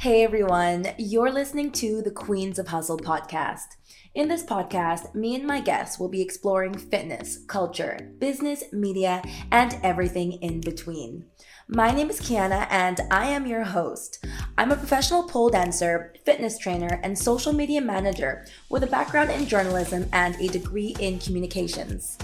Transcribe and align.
Hey 0.00 0.22
everyone, 0.22 0.86
you're 0.96 1.32
listening 1.32 1.72
to 1.72 2.02
the 2.02 2.12
Queens 2.12 2.60
of 2.60 2.68
Hustle 2.68 2.98
podcast. 2.98 3.74
In 4.14 4.28
this 4.28 4.44
podcast, 4.44 5.12
me 5.12 5.34
and 5.34 5.44
my 5.44 5.60
guests 5.60 5.98
will 5.98 6.08
be 6.08 6.22
exploring 6.22 6.78
fitness, 6.78 7.40
culture, 7.48 8.12
business, 8.20 8.62
media, 8.72 9.20
and 9.50 9.76
everything 9.82 10.34
in 10.34 10.60
between. 10.60 11.24
My 11.66 11.90
name 11.90 12.10
is 12.10 12.20
Kiana 12.20 12.68
and 12.70 13.00
I 13.10 13.26
am 13.26 13.44
your 13.44 13.64
host. 13.64 14.24
I'm 14.56 14.70
a 14.70 14.76
professional 14.76 15.24
pole 15.24 15.50
dancer, 15.50 16.14
fitness 16.24 16.58
trainer, 16.58 17.00
and 17.02 17.18
social 17.18 17.52
media 17.52 17.80
manager 17.80 18.46
with 18.68 18.84
a 18.84 18.86
background 18.86 19.32
in 19.32 19.48
journalism 19.48 20.08
and 20.12 20.36
a 20.36 20.46
degree 20.46 20.94
in 21.00 21.18
communications. 21.18 22.18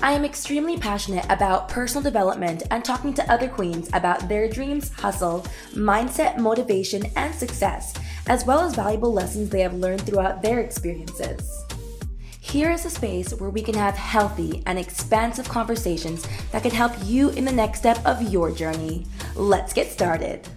I 0.00 0.12
am 0.12 0.24
extremely 0.24 0.78
passionate 0.78 1.26
about 1.28 1.68
personal 1.68 2.04
development 2.04 2.62
and 2.70 2.84
talking 2.84 3.12
to 3.14 3.32
other 3.32 3.48
queens 3.48 3.90
about 3.92 4.28
their 4.28 4.48
dreams, 4.48 4.92
hustle, 4.92 5.44
mindset, 5.72 6.38
motivation, 6.38 7.02
and 7.16 7.34
success, 7.34 7.94
as 8.28 8.46
well 8.46 8.60
as 8.60 8.76
valuable 8.76 9.12
lessons 9.12 9.50
they 9.50 9.60
have 9.60 9.74
learned 9.74 10.02
throughout 10.02 10.40
their 10.40 10.60
experiences. 10.60 11.64
Here 12.40 12.70
is 12.70 12.84
a 12.84 12.90
space 12.90 13.34
where 13.34 13.50
we 13.50 13.60
can 13.60 13.74
have 13.74 13.96
healthy 13.96 14.62
and 14.66 14.78
expansive 14.78 15.48
conversations 15.48 16.24
that 16.52 16.62
can 16.62 16.70
help 16.70 16.92
you 17.04 17.30
in 17.30 17.44
the 17.44 17.52
next 17.52 17.80
step 17.80 17.98
of 18.06 18.22
your 18.22 18.52
journey. 18.52 19.04
Let's 19.34 19.72
get 19.72 19.90
started. 19.90 20.48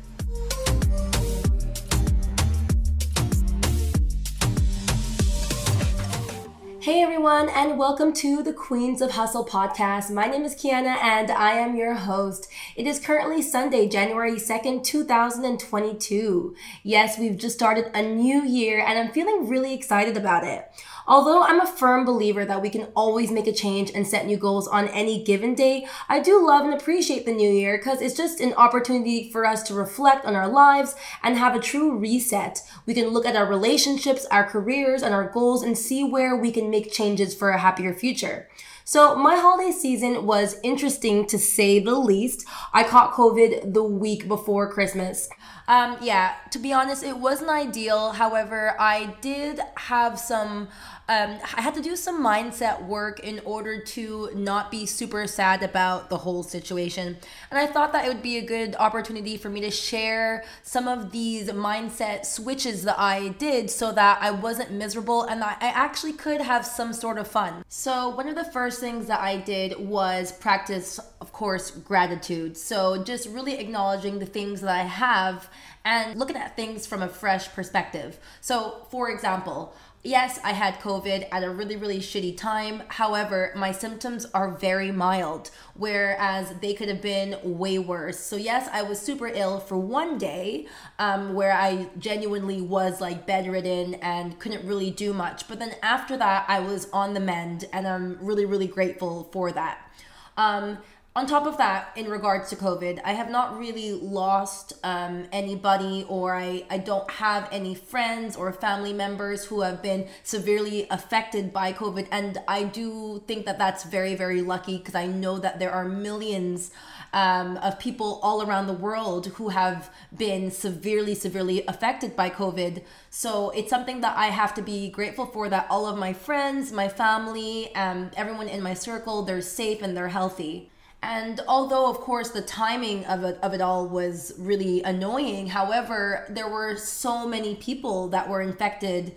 Hey 6.82 7.04
everyone, 7.04 7.48
and 7.50 7.78
welcome 7.78 8.12
to 8.14 8.42
the 8.42 8.54
Queens 8.54 9.04
of 9.04 9.12
Hustle 9.12 9.46
podcast. 9.46 10.10
My 10.10 10.26
name 10.26 10.44
is 10.44 10.56
Kiana 10.56 10.98
and 11.04 11.30
I 11.30 11.52
am 11.52 11.76
your 11.76 11.94
host. 11.94 12.48
It 12.76 12.88
is 12.88 12.98
currently 12.98 13.44
Sunday, 13.44 13.88
January 13.88 14.38
2nd, 14.38 14.84
2022. 14.84 16.56
Yes, 16.82 17.20
we've 17.20 17.38
just 17.38 17.56
started 17.56 17.92
a 17.94 18.02
new 18.02 18.42
year 18.42 18.84
and 18.84 18.98
I'm 18.98 19.12
feeling 19.12 19.48
really 19.48 19.76
excited 19.76 20.18
about 20.18 20.44
it. 20.44 20.72
Although 21.08 21.44
I'm 21.44 21.60
a 21.60 21.68
firm 21.68 22.06
believer 22.06 22.46
that 22.46 22.62
we 22.62 22.70
can 22.70 22.88
always 22.96 23.32
make 23.32 23.48
a 23.48 23.54
change 23.54 23.92
and 23.94 24.08
set 24.08 24.26
new 24.26 24.38
goals 24.38 24.68
on 24.68 24.88
any 24.90 25.24
given 25.24 25.56
day, 25.56 25.88
I 26.08 26.20
do 26.20 26.46
love 26.46 26.66
and 26.66 26.74
appreciate 26.74 27.26
the 27.26 27.34
new 27.34 27.50
year 27.50 27.78
because 27.78 28.02
it's 28.02 28.16
just 28.16 28.40
an 28.40 28.54
opportunity 28.54 29.32
for 29.32 29.46
us 29.46 29.64
to 29.64 29.74
reflect 29.74 30.26
on 30.26 30.36
our 30.36 30.48
lives 30.48 30.96
and 31.24 31.38
have 31.38 31.56
a 31.56 31.60
true 31.60 31.98
reset. 31.98 32.62
We 32.86 32.94
can 32.94 33.10
look 33.10 33.26
at 33.26 33.36
our 33.36 33.46
relationships, 33.46 34.26
our 34.32 34.46
careers, 34.46 35.02
and 35.02 35.14
our 35.14 35.30
goals 35.30 35.64
and 35.64 35.78
see 35.78 36.04
where 36.04 36.36
we 36.36 36.52
can 36.52 36.70
make 36.70 36.92
changes 36.92 37.34
for 37.34 37.50
a 37.50 37.60
happier 37.60 37.94
future. 37.94 38.48
So 38.84 39.16
my 39.16 39.38
holiday 39.38 39.72
season 39.72 40.26
was 40.26 40.60
interesting 40.64 41.26
to 41.28 41.38
say 41.38 41.80
the 41.80 41.96
least. 41.96 42.46
I 42.74 42.84
caught 42.84 43.14
COVID 43.14 43.74
the 43.74 43.84
week 43.84 44.28
before 44.28 44.72
Christmas. 44.72 45.30
Um, 45.72 45.96
yeah, 46.02 46.34
to 46.50 46.60
be 46.60 46.74
honest, 46.74 47.02
it 47.02 47.18
wasn't 47.18 47.50
ideal. 47.50 48.12
However, 48.12 48.76
I 48.78 49.16
did 49.22 49.62
have 49.78 50.20
some 50.20 50.68
um, 51.12 51.38
I 51.58 51.62
had 51.62 51.74
to 51.74 51.82
do 51.82 51.98
some 51.98 52.24
mindset 52.24 52.86
work 52.86 53.20
in 53.20 53.42
order 53.44 53.82
to 53.82 54.30
not 54.34 54.72
be 54.72 54.86
super 54.86 55.28
sad 55.28 55.62
about 55.62 56.10
the 56.10 56.20
whole 56.20 56.42
situation. 56.42 57.18
And 57.50 57.60
I 57.60 57.68
thought 57.68 57.92
that 57.92 58.06
it 58.06 58.08
would 58.08 58.22
be 58.22 58.38
a 58.38 58.42
good 58.42 58.78
opportunity 58.78 59.36
for 59.36 59.50
me 59.50 59.60
to 59.60 59.72
share 59.72 60.46
some 60.64 60.88
of 60.88 61.12
these 61.12 61.50
mindset 61.50 62.26
switches 62.26 62.86
that 62.86 62.98
I 62.98 63.30
did 63.40 63.70
so 63.70 63.92
that 63.92 64.20
I 64.22 64.32
wasn't 64.32 64.72
miserable 64.72 65.24
and 65.24 65.42
that 65.42 65.58
I 65.60 65.68
actually 65.68 66.14
could 66.14 66.40
have 66.40 66.66
some 66.66 66.94
sort 66.94 67.18
of 67.18 67.28
fun. 67.28 67.66
So, 67.68 68.08
one 68.16 68.30
of 68.30 68.36
the 68.36 68.46
first 68.46 68.80
things 68.80 69.08
that 69.08 69.20
I 69.20 69.36
did 69.36 69.78
was 69.78 70.32
practice, 70.32 70.98
of 71.20 71.34
course, 71.34 71.72
gratitude. 71.72 72.56
So, 72.56 73.04
just 73.04 73.28
really 73.28 73.56
acknowledging 73.56 74.20
the 74.20 74.26
things 74.26 74.62
that 74.62 74.70
I 74.70 74.84
have 74.84 75.50
and 75.84 76.20
looking 76.20 76.36
at 76.36 76.56
things 76.56 76.86
from 76.86 77.02
a 77.02 77.08
fresh 77.08 77.52
perspective. 77.54 78.20
So, 78.40 78.88
for 78.90 79.10
example, 79.10 79.74
Yes, 80.04 80.40
I 80.44 80.54
had 80.54 80.80
COVID 80.80 81.28
at 81.32 81.44
a 81.44 81.52
really, 81.52 81.76
really 81.76 82.00
shitty 82.00 82.36
time. 82.36 82.82
However, 82.88 83.54
my 83.56 83.72
symptoms 83.72 84.26
are 84.34 84.50
very 84.50 84.92
mild, 84.92 85.52
whereas 85.76 86.56
they 86.60 86.74
could 86.74 86.90
have 86.90 87.04
been 87.04 87.38
way 87.44 87.78
worse. 87.78 88.20
So, 88.20 88.36
yes, 88.36 88.68
I 88.74 88.82
was 88.82 89.00
super 89.00 89.28
ill 89.28 89.60
for 89.60 89.78
one 89.78 90.18
day 90.18 90.66
um, 90.98 91.36
where 91.36 91.54
I 91.54 91.88
genuinely 92.00 92.62
was 92.62 93.00
like 93.00 93.28
bedridden 93.28 93.94
and 93.96 94.40
couldn't 94.40 94.66
really 94.66 94.90
do 94.90 95.14
much. 95.14 95.48
But 95.48 95.60
then 95.60 95.76
after 95.84 96.18
that, 96.18 96.46
I 96.48 96.62
was 96.62 96.90
on 96.92 97.14
the 97.14 97.20
mend, 97.20 97.66
and 97.72 97.88
I'm 97.88 98.18
really, 98.26 98.46
really 98.46 98.68
grateful 98.68 99.30
for 99.32 99.52
that. 99.52 99.88
Um, 100.36 100.80
on 101.14 101.26
top 101.28 101.46
of 101.46 101.58
that, 101.58 101.90
in 101.98 102.10
regards 102.10 102.50
to 102.50 102.56
COVID, 102.56 103.02
I 103.04 103.12
have 103.12 103.30
not 103.30 103.60
really 103.60 103.92
lost 103.92 104.72
um, 104.82 105.28
anybody, 105.34 106.06
or 106.08 106.34
I, 106.34 106.64
I 106.70 106.78
don't 106.78 107.10
have 107.12 107.50
any 107.52 107.76
friends 107.76 108.38
or 108.38 108.54
family 108.54 108.94
members 108.94 109.44
who 109.44 109.60
have 109.60 109.82
been 109.82 110.08
severely 110.24 110.88
affected 110.90 111.52
by 111.52 111.74
COVID. 111.74 112.08
And 112.12 112.38
I 112.48 112.64
do 112.64 113.22
think 113.28 113.46
that 113.46 113.58
that's 113.58 113.84
very, 113.84 114.16
very 114.16 114.42
lucky 114.42 114.78
because 114.78 114.96
I 114.96 115.06
know 115.06 115.38
that 115.38 115.60
there 115.60 115.72
are 115.72 115.84
millions 115.84 116.72
um, 117.12 117.58
of 117.58 117.78
people 117.78 118.22
all 118.24 118.42
around 118.42 118.68
the 118.68 118.74
world 118.74 119.28
who 119.28 119.50
have 119.50 119.94
been 120.16 120.50
severely, 120.50 121.14
severely 121.14 121.66
affected 121.68 122.16
by 122.16 122.30
COVID. 122.30 122.84
So 123.10 123.50
it's 123.50 123.70
something 123.70 124.00
that 124.00 124.16
I 124.16 124.28
have 124.28 124.54
to 124.54 124.62
be 124.62 124.90
grateful 124.90 125.26
for 125.26 125.50
that 125.50 125.68
all 125.70 125.88
of 125.88 125.98
my 125.98 126.14
friends, 126.14 126.72
my 126.72 126.88
family, 126.88 127.76
um, 127.76 128.12
everyone 128.16 128.48
in 128.48 128.64
my 128.64 128.74
circle, 128.74 129.24
they're 129.24 129.42
safe 129.42 129.82
and 129.82 129.98
they're 129.98 130.08
healthy. 130.08 130.71
And 131.04 131.42
although, 131.48 131.90
of 131.90 132.00
course, 132.00 132.30
the 132.30 132.44
timing 132.44 133.06
of 133.06 133.24
it, 133.24 133.40
of 133.42 133.54
it 133.54 133.62
all 133.62 133.88
was 133.88 134.34
really 134.38 134.84
annoying, 134.84 135.48
however, 135.48 136.26
there 136.30 136.48
were 136.48 136.78
so 136.78 137.28
many 137.28 137.56
people 137.56 138.10
that 138.10 138.30
were 138.30 138.42
infected 138.42 139.16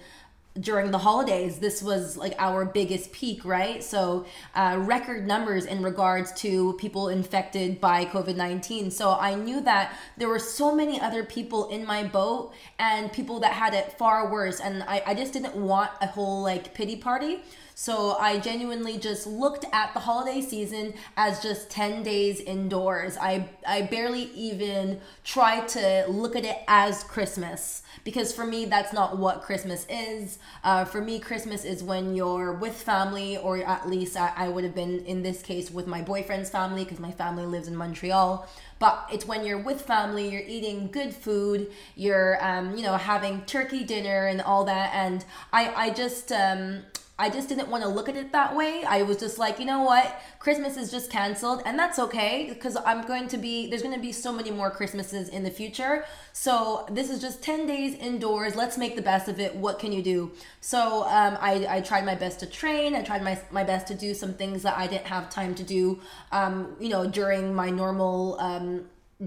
during 0.59 0.93
the 0.93 0.99
holidays. 0.99 1.59
This 1.59 1.83
was 1.83 2.17
like 2.17 2.35
our 2.39 2.65
biggest 2.65 3.13
peak 3.13 3.45
right? 3.45 3.83
So 3.83 4.25
uh, 4.55 4.77
record 4.79 5.27
numbers 5.27 5.65
in 5.65 5.83
regards 5.83 6.33
to 6.43 6.75
people 6.75 7.09
infected 7.09 7.81
by 7.81 8.05
covid-19 8.05 8.93
so 8.93 9.13
i 9.13 9.35
knew 9.35 9.61
that 9.61 9.93
there 10.17 10.29
were 10.29 10.39
so 10.39 10.75
many 10.75 11.01
other 11.01 11.25
people 11.25 11.69
in 11.71 11.85
my 11.85 12.05
boat 12.05 12.53
and 12.79 13.13
people 13.13 13.41
that 13.41 13.53
had 13.53 13.75
it 13.75 13.93
far 13.93 14.31
worse. 14.31 14.61
And 14.61 14.83
i, 14.85 15.03
I 15.07 15.15
just 15.15 15.33
didn't 15.33 15.57
want 15.57 15.91
a 16.01 16.07
whole 16.07 16.43
like 16.43 16.75
pity 16.75 16.97
party 16.97 17.43
so 17.75 18.17
I 18.19 18.39
genuinely 18.39 18.99
just 18.99 19.27
looked 19.27 19.65
at 19.73 19.93
the 19.95 20.01
holiday 20.01 20.41
season 20.41 20.95
as 21.17 21.43
just 21.43 21.71
10 21.71 22.05
days 22.05 22.41
indoors. 22.41 23.17
I, 23.21 23.49
I 23.67 23.83
barely 23.83 24.31
even 24.35 25.01
tried 25.25 25.67
to 25.69 26.05
look 26.09 26.37
at 26.37 26.45
it 26.45 26.59
as 26.69 27.03
Christmas 27.03 27.83
because 28.05 28.33
for 28.33 28.47
me, 28.47 28.65
that's 28.67 28.93
not 28.93 29.19
what 29.19 29.43
Christmas 29.43 29.87
is. 29.89 30.39
Uh, 30.63 30.85
for 30.85 31.01
me, 31.01 31.19
Christmas 31.19 31.65
is 31.65 31.83
when 31.83 32.15
you're 32.15 32.53
with 32.53 32.75
family, 32.75 33.37
or 33.39 33.59
at 33.59 33.89
least 33.89 34.17
I, 34.17 34.33
I 34.37 34.49
would 34.49 34.63
have 34.63 34.75
been 34.75 35.05
in 35.05 35.23
this 35.23 35.43
case 35.43 35.71
with 35.71 35.89
my 35.89 36.01
boyfriend's 36.01 36.51
family 36.51 36.85
because 36.85 37.01
my 37.01 37.11
family 37.11 37.47
lives 37.47 37.67
in 37.67 37.75
Montreal 37.75 38.49
but 38.81 39.09
it's 39.13 39.25
when 39.25 39.47
you're 39.47 39.63
with 39.63 39.81
family 39.81 40.29
you're 40.29 40.43
eating 40.47 40.91
good 40.91 41.15
food 41.15 41.71
you're 41.95 42.45
um, 42.45 42.77
you 42.77 42.83
know 42.83 42.97
having 42.97 43.41
turkey 43.43 43.85
dinner 43.85 44.27
and 44.27 44.43
all 44.43 44.65
that 44.65 44.93
and 44.95 45.25
i 45.53 45.73
i 45.75 45.91
just 45.91 46.33
um, 46.33 46.83
I 47.17 47.31
just 47.31 47.49
didn't 47.49 47.69
want 47.69 47.85
to 47.85 47.89
look 47.89 48.09
at 48.09 48.17
it 48.17 48.33
that 48.33 48.57
way. 48.57 48.83
I 48.83 49.03
was 49.03 49.19
just 49.19 49.39
like, 49.39 49.61
you 49.61 49.65
know 49.65 49.83
what? 49.83 50.21
Christmas 50.41 50.77
is 50.77 50.91
just 50.91 51.11
canceled, 51.11 51.63
and 51.65 51.79
that's 51.79 52.01
okay 52.01 52.47
because 52.49 52.77
I'm 52.85 53.07
going 53.07 53.29
to 53.29 53.39
be, 53.39 53.71
there's 53.71 53.83
going 53.83 53.95
to 53.95 54.01
be 54.01 54.11
so 54.11 54.33
many 54.33 54.51
more 54.51 54.69
Christmases 54.69 55.29
in 55.29 55.45
the 55.45 55.51
future. 55.51 56.07
So 56.33 56.87
this 56.91 57.11
is 57.11 57.21
just 57.21 57.41
10 57.41 57.67
days 57.67 57.95
indoors. 57.95 58.57
Let's 58.57 58.77
make 58.77 58.97
the 58.97 59.03
best 59.03 59.29
of 59.29 59.39
it. 59.39 59.55
What 59.55 59.79
can 59.79 59.93
you 59.93 60.03
do? 60.03 60.33
So 60.61 61.05
um, 61.05 61.39
I, 61.41 61.67
I 61.69 61.81
tried 61.83 62.05
my 62.05 62.17
best 62.17 62.41
to 62.41 62.47
train. 62.47 62.97
I 62.97 63.03
tried 63.03 63.23
my, 63.23 63.41
my 63.53 63.63
best 63.63 63.87
to 63.89 63.95
do 63.95 64.13
some 64.13 64.35
things 64.35 64.63
that 64.63 64.77
I 64.77 64.89
didn't 64.89 65.07
have 65.07 65.31
time 65.31 65.55
to 65.55 65.63
do, 65.63 66.01
um, 66.33 66.75
you 66.81 66.89
know, 66.89 67.07
during 67.07 67.55
my 67.55 67.71
normal 67.71 68.41
um, 68.41 68.87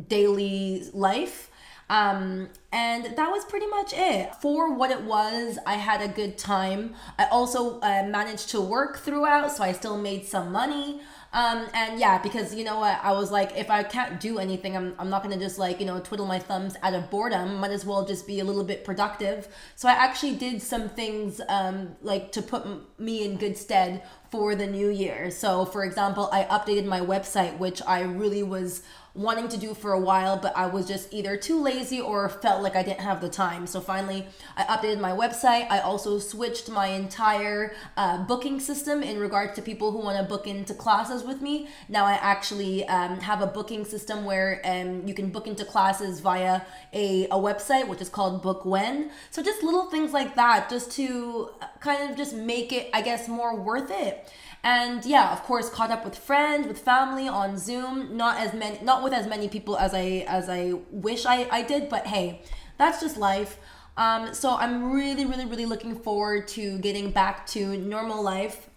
daily 0.10 0.84
life. 0.94 1.50
Um, 1.90 2.50
and 2.72 3.06
that 3.16 3.32
was 3.32 3.46
pretty 3.46 3.68
much 3.68 3.94
it. 3.94 4.36
For 4.36 4.74
what 4.74 4.92
it 4.92 5.02
was, 5.02 5.58
I 5.66 5.76
had 5.76 6.02
a 6.02 6.08
good 6.08 6.38
time. 6.38 6.96
I 7.18 7.26
also 7.26 7.80
uh, 7.80 8.06
managed 8.08 8.50
to 8.50 8.62
work 8.62 9.00
throughout, 9.00 9.52
so 9.52 9.64
I 9.64 9.72
still 9.72 9.98
made 9.98 10.26
some 10.26 10.52
money. 10.52 11.02
Um, 11.34 11.68
and 11.74 12.00
yeah, 12.00 12.18
because 12.18 12.56
you 12.56 12.64
know 12.64 12.80
what, 12.80 13.00
I 13.04 13.12
was 13.12 13.32
like, 13.32 13.56
if 13.58 13.70
I 13.70 13.84
can't 13.84 14.20
do 14.20 14.40
anything, 14.40 14.76
I'm, 14.76 14.96
I'm 14.98 15.10
not 15.10 15.24
gonna 15.24 15.38
just 15.38 15.60
like, 15.60 15.80
you 15.80 15.86
know, 15.86 16.00
twiddle 16.00 16.26
my 16.26 16.40
thumbs 16.40 16.76
out 16.82 16.94
of 16.94 17.10
boredom. 17.10 17.60
Might 17.60 17.72
as 17.72 17.86
well 17.86 18.06
just 18.06 18.26
be 18.26 18.40
a 18.40 18.44
little 18.44 18.64
bit 18.64 18.84
productive. 18.84 19.48
So 19.76 19.90
I 19.90 19.94
actually 19.94 20.36
did 20.36 20.62
some 20.62 20.90
things 20.90 21.42
um, 21.50 21.96
like 22.02 22.32
to 22.34 22.42
put 22.42 22.66
m- 22.66 22.86
me 22.98 23.26
in 23.26 23.38
good 23.38 23.58
stead 23.58 24.04
for 24.32 24.56
the 24.56 24.68
new 24.68 24.90
year. 24.90 25.32
So, 25.32 25.66
for 25.66 25.84
example, 25.86 26.30
I 26.32 26.44
updated 26.46 26.86
my 26.86 27.00
website, 27.00 27.58
which 27.58 27.82
I 27.86 28.02
really 28.02 28.44
was 28.44 28.84
wanting 29.14 29.48
to 29.48 29.58
do 29.58 29.74
for 29.74 29.94
a 29.94 30.00
while, 30.00 30.38
but 30.38 30.56
I 30.56 30.68
was 30.68 30.88
just 30.88 31.12
either 31.12 31.36
too 31.38 31.60
lazy 31.60 32.00
or 32.00 32.30
felt 32.30 32.62
like 32.62 32.76
I 32.76 32.84
didn't 32.84 33.00
have 33.00 33.20
the 33.20 33.30
time. 33.30 33.66
So 33.66 33.82
finally, 33.82 34.28
I 34.56 34.64
updated 34.66 35.00
my 35.00 35.12
website. 35.12 35.66
I 35.72 35.80
also 35.80 36.20
switched 36.20 36.70
my 36.70 36.88
entire 36.88 37.74
uh, 37.98 38.24
booking 38.26 38.60
system 38.60 39.02
in 39.02 39.20
regards 39.20 39.54
to 39.56 39.62
people 39.64 39.92
who 39.92 40.00
want 40.00 40.18
to 40.20 40.24
book 40.24 40.46
into 40.46 40.76
classes 40.76 41.17
with 41.24 41.42
me. 41.42 41.68
Now 41.90 42.06
I 42.06 42.14
actually 42.14 42.86
um, 42.88 43.20
have 43.20 43.42
a 43.42 43.48
booking 43.48 43.86
system 43.86 44.26
where 44.26 44.62
um, 44.64 45.08
you 45.08 45.14
can 45.14 45.30
book 45.30 45.48
into 45.48 45.66
classes 45.66 46.20
via 46.20 46.62
a, 46.94 47.26
a 47.26 47.36
website, 47.36 47.88
which 47.88 48.02
is 48.02 48.10
called 48.10 48.44
Bookwhen. 48.44 49.10
So 49.32 49.44
just 49.44 49.64
little 49.64 49.90
things 49.90 50.14
like 50.14 50.36
that, 50.36 50.70
just 50.70 50.92
to 50.94 51.50
kind 51.80 52.10
of 52.10 52.18
just 52.18 52.34
make 52.36 52.72
it, 52.72 52.90
I 52.94 53.02
guess, 53.02 53.28
more 53.28 53.56
worth 53.56 53.92
it 53.92 54.32
and 54.64 55.06
yeah 55.06 55.32
of 55.32 55.44
course 55.44 55.70
caught 55.70 55.92
up 55.92 56.04
with 56.04 56.18
friends 56.18 56.68
with 56.68 56.80
family 56.80 57.28
on 57.28 57.58
zoom 57.58 58.18
not 58.18 58.40
as 58.40 58.54
many 58.54 58.78
not 58.84 59.04
with 59.04 59.14
as 59.14 59.28
many 59.28 59.48
people 59.48 59.78
as 59.78 59.94
i 59.94 60.26
as 60.28 60.50
i 60.50 60.74
wish 60.92 61.26
i 61.26 61.48
i 61.52 61.62
did 61.62 61.88
but 61.90 62.08
hey 62.08 62.42
that's 62.78 63.00
just 63.00 63.18
life 63.18 63.60
um 63.98 64.34
so 64.34 64.56
i'm 64.58 64.92
really 64.92 65.26
really 65.26 65.46
really 65.46 65.66
looking 65.66 65.96
forward 65.96 66.48
to 66.48 66.78
getting 66.80 67.12
back 67.12 67.46
to 67.46 67.78
normal 67.78 68.22
life 68.22 68.70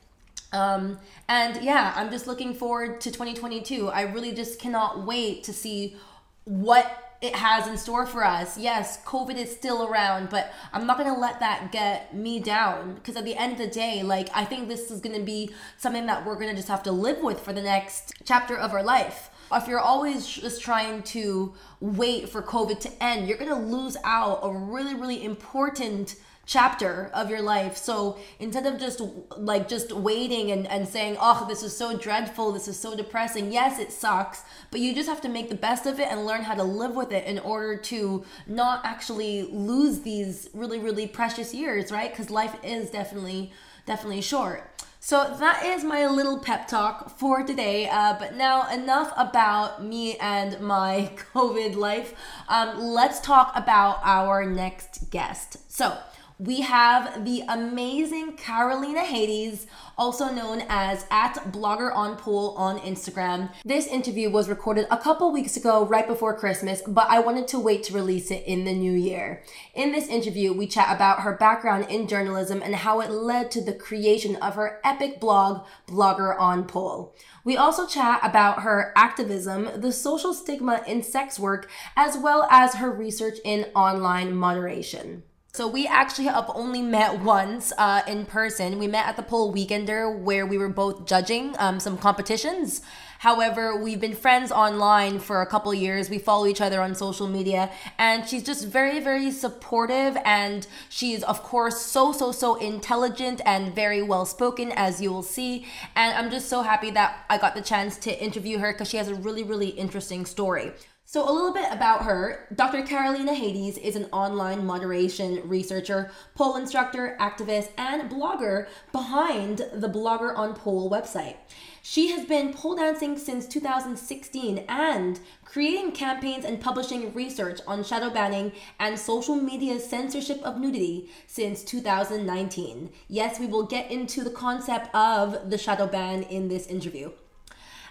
um 0.53 0.99
and 1.29 1.63
yeah 1.63 1.93
i'm 1.97 2.11
just 2.11 2.27
looking 2.27 2.55
forward 2.55 3.01
to 3.01 3.11
2022 3.11 3.89
i 3.89 4.03
really 4.03 4.33
just 4.33 4.59
cannot 4.59 5.07
wait 5.07 5.45
to 5.45 5.53
see 5.53 5.97
what 6.45 7.11
it 7.21 7.35
has 7.35 7.69
in 7.69 7.77
store 7.77 8.07
for 8.07 8.25
us. 8.25 8.57
Yes, 8.57 9.03
COVID 9.05 9.37
is 9.37 9.53
still 9.55 9.87
around, 9.87 10.31
but 10.31 10.53
I'm 10.73 10.87
not 10.87 10.97
to 11.13 11.21
let 11.21 11.41
that 11.41 11.71
get 11.71 12.15
me 12.15 12.41
down 12.41 12.95
because 12.95 13.17
at 13.17 13.25
the 13.25 13.37
end 13.37 13.53
of 13.53 13.59
the 13.59 13.67
day, 13.67 14.03
like 14.03 14.31
I 14.35 14.45
think 14.45 14.69
this 14.69 14.91
is 14.91 15.01
to 15.19 15.25
be 15.25 15.51
something 15.77 16.07
that 16.07 16.25
we're 16.25 16.37
to 16.49 16.57
just 16.57 16.69
have 16.69 16.83
to 16.85 16.93
live 16.93 17.23
with 17.23 17.41
for 17.41 17.53
the 17.53 17.63
next 17.63 18.15
chapter 18.25 18.57
of 18.57 18.73
our 18.73 18.83
life. 18.83 19.31
If 19.53 19.67
you're 19.67 19.81
always 19.81 20.27
just 20.27 20.63
trying 20.63 21.03
to 21.03 21.55
wait 21.81 22.29
for 22.29 22.41
COVID 22.41 22.81
to 22.81 23.03
end, 23.03 23.29
you're 23.29 23.37
to 23.51 23.57
lose 23.57 23.97
out 24.05 24.41
a 24.43 24.51
really 24.51 24.95
really 24.95 25.23
important 25.23 26.17
chapter 26.51 27.09
of 27.15 27.31
your 27.31 27.41
life. 27.41 27.77
So 27.77 28.19
instead 28.41 28.67
of 28.67 28.81
just 28.81 29.01
like 29.37 29.69
just 29.69 29.93
waiting 29.93 30.51
and, 30.51 30.67
and 30.67 30.89
saying, 30.89 31.17
oh, 31.21 31.47
this 31.49 31.63
is 31.63 31.77
so 31.77 31.97
dreadful, 31.97 32.51
this 32.51 32.67
is 32.67 32.77
so 32.77 32.97
depressing, 32.97 33.53
yes, 33.53 33.79
it 33.79 33.93
sucks, 33.93 34.43
but 34.73 34.81
you 34.81 34.93
just 34.93 35.09
have 35.09 35.21
to 35.21 35.29
make 35.29 35.49
the 35.49 35.55
best 35.55 35.87
of 35.87 36.01
it 36.01 36.09
and 36.11 36.27
learn 36.27 36.43
how 36.43 36.55
to 36.55 36.65
live 36.65 36.97
with 36.97 37.13
it 37.13 37.25
in 37.25 37.39
order 37.39 37.77
to 37.77 38.25
not 38.49 38.85
actually 38.85 39.43
lose 39.43 40.01
these 40.01 40.51
really, 40.53 40.81
really 40.81 41.07
precious 41.07 41.55
years, 41.55 41.93
right? 41.93 42.11
Because 42.11 42.31
life 42.31 42.57
is 42.65 42.91
definitely, 42.91 43.53
definitely 43.87 44.21
short. 44.21 44.69
So 44.99 45.33
that 45.39 45.65
is 45.65 45.85
my 45.85 46.09
little 46.09 46.39
pep 46.41 46.67
talk 46.67 47.17
for 47.17 47.45
today. 47.45 47.89
Uh, 47.89 48.17
but 48.19 48.35
now, 48.35 48.69
enough 48.71 49.13
about 49.17 49.85
me 49.85 50.17
and 50.19 50.61
my 50.61 51.13
COVID 51.33 51.77
life. 51.77 52.13
Um, 52.49 52.79
let's 52.79 53.21
talk 53.21 53.53
about 53.55 54.01
our 54.03 54.45
next 54.45 55.11
guest. 55.11 55.57
So, 55.73 55.97
we 56.41 56.63
have 56.63 57.27
the 57.27 57.43
amazing 57.49 58.35
Carolina 58.35 59.01
Hades, 59.01 59.67
also 59.99 60.33
known 60.33 60.63
as 60.71 61.05
at 61.11 61.35
Blogger 61.53 61.95
on 61.95 62.17
Pole 62.17 62.55
on 62.57 62.79
Instagram. 62.79 63.53
This 63.63 63.87
interview 63.87 64.31
was 64.31 64.49
recorded 64.49 64.87
a 64.91 64.97
couple 64.97 65.31
weeks 65.33 65.59
ago, 65.59 65.85
right 65.85 66.07
before 66.07 66.35
Christmas, 66.35 66.81
but 66.87 67.07
I 67.11 67.21
wanted 67.21 67.47
to 67.49 67.59
wait 67.59 67.83
to 67.85 67.95
release 67.95 68.31
it 68.31 68.43
in 68.47 68.65
the 68.65 68.73
new 68.73 68.93
year. 68.93 69.43
In 69.75 69.93
this 69.93 70.09
interview, 70.09 70.55
we 70.55 70.67
chat 70.67 70.95
about 70.95 71.21
her 71.21 71.37
background 71.37 71.87
in 71.91 72.09
journalism 72.09 72.63
and 72.63 72.75
how 72.75 73.01
it 73.01 73.11
led 73.11 73.51
to 73.51 73.61
the 73.61 73.75
creation 73.75 74.37
of 74.37 74.55
her 74.55 74.81
epic 74.83 75.21
blog, 75.21 75.67
Blogger 75.87 76.41
on 76.41 76.65
Pole. 76.65 77.15
We 77.45 77.59
also 77.59 77.87
chat 77.87 78.19
about 78.23 78.63
her 78.63 78.95
activism, 78.97 79.69
the 79.79 79.93
social 79.93 80.33
stigma 80.33 80.83
in 80.87 81.03
sex 81.03 81.39
work, 81.39 81.71
as 81.97 82.17
well 82.17 82.49
as 82.51 82.77
her 82.77 82.91
research 82.91 83.37
in 83.45 83.67
online 83.75 84.35
moderation. 84.35 85.25
So 85.53 85.67
we 85.67 85.85
actually 85.85 86.27
have 86.27 86.49
only 86.55 86.81
met 86.81 87.23
once 87.23 87.73
uh, 87.77 88.03
in 88.07 88.25
person. 88.25 88.79
We 88.79 88.87
met 88.87 89.07
at 89.07 89.17
the 89.17 89.25
Pole 89.25 89.53
Weekender 89.53 90.17
where 90.17 90.47
we 90.47 90.57
were 90.57 90.69
both 90.69 91.07
judging 91.07 91.57
um, 91.59 91.81
some 91.81 91.99
competitions. 91.99 92.83
However, 93.19 93.77
we've 93.77 94.01
been 94.01 94.15
friends 94.15 94.53
online 94.53 95.19
for 95.19 95.43
a 95.43 95.47
couple 95.47 95.75
years. 95.75 96.09
We 96.09 96.19
follow 96.19 96.47
each 96.47 96.61
other 96.61 96.81
on 96.81 96.95
social 96.95 97.27
media, 97.27 97.71
and 97.99 98.27
she's 98.27 98.45
just 98.45 98.69
very, 98.69 99.01
very 99.01 99.33
supportive. 99.33 100.17
And 100.25 100.69
she's, 100.89 101.25
of 101.25 101.43
course, 101.43 101.81
so, 101.81 102.13
so, 102.13 102.31
so 102.31 102.55
intelligent 102.55 103.41
and 103.45 103.75
very 103.75 104.03
well 104.03 104.27
spoken, 104.27 104.71
as 104.71 105.03
you 105.03 105.11
will 105.11 105.25
see. 105.25 105.67
And 105.97 106.17
I'm 106.17 106.31
just 106.31 106.49
so 106.49 106.63
happy 106.63 106.93
that 106.93 107.27
I 107.29 107.39
got 107.39 107.57
the 107.57 107.61
chance 107.61 107.99
to 107.99 108.25
interview 108.25 108.59
her 108.59 108.73
because 108.73 108.89
she 108.89 108.99
has 108.99 109.09
a 109.09 109.17
really, 109.17 109.43
really 109.43 109.71
interesting 109.71 110.25
story. 110.27 110.73
So, 111.13 111.29
a 111.29 111.33
little 111.33 111.53
bit 111.53 111.67
about 111.73 112.05
her. 112.05 112.47
Dr. 112.55 112.83
Carolina 112.83 113.35
Hades 113.35 113.77
is 113.77 113.97
an 113.97 114.05
online 114.13 114.65
moderation 114.65 115.41
researcher, 115.43 116.13
pole 116.37 116.55
instructor, 116.55 117.17
activist, 117.19 117.71
and 117.77 118.09
blogger 118.09 118.69
behind 118.93 119.59
the 119.75 119.89
Blogger 119.89 120.39
on 120.39 120.55
Pole 120.55 120.89
website. 120.89 121.35
She 121.83 122.13
has 122.13 122.27
been 122.27 122.55
pole 122.55 122.77
dancing 122.77 123.19
since 123.19 123.49
2016 123.49 124.59
and 124.69 125.19
creating 125.45 125.91
campaigns 125.91 126.45
and 126.45 126.61
publishing 126.61 127.13
research 127.13 127.59
on 127.67 127.83
shadow 127.83 128.11
banning 128.11 128.53
and 128.79 128.97
social 128.97 129.35
media 129.35 129.81
censorship 129.81 130.41
of 130.45 130.61
nudity 130.61 131.11
since 131.27 131.65
2019. 131.65 132.89
Yes, 133.09 133.41
we 133.41 133.47
will 133.47 133.67
get 133.67 133.91
into 133.91 134.23
the 134.23 134.31
concept 134.31 134.95
of 134.95 135.51
the 135.51 135.59
shadow 135.59 135.89
ban 135.89 136.23
in 136.23 136.47
this 136.47 136.69
interview. 136.69 137.11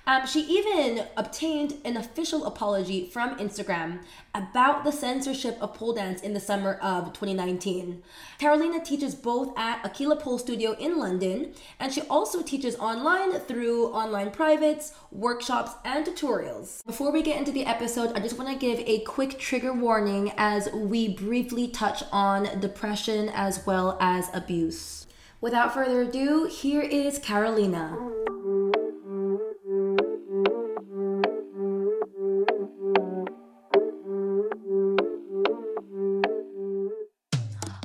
Um, 0.10 0.26
she 0.26 0.40
even 0.42 1.06
obtained 1.18 1.76
an 1.86 1.96
official 1.96 2.48
apology 2.48 3.06
from 3.06 3.38
Instagram 3.38 4.00
about 4.34 4.84
the 4.84 4.92
censorship 4.92 5.56
of 5.62 5.76
pole 5.76 5.94
dance 5.94 6.24
in 6.24 6.34
the 6.34 6.40
summer 6.40 6.80
of 6.82 7.14
2019. 7.14 8.02
Carolina 8.40 8.84
teaches 8.84 9.14
both 9.14 9.56
at 9.56 9.86
Aquila 9.86 10.16
Pole 10.16 10.40
Studio 10.40 10.72
in 10.80 10.98
London, 10.98 11.54
and 11.80 11.94
she 11.94 12.02
also 12.10 12.42
teaches 12.42 12.76
online 12.78 13.34
through 13.34 13.90
online 13.90 14.32
privates, 14.32 14.96
workshops, 15.12 15.74
and 15.86 16.08
tutorials. 16.08 16.84
Before 16.88 17.12
we 17.12 17.22
get 17.22 17.38
into 17.38 17.52
the 17.52 17.68
episode, 17.68 18.12
I 18.16 18.20
just 18.20 18.36
want 18.36 18.50
to 18.50 18.58
give 18.58 18.80
a 18.88 19.02
quick 19.02 19.38
trigger 19.38 19.74
warning 19.74 20.34
as 20.38 20.72
we 20.74 21.10
briefly 21.10 21.68
touch 21.68 22.02
on 22.12 22.60
depression 22.60 23.30
as 23.30 23.64
well 23.68 23.96
as 24.02 24.28
abuse. 24.34 25.06
Without 25.40 25.72
further 25.72 26.02
ado, 26.02 26.46
here 26.46 26.82
is 26.82 27.20
Carolina. 27.20 27.96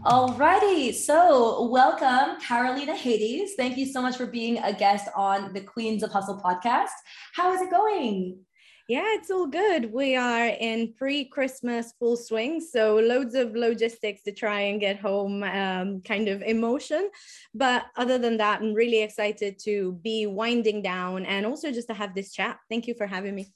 Alrighty, 0.04 0.92
so 0.92 1.66
welcome, 1.68 2.38
Carolina 2.38 2.94
Hades. 2.94 3.54
Thank 3.56 3.78
you 3.78 3.86
so 3.86 4.02
much 4.02 4.18
for 4.18 4.26
being 4.26 4.58
a 4.58 4.70
guest 4.70 5.08
on 5.16 5.54
the 5.54 5.62
Queens 5.62 6.02
of 6.02 6.12
Hustle 6.12 6.38
podcast. 6.44 6.90
How 7.34 7.54
is 7.54 7.62
it 7.62 7.70
going? 7.70 8.40
Yeah, 8.86 9.04
it's 9.06 9.30
all 9.30 9.46
good. 9.46 9.90
We 9.94 10.14
are 10.14 10.48
in 10.48 10.92
pre 10.92 11.24
Christmas 11.24 11.94
full 11.98 12.18
swing. 12.18 12.60
So, 12.60 12.96
loads 12.96 13.34
of 13.34 13.56
logistics 13.56 14.22
to 14.24 14.32
try 14.32 14.60
and 14.60 14.78
get 14.78 15.00
home, 15.00 15.42
um, 15.42 16.02
kind 16.02 16.28
of 16.28 16.42
emotion. 16.42 17.08
But 17.54 17.86
other 17.96 18.18
than 18.18 18.36
that, 18.36 18.60
I'm 18.60 18.74
really 18.74 19.02
excited 19.02 19.58
to 19.60 19.98
be 20.02 20.26
winding 20.26 20.82
down 20.82 21.24
and 21.24 21.46
also 21.46 21.72
just 21.72 21.88
to 21.88 21.94
have 21.94 22.14
this 22.14 22.30
chat. 22.30 22.58
Thank 22.68 22.86
you 22.86 22.92
for 22.92 23.06
having 23.06 23.34
me. 23.34 23.46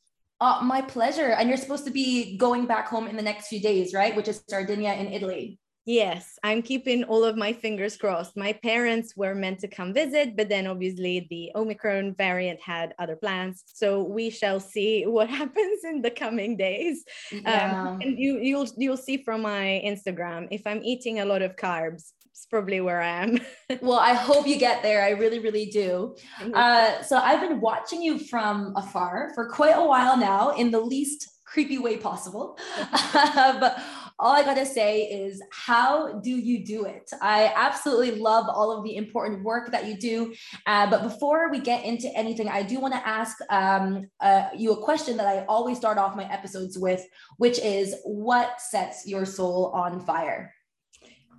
Uh, 0.40 0.60
my 0.62 0.80
pleasure. 0.80 1.32
And 1.32 1.50
you're 1.50 1.58
supposed 1.58 1.84
to 1.84 1.90
be 1.90 2.38
going 2.38 2.64
back 2.64 2.88
home 2.88 3.06
in 3.06 3.16
the 3.16 3.22
next 3.22 3.48
few 3.48 3.60
days, 3.60 3.92
right? 3.92 4.16
Which 4.16 4.28
is 4.28 4.42
Sardinia 4.48 4.94
in 4.94 5.08
Italy. 5.08 5.58
Yes, 5.88 6.38
I'm 6.42 6.60
keeping 6.60 7.02
all 7.04 7.24
of 7.24 7.38
my 7.38 7.54
fingers 7.54 7.96
crossed. 7.96 8.36
My 8.36 8.52
parents 8.52 9.16
were 9.16 9.34
meant 9.34 9.60
to 9.60 9.68
come 9.68 9.94
visit, 9.94 10.36
but 10.36 10.50
then 10.50 10.66
obviously 10.66 11.26
the 11.30 11.50
Omicron 11.54 12.14
variant 12.14 12.60
had 12.60 12.92
other 12.98 13.16
plans. 13.16 13.64
So 13.72 14.02
we 14.02 14.28
shall 14.28 14.60
see 14.60 15.06
what 15.06 15.30
happens 15.30 15.84
in 15.84 16.02
the 16.02 16.10
coming 16.10 16.58
days. 16.58 17.04
Um, 17.32 17.40
yeah. 17.42 17.88
Um, 17.88 18.00
and 18.02 18.18
you 18.18 18.38
you'll 18.38 18.68
you'll 18.76 18.98
see 18.98 19.16
from 19.16 19.40
my 19.40 19.80
Instagram 19.82 20.48
if 20.50 20.66
I'm 20.66 20.82
eating 20.84 21.20
a 21.20 21.24
lot 21.24 21.40
of 21.40 21.56
carbs, 21.56 22.12
it's 22.32 22.44
probably 22.44 22.82
where 22.82 23.00
I 23.00 23.22
am. 23.22 23.40
well, 23.80 23.98
I 23.98 24.12
hope 24.12 24.46
you 24.46 24.58
get 24.58 24.82
there. 24.82 25.02
I 25.02 25.12
really, 25.12 25.38
really 25.38 25.70
do. 25.70 26.16
Uh, 26.52 27.00
so 27.00 27.16
I've 27.16 27.40
been 27.40 27.62
watching 27.62 28.02
you 28.02 28.18
from 28.18 28.74
afar 28.76 29.32
for 29.34 29.48
quite 29.48 29.78
a 29.78 29.86
while 29.86 30.18
now 30.18 30.50
in 30.50 30.70
the 30.70 30.80
least 30.80 31.30
creepy 31.48 31.78
way 31.78 31.96
possible. 31.96 32.58
but 33.12 33.82
all 34.20 34.32
I 34.32 34.42
gotta 34.42 34.66
say 34.66 35.02
is, 35.02 35.40
how 35.52 36.20
do 36.20 36.30
you 36.30 36.64
do 36.64 36.84
it? 36.86 37.10
I 37.22 37.52
absolutely 37.54 38.12
love 38.12 38.46
all 38.48 38.76
of 38.76 38.84
the 38.84 38.96
important 38.96 39.44
work 39.44 39.70
that 39.70 39.86
you 39.86 39.96
do. 39.96 40.34
Uh, 40.66 40.90
but 40.90 41.02
before 41.02 41.50
we 41.50 41.60
get 41.60 41.84
into 41.84 42.08
anything, 42.16 42.48
I 42.48 42.62
do 42.62 42.80
want 42.80 42.94
to 42.94 43.06
ask 43.06 43.36
um, 43.50 44.08
uh, 44.20 44.48
you 44.56 44.72
a 44.72 44.82
question 44.82 45.16
that 45.18 45.26
I 45.26 45.44
always 45.46 45.76
start 45.76 45.98
off 45.98 46.16
my 46.16 46.30
episodes 46.32 46.76
with, 46.76 47.06
which 47.36 47.58
is, 47.60 47.94
what 48.04 48.60
sets 48.60 49.06
your 49.06 49.24
soul 49.24 49.70
on 49.74 50.00
fire? 50.00 50.52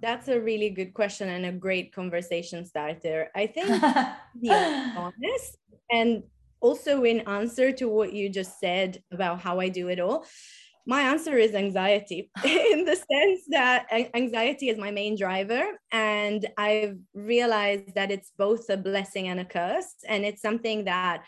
That's 0.02 0.30
a 0.30 0.40
really 0.40 0.70
good 0.70 0.94
question 0.94 1.28
and 1.28 1.46
a 1.46 1.52
great 1.52 1.94
conversation 1.94 2.66
starter. 2.66 3.30
I 3.36 3.48
think, 3.56 3.68
be 4.42 4.50
honest, 4.50 5.58
and 5.92 6.24
also 6.62 7.04
in 7.04 7.22
answer 7.22 7.72
to 7.74 7.88
what 7.88 8.14
you 8.14 8.30
just 8.30 8.60
said 8.60 9.04
about 9.12 9.42
how 9.42 9.60
I 9.60 9.70
do 9.70 9.90
it 9.90 10.00
all, 10.00 10.26
My 10.86 11.02
answer 11.02 11.38
is 11.38 11.54
anxiety 11.54 12.32
in 12.44 12.86
the 12.86 12.96
sense 12.96 13.42
that 13.50 13.88
anxiety 14.14 14.70
is 14.70 14.78
my 14.78 14.92
main 14.92 15.18
driver. 15.18 15.64
And 15.92 16.48
I've 16.58 16.98
realized 17.14 17.96
that 17.96 18.12
it's 18.12 18.32
both 18.38 18.70
a 18.70 18.78
blessing 18.78 19.28
and 19.28 19.40
a 19.40 19.46
curse. 19.46 19.94
And 20.08 20.26
it's 20.26 20.42
something 20.42 20.86
that 20.86 21.24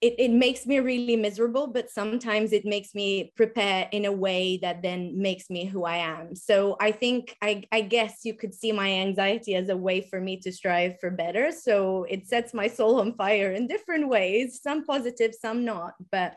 it, 0.00 0.14
it 0.18 0.30
makes 0.30 0.66
me 0.66 0.78
really 0.80 1.16
miserable, 1.16 1.66
but 1.66 1.90
sometimes 1.90 2.52
it 2.52 2.64
makes 2.64 2.94
me 2.94 3.32
prepare 3.36 3.86
in 3.92 4.06
a 4.06 4.12
way 4.12 4.58
that 4.62 4.82
then 4.82 5.20
makes 5.20 5.50
me 5.50 5.66
who 5.66 5.84
I 5.84 5.96
am. 5.96 6.34
So 6.34 6.76
I 6.80 6.90
think, 6.90 7.36
I, 7.42 7.64
I 7.70 7.82
guess 7.82 8.20
you 8.24 8.32
could 8.34 8.54
see 8.54 8.72
my 8.72 8.90
anxiety 8.90 9.54
as 9.54 9.68
a 9.68 9.76
way 9.76 10.00
for 10.00 10.20
me 10.20 10.38
to 10.38 10.52
strive 10.52 10.98
for 11.00 11.10
better. 11.10 11.52
So 11.52 12.04
it 12.08 12.26
sets 12.26 12.54
my 12.54 12.66
soul 12.66 13.00
on 13.00 13.14
fire 13.14 13.52
in 13.52 13.66
different 13.66 14.08
ways, 14.08 14.60
some 14.62 14.86
positive, 14.86 15.34
some 15.38 15.66
not, 15.66 15.94
but 16.10 16.34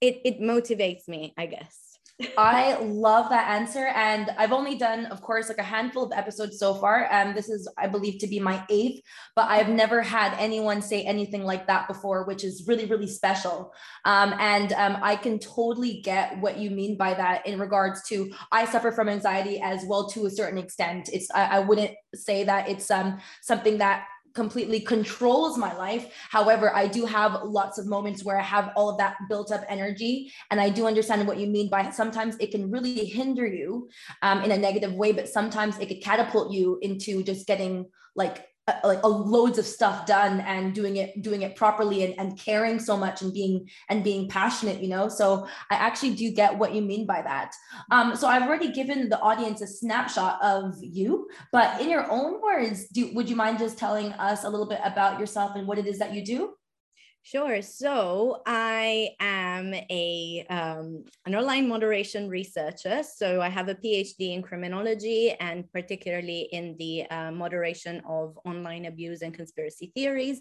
it, 0.00 0.20
it 0.24 0.40
motivates 0.40 1.08
me, 1.08 1.34
I 1.36 1.46
guess. 1.46 1.88
I 2.36 2.76
love 2.80 3.30
that 3.30 3.48
answer. 3.48 3.86
And 3.94 4.30
I've 4.36 4.52
only 4.52 4.76
done, 4.76 5.06
of 5.06 5.22
course, 5.22 5.48
like 5.48 5.58
a 5.58 5.62
handful 5.62 6.04
of 6.04 6.12
episodes 6.12 6.58
so 6.58 6.74
far. 6.74 7.06
And 7.12 7.36
this 7.36 7.48
is, 7.48 7.68
I 7.78 7.86
believe, 7.86 8.18
to 8.20 8.26
be 8.26 8.40
my 8.40 8.64
eighth, 8.68 9.02
but 9.36 9.48
I've 9.48 9.68
never 9.68 10.02
had 10.02 10.34
anyone 10.36 10.82
say 10.82 11.04
anything 11.04 11.44
like 11.44 11.68
that 11.68 11.86
before, 11.86 12.24
which 12.24 12.42
is 12.42 12.64
really, 12.66 12.86
really 12.86 13.06
special. 13.06 13.72
Um, 14.04 14.34
and 14.40 14.72
um, 14.72 14.98
I 15.00 15.14
can 15.14 15.38
totally 15.38 16.00
get 16.00 16.40
what 16.40 16.58
you 16.58 16.70
mean 16.70 16.96
by 16.96 17.14
that 17.14 17.46
in 17.46 17.60
regards 17.60 18.02
to 18.08 18.32
I 18.50 18.64
suffer 18.64 18.90
from 18.90 19.08
anxiety 19.08 19.60
as 19.60 19.84
well 19.86 20.08
to 20.10 20.26
a 20.26 20.30
certain 20.30 20.58
extent. 20.58 21.10
It's 21.12 21.30
I, 21.30 21.44
I 21.44 21.58
wouldn't 21.60 21.92
say 22.16 22.42
that 22.44 22.68
it's 22.68 22.90
um, 22.90 23.20
something 23.42 23.78
that 23.78 24.06
completely 24.34 24.80
controls 24.80 25.56
my 25.58 25.74
life. 25.76 26.12
However, 26.30 26.74
I 26.74 26.86
do 26.86 27.04
have 27.06 27.42
lots 27.44 27.78
of 27.78 27.86
moments 27.86 28.24
where 28.24 28.38
I 28.38 28.42
have 28.42 28.72
all 28.76 28.90
of 28.90 28.98
that 28.98 29.16
built 29.28 29.50
up 29.52 29.64
energy. 29.68 30.32
And 30.50 30.60
I 30.60 30.70
do 30.70 30.86
understand 30.86 31.26
what 31.26 31.38
you 31.38 31.46
mean 31.46 31.68
by 31.70 31.90
sometimes 31.90 32.36
it 32.38 32.50
can 32.50 32.70
really 32.70 33.04
hinder 33.04 33.46
you 33.46 33.88
um, 34.22 34.42
in 34.42 34.50
a 34.50 34.58
negative 34.58 34.94
way, 34.94 35.12
but 35.12 35.28
sometimes 35.28 35.78
it 35.78 35.86
could 35.86 36.02
catapult 36.02 36.52
you 36.52 36.78
into 36.82 37.22
just 37.22 37.46
getting 37.46 37.86
like 38.14 38.46
like 38.84 39.02
a 39.02 39.08
loads 39.08 39.58
of 39.58 39.66
stuff 39.66 40.06
done 40.06 40.40
and 40.40 40.74
doing 40.74 40.96
it 40.96 41.22
doing 41.22 41.42
it 41.42 41.56
properly 41.56 42.04
and, 42.04 42.14
and 42.18 42.38
caring 42.38 42.78
so 42.78 42.96
much 42.96 43.22
and 43.22 43.32
being 43.32 43.68
and 43.88 44.04
being 44.04 44.28
passionate 44.28 44.80
you 44.80 44.88
know? 44.88 45.08
So 45.08 45.46
i 45.70 45.74
actually 45.74 46.14
do 46.14 46.30
get 46.30 46.56
what 46.56 46.74
you 46.74 46.82
mean 46.82 47.06
by 47.06 47.22
that. 47.22 47.54
Um, 47.90 48.16
so 48.16 48.28
i've 48.28 48.42
already 48.42 48.72
given 48.72 49.08
the 49.08 49.20
audience 49.20 49.60
a 49.60 49.66
snapshot 49.66 50.42
of 50.42 50.76
you 50.80 51.28
but 51.52 51.80
in 51.80 51.90
your 51.90 52.10
own 52.10 52.40
words 52.42 52.88
do 52.88 53.12
would 53.14 53.28
you 53.28 53.36
mind 53.36 53.58
just 53.58 53.78
telling 53.78 54.12
us 54.14 54.44
a 54.44 54.48
little 54.48 54.68
bit 54.68 54.80
about 54.84 55.18
yourself 55.18 55.52
and 55.56 55.66
what 55.66 55.78
it 55.78 55.86
is 55.86 55.98
that 55.98 56.12
you 56.14 56.24
do 56.24 56.54
Sure. 57.30 57.60
So 57.60 58.40
I 58.46 59.10
am 59.20 59.74
a 59.74 60.46
um, 60.48 61.04
an 61.26 61.34
online 61.34 61.68
moderation 61.68 62.26
researcher. 62.26 63.02
So 63.02 63.42
I 63.42 63.50
have 63.50 63.68
a 63.68 63.74
PhD 63.74 64.32
in 64.32 64.40
criminology 64.40 65.32
and 65.38 65.70
particularly 65.70 66.48
in 66.52 66.74
the 66.78 67.04
uh, 67.10 67.30
moderation 67.30 68.00
of 68.08 68.38
online 68.46 68.86
abuse 68.86 69.20
and 69.20 69.34
conspiracy 69.34 69.92
theories. 69.94 70.40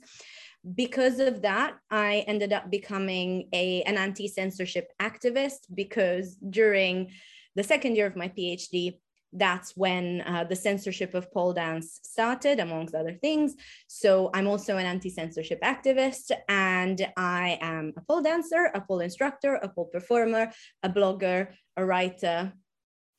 Because 0.76 1.20
of 1.20 1.42
that, 1.42 1.76
I 1.92 2.24
ended 2.26 2.54
up 2.54 2.72
becoming 2.72 3.50
a 3.52 3.82
an 3.84 3.98
anti 3.98 4.30
censorship 4.30 4.88
activist 5.02 5.68
because 5.76 6.38
during 6.38 7.12
the 7.58 7.64
second 7.64 7.98
year 7.98 8.08
of 8.08 8.16
my 8.16 8.30
PhD, 8.30 9.00
that's 9.34 9.76
when 9.76 10.22
uh, 10.22 10.44
the 10.44 10.56
censorship 10.56 11.14
of 11.14 11.32
pole 11.32 11.54
dance 11.54 12.00
started, 12.04 12.60
amongst 12.60 12.96
other 12.96 13.14
things. 13.14 13.56
So 13.88 14.30
I'm 14.34 14.48
also 14.48 14.78
an 14.78 14.86
anti-censorship 14.86 15.62
activist, 15.62 16.32
and 16.48 17.08
I 17.18 17.58
am 17.62 17.94
a 17.98 18.02
pole 18.02 18.22
dancer, 18.22 18.72
a 18.74 18.82
pole 18.82 19.00
instructor, 19.00 19.56
a 19.56 19.70
pole 19.70 19.90
performer, 19.92 20.52
a 20.84 20.90
blogger, 20.90 21.54
a 21.76 21.86
writer, 21.86 22.54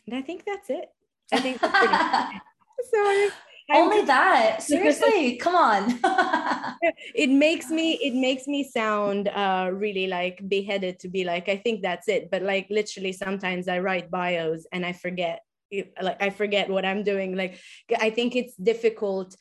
and 0.06 0.16
I 0.16 0.22
think 0.22 0.44
that's 0.46 0.70
it. 0.70 0.88
I 1.32 1.40
think. 1.40 1.60
Sorry. 2.90 3.28
Only 3.70 4.02
that. 4.06 4.62
Seriously, 4.62 5.36
come 5.36 5.54
on. 5.54 6.00
it 7.14 7.28
makes 7.28 7.68
me 7.68 7.98
it 8.02 8.14
makes 8.14 8.46
me 8.46 8.64
sound 8.64 9.28
uh 9.28 9.70
really 9.72 10.06
like 10.06 10.40
beheaded 10.48 10.98
to 11.00 11.08
be 11.08 11.24
like 11.24 11.50
I 11.50 11.56
think 11.56 11.82
that's 11.82 12.08
it, 12.08 12.30
but 12.30 12.42
like 12.42 12.66
literally 12.70 13.12
sometimes 13.12 13.68
I 13.68 13.80
write 13.80 14.10
bios 14.10 14.66
and 14.72 14.86
I 14.86 14.94
forget 14.94 15.42
like 16.02 16.20
i 16.22 16.30
forget 16.30 16.68
what 16.68 16.84
i'm 16.84 17.02
doing 17.02 17.36
like 17.36 17.58
i 18.00 18.10
think 18.10 18.36
it's 18.36 18.54
difficult 18.56 19.36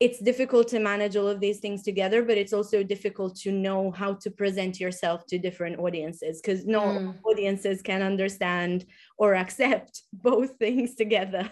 it's 0.00 0.18
difficult 0.18 0.66
to 0.68 0.80
manage 0.80 1.14
all 1.14 1.28
of 1.28 1.40
these 1.40 1.60
things 1.60 1.82
together 1.82 2.24
but 2.24 2.38
it's 2.38 2.52
also 2.52 2.82
difficult 2.82 3.36
to 3.36 3.52
know 3.52 3.90
how 3.90 4.14
to 4.14 4.30
present 4.30 4.80
yourself 4.80 5.26
to 5.26 5.38
different 5.38 5.78
audiences 5.78 6.40
because 6.40 6.66
no 6.66 6.80
mm. 6.80 7.14
audiences 7.24 7.82
can 7.82 8.02
understand 8.02 8.86
or 9.18 9.34
accept 9.34 10.02
both 10.12 10.56
things 10.58 10.94
together 10.94 11.50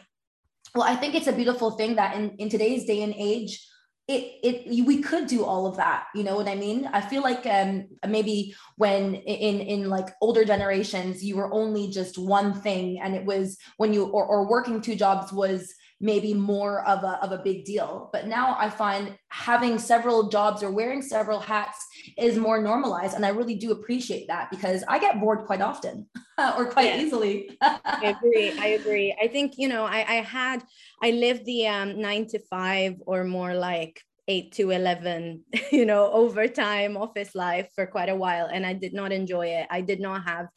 well 0.74 0.84
i 0.84 0.96
think 0.96 1.14
it's 1.14 1.26
a 1.26 1.32
beautiful 1.32 1.72
thing 1.72 1.94
that 1.94 2.16
in, 2.16 2.30
in 2.38 2.48
today's 2.48 2.84
day 2.84 3.02
and 3.02 3.14
age 3.16 3.64
it 4.08 4.40
it 4.42 4.86
we 4.86 5.02
could 5.02 5.26
do 5.26 5.44
all 5.44 5.66
of 5.66 5.76
that 5.76 6.06
you 6.14 6.24
know 6.24 6.34
what 6.34 6.48
i 6.48 6.54
mean? 6.54 6.88
I 6.92 7.00
feel 7.00 7.22
like 7.22 7.46
um 7.46 7.86
maybe 8.08 8.54
when 8.76 9.14
in 9.14 9.60
in 9.60 9.90
like 9.90 10.08
older 10.20 10.44
generations 10.44 11.22
you 11.22 11.36
were 11.36 11.52
only 11.52 11.88
just 11.90 12.16
one 12.16 12.54
thing 12.54 13.00
and 13.00 13.14
it 13.14 13.24
was 13.24 13.58
when 13.76 13.92
you 13.92 14.06
or, 14.06 14.24
or 14.24 14.48
working 14.48 14.80
two 14.80 14.96
jobs 14.96 15.32
was 15.32 15.74
maybe 16.00 16.32
more 16.32 16.86
of 16.86 17.02
a, 17.02 17.18
of 17.22 17.32
a 17.32 17.42
big 17.42 17.64
deal. 17.64 18.08
But 18.12 18.26
now 18.26 18.56
I 18.58 18.70
find 18.70 19.18
having 19.30 19.78
several 19.78 20.28
jobs 20.28 20.62
or 20.62 20.70
wearing 20.70 21.02
several 21.02 21.40
hats 21.40 21.84
is 22.16 22.38
more 22.38 22.62
normalized. 22.62 23.14
And 23.14 23.26
I 23.26 23.30
really 23.30 23.56
do 23.56 23.72
appreciate 23.72 24.28
that 24.28 24.50
because 24.50 24.84
I 24.86 24.98
get 24.98 25.20
bored 25.20 25.46
quite 25.46 25.60
often 25.60 26.08
or 26.56 26.66
quite 26.66 27.00
easily. 27.00 27.50
I 27.60 28.16
agree. 28.16 28.52
I 28.58 28.66
agree. 28.68 29.16
I 29.20 29.26
think, 29.28 29.54
you 29.56 29.68
know, 29.68 29.84
I, 29.84 30.04
I 30.08 30.14
had, 30.22 30.62
I 31.02 31.10
lived 31.10 31.44
the 31.44 31.66
um, 31.66 32.00
nine 32.00 32.26
to 32.28 32.38
five 32.38 32.94
or 33.06 33.24
more 33.24 33.54
like 33.54 34.00
8 34.28 34.52
to 34.52 34.70
11 34.70 35.42
you 35.72 35.86
know 35.86 36.12
overtime 36.12 36.96
office 36.96 37.34
life 37.34 37.70
for 37.74 37.86
quite 37.86 38.10
a 38.10 38.14
while 38.14 38.46
and 38.52 38.66
i 38.66 38.74
did 38.74 38.92
not 38.92 39.10
enjoy 39.10 39.46
it 39.46 39.66
i 39.70 39.80
did 39.80 40.00
not 40.00 40.22
have 40.24 40.48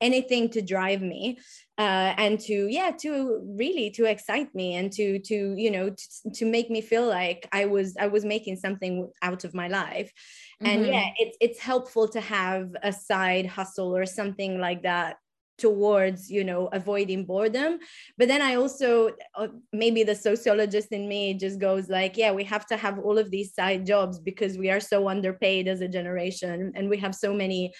anything 0.00 0.48
to 0.48 0.62
drive 0.62 1.02
me 1.02 1.38
uh, 1.78 2.12
and 2.18 2.40
to 2.40 2.66
yeah 2.68 2.90
to 2.90 3.40
really 3.56 3.88
to 3.90 4.04
excite 4.04 4.52
me 4.54 4.74
and 4.74 4.92
to 4.92 5.20
to 5.20 5.54
you 5.56 5.70
know 5.70 5.90
to, 5.90 6.30
to 6.34 6.44
make 6.44 6.70
me 6.70 6.80
feel 6.80 7.06
like 7.06 7.48
i 7.52 7.64
was 7.64 7.96
i 8.00 8.06
was 8.06 8.24
making 8.24 8.56
something 8.56 9.08
out 9.22 9.44
of 9.44 9.54
my 9.54 9.68
life 9.68 10.12
and 10.60 10.82
mm-hmm. 10.82 10.92
yeah 10.92 11.06
it's 11.18 11.36
it's 11.40 11.60
helpful 11.60 12.08
to 12.08 12.20
have 12.20 12.70
a 12.82 12.92
side 12.92 13.46
hustle 13.46 13.96
or 13.96 14.04
something 14.04 14.58
like 14.58 14.82
that 14.82 15.16
towards 15.56 16.30
you 16.30 16.44
know 16.44 16.68
avoiding 16.72 17.24
boredom 17.24 17.78
but 18.16 18.28
then 18.28 18.40
i 18.40 18.54
also 18.54 19.10
uh, 19.34 19.48
maybe 19.72 20.04
the 20.04 20.14
sociologist 20.14 20.92
in 20.92 21.08
me 21.08 21.34
just 21.34 21.58
goes 21.58 21.88
like 21.88 22.16
yeah 22.16 22.30
we 22.30 22.44
have 22.44 22.64
to 22.64 22.76
have 22.76 22.98
all 23.00 23.18
of 23.18 23.30
these 23.30 23.52
side 23.54 23.84
jobs 23.84 24.20
because 24.20 24.56
we 24.56 24.70
are 24.70 24.80
so 24.80 25.08
underpaid 25.08 25.66
as 25.66 25.80
a 25.80 25.88
generation 25.88 26.72
and 26.76 26.88
we 26.88 26.96
have 26.96 27.14
so 27.14 27.34
many 27.34 27.72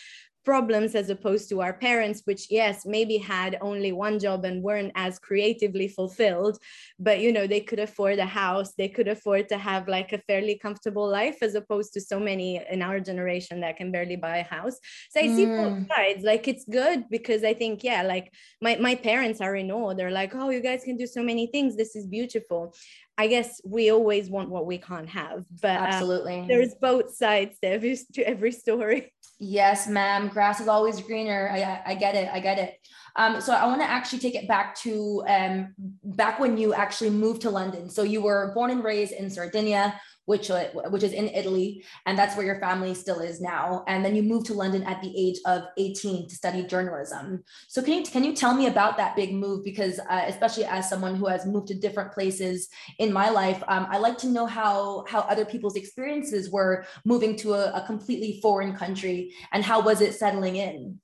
problems 0.48 0.94
as 0.94 1.10
opposed 1.10 1.46
to 1.50 1.60
our 1.60 1.74
parents 1.74 2.22
which 2.24 2.42
yes 2.48 2.76
maybe 2.86 3.18
had 3.18 3.58
only 3.60 3.92
one 3.92 4.18
job 4.18 4.46
and 4.46 4.62
weren't 4.62 4.92
as 4.94 5.18
creatively 5.18 5.88
fulfilled 5.98 6.56
but 6.98 7.20
you 7.24 7.30
know 7.34 7.46
they 7.46 7.60
could 7.68 7.82
afford 7.88 8.18
a 8.18 8.30
house 8.42 8.70
they 8.78 8.88
could 8.88 9.08
afford 9.08 9.46
to 9.46 9.58
have 9.58 9.86
like 9.96 10.10
a 10.14 10.22
fairly 10.26 10.56
comfortable 10.66 11.06
life 11.20 11.38
as 11.42 11.54
opposed 11.54 11.92
to 11.92 12.00
so 12.00 12.18
many 12.18 12.48
in 12.74 12.80
our 12.80 12.98
generation 12.98 13.60
that 13.60 13.76
can 13.76 13.92
barely 13.92 14.16
buy 14.16 14.38
a 14.38 14.50
house 14.56 14.76
so 15.10 15.20
i 15.20 15.24
mm. 15.24 15.36
see 15.36 15.44
both 15.44 15.78
mm. 15.80 15.88
sides 15.92 16.24
like 16.24 16.48
it's 16.48 16.64
good 16.80 17.04
because 17.10 17.44
i 17.44 17.52
think 17.52 17.84
yeah 17.84 18.02
like 18.14 18.32
my, 18.62 18.74
my 18.76 18.94
parents 18.94 19.42
are 19.42 19.54
in 19.54 19.70
awe 19.70 19.92
they're 19.92 20.18
like 20.22 20.34
oh 20.34 20.48
you 20.48 20.62
guys 20.62 20.82
can 20.82 20.96
do 20.96 21.06
so 21.06 21.22
many 21.22 21.46
things 21.48 21.76
this 21.76 21.94
is 21.94 22.06
beautiful 22.06 22.72
I 23.20 23.26
guess 23.26 23.60
we 23.64 23.90
always 23.90 24.30
want 24.30 24.48
what 24.48 24.64
we 24.64 24.78
can't 24.78 25.08
have, 25.08 25.44
but 25.60 25.76
uh, 25.76 25.86
absolutely, 25.86 26.44
there's 26.46 26.74
both 26.76 27.16
sides 27.16 27.58
to 27.62 27.66
every 27.66 27.98
to 28.14 28.22
every 28.22 28.52
story. 28.52 29.12
Yes, 29.38 29.86
ma'am. 29.86 30.28
Grass 30.28 30.60
is 30.60 30.66
always 30.66 31.00
greener. 31.00 31.48
I, 31.52 31.92
I 31.92 31.94
get 31.94 32.16
it. 32.16 32.28
I 32.32 32.40
get 32.40 32.58
it. 32.58 32.74
Um, 33.14 33.40
so 33.40 33.52
I 33.52 33.66
want 33.66 33.80
to 33.80 33.88
actually 33.88 34.18
take 34.18 34.34
it 34.34 34.48
back 34.48 34.74
to 34.80 35.22
um, 35.28 35.74
back 36.04 36.40
when 36.40 36.56
you 36.56 36.74
actually 36.74 37.10
moved 37.10 37.42
to 37.42 37.50
London. 37.50 37.88
So 37.88 38.02
you 38.02 38.20
were 38.20 38.52
born 38.54 38.70
and 38.70 38.82
raised 38.82 39.12
in 39.12 39.30
Sardinia, 39.30 40.00
which 40.28 40.50
uh, 40.50 40.68
which 40.90 41.02
is 41.02 41.14
in 41.14 41.28
Italy, 41.28 41.82
and 42.04 42.18
that's 42.18 42.36
where 42.36 42.44
your 42.44 42.60
family 42.60 42.92
still 42.92 43.20
is 43.20 43.40
now. 43.40 43.82
And 43.88 44.04
then 44.04 44.14
you 44.14 44.22
moved 44.22 44.44
to 44.46 44.52
London 44.52 44.82
at 44.82 45.00
the 45.00 45.10
age 45.16 45.38
of 45.46 45.62
18 45.78 46.28
to 46.28 46.34
study 46.34 46.64
journalism. 46.64 47.42
So 47.66 47.82
can 47.82 47.94
you 47.94 48.02
can 48.04 48.24
you 48.24 48.34
tell 48.34 48.52
me 48.52 48.66
about 48.66 48.98
that 48.98 49.16
big 49.16 49.32
move? 49.32 49.64
Because 49.64 49.98
uh, 49.98 50.24
especially 50.26 50.66
as 50.66 50.86
someone 50.86 51.14
who 51.14 51.26
has 51.26 51.46
moved 51.46 51.68
to 51.68 51.74
different 51.74 52.12
places 52.12 52.68
in 52.98 53.10
my 53.10 53.30
life, 53.30 53.62
um, 53.68 53.86
I 53.90 53.96
like 53.96 54.18
to 54.18 54.28
know 54.28 54.44
how 54.44 55.06
how 55.08 55.20
other 55.20 55.46
people's 55.46 55.76
experiences 55.76 56.50
were 56.50 56.84
moving 57.06 57.34
to 57.36 57.54
a, 57.54 57.72
a 57.72 57.86
completely 57.86 58.38
foreign 58.42 58.76
country, 58.76 59.32
and 59.52 59.64
how 59.64 59.80
was 59.80 60.02
it 60.02 60.12
settling 60.14 60.56
in? 60.56 61.00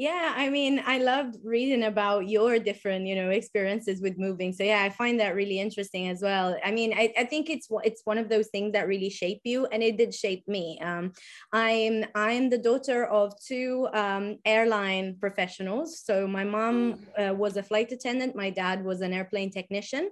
Yeah 0.00 0.32
i 0.34 0.48
mean 0.48 0.82
i 0.86 0.96
loved 0.96 1.36
reading 1.44 1.84
about 1.84 2.26
your 2.26 2.58
different 2.58 3.06
you 3.06 3.14
know 3.14 3.28
experiences 3.28 4.00
with 4.00 4.16
moving. 4.16 4.50
So 4.50 4.64
yeah 4.64 4.82
i 4.82 4.88
find 4.88 5.20
that 5.20 5.34
really 5.34 5.60
interesting 5.60 6.08
as 6.08 6.22
well. 6.22 6.56
I 6.64 6.70
mean 6.70 6.94
i, 6.94 7.12
I 7.22 7.24
think 7.24 7.50
it's 7.50 7.68
it's 7.84 8.00
one 8.04 8.16
of 8.16 8.30
those 8.30 8.48
things 8.48 8.72
that 8.72 8.88
really 8.88 9.10
shape 9.10 9.42
you 9.44 9.66
and 9.66 9.82
it 9.82 9.98
did 9.98 10.14
shape 10.14 10.44
me. 10.48 10.78
Um, 10.80 11.12
i'm 11.52 12.06
i'm 12.14 12.48
the 12.48 12.62
daughter 12.70 13.00
of 13.20 13.26
two 13.50 13.88
um, 13.92 14.38
airline 14.46 15.16
professionals. 15.20 16.00
So 16.00 16.26
my 16.26 16.44
mom 16.44 16.76
mm. 16.78 16.96
uh, 17.20 17.34
was 17.34 17.58
a 17.58 17.62
flight 17.62 17.92
attendant 17.92 18.34
my 18.34 18.48
dad 18.48 18.82
was 18.82 19.02
an 19.02 19.12
airplane 19.12 19.50
technician 19.50 20.04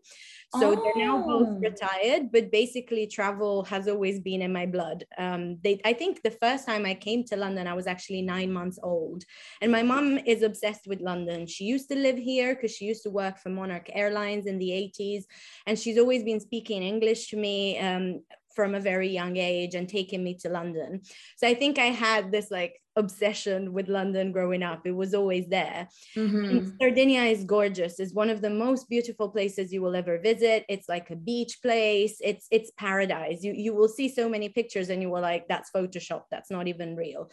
so 0.54 0.72
oh. 0.72 0.82
they're 0.82 1.06
now 1.06 1.22
both 1.26 1.48
oh. 1.48 1.58
retired 1.60 2.30
but 2.30 2.50
basically 2.52 3.06
travel 3.06 3.64
has 3.64 3.88
always 3.88 4.20
been 4.20 4.42
in 4.42 4.52
my 4.52 4.66
blood 4.66 5.04
um, 5.16 5.58
they 5.64 5.80
i 5.84 5.92
think 5.94 6.22
the 6.22 6.30
first 6.30 6.66
time 6.66 6.84
i 6.84 6.94
came 6.94 7.24
to 7.24 7.36
london 7.36 7.66
i 7.66 7.74
was 7.74 7.86
actually 7.86 8.20
nine 8.20 8.52
months 8.52 8.78
old 8.82 9.24
and 9.62 9.72
my 9.72 9.78
my 9.78 9.84
mom 9.84 10.18
is 10.26 10.42
obsessed 10.42 10.88
with 10.88 11.00
London. 11.00 11.46
She 11.46 11.62
used 11.62 11.88
to 11.90 11.94
live 11.96 12.18
here 12.18 12.52
because 12.52 12.74
she 12.74 12.84
used 12.84 13.04
to 13.04 13.10
work 13.10 13.38
for 13.38 13.48
Monarch 13.48 13.88
Airlines 13.92 14.46
in 14.46 14.58
the 14.58 14.70
80s. 14.70 15.22
And 15.68 15.78
she's 15.78 15.98
always 15.98 16.24
been 16.24 16.40
speaking 16.40 16.82
English 16.82 17.30
to 17.30 17.36
me 17.36 17.78
um, 17.78 18.22
from 18.56 18.74
a 18.74 18.80
very 18.80 19.08
young 19.08 19.36
age 19.36 19.76
and 19.76 19.88
taking 19.88 20.24
me 20.24 20.34
to 20.38 20.48
London. 20.48 21.02
So 21.36 21.46
I 21.46 21.54
think 21.54 21.78
I 21.78 21.90
had 22.06 22.32
this 22.32 22.50
like 22.50 22.82
obsession 22.98 23.72
with 23.72 23.88
London 23.88 24.32
growing 24.32 24.62
up. 24.62 24.80
It 24.84 24.96
was 25.02 25.14
always 25.14 25.46
there. 25.48 25.88
Mm-hmm. 26.16 26.70
Sardinia 26.78 27.22
is 27.22 27.44
gorgeous. 27.44 27.98
It's 28.00 28.12
one 28.12 28.28
of 28.28 28.42
the 28.42 28.50
most 28.50 28.88
beautiful 28.88 29.28
places 29.30 29.72
you 29.72 29.80
will 29.80 29.96
ever 29.96 30.18
visit. 30.18 30.66
It's 30.68 30.88
like 30.88 31.08
a 31.10 31.16
beach 31.16 31.54
place. 31.62 32.16
It's 32.20 32.46
it's 32.50 32.70
paradise. 32.76 33.42
You 33.42 33.52
you 33.52 33.72
will 33.74 33.88
see 33.88 34.08
so 34.08 34.28
many 34.28 34.48
pictures 34.48 34.90
and 34.90 35.00
you 35.00 35.10
will 35.10 35.22
like 35.22 35.48
that's 35.48 35.70
Photoshop. 35.70 36.24
That's 36.30 36.50
not 36.50 36.68
even 36.68 36.96
real 36.96 37.30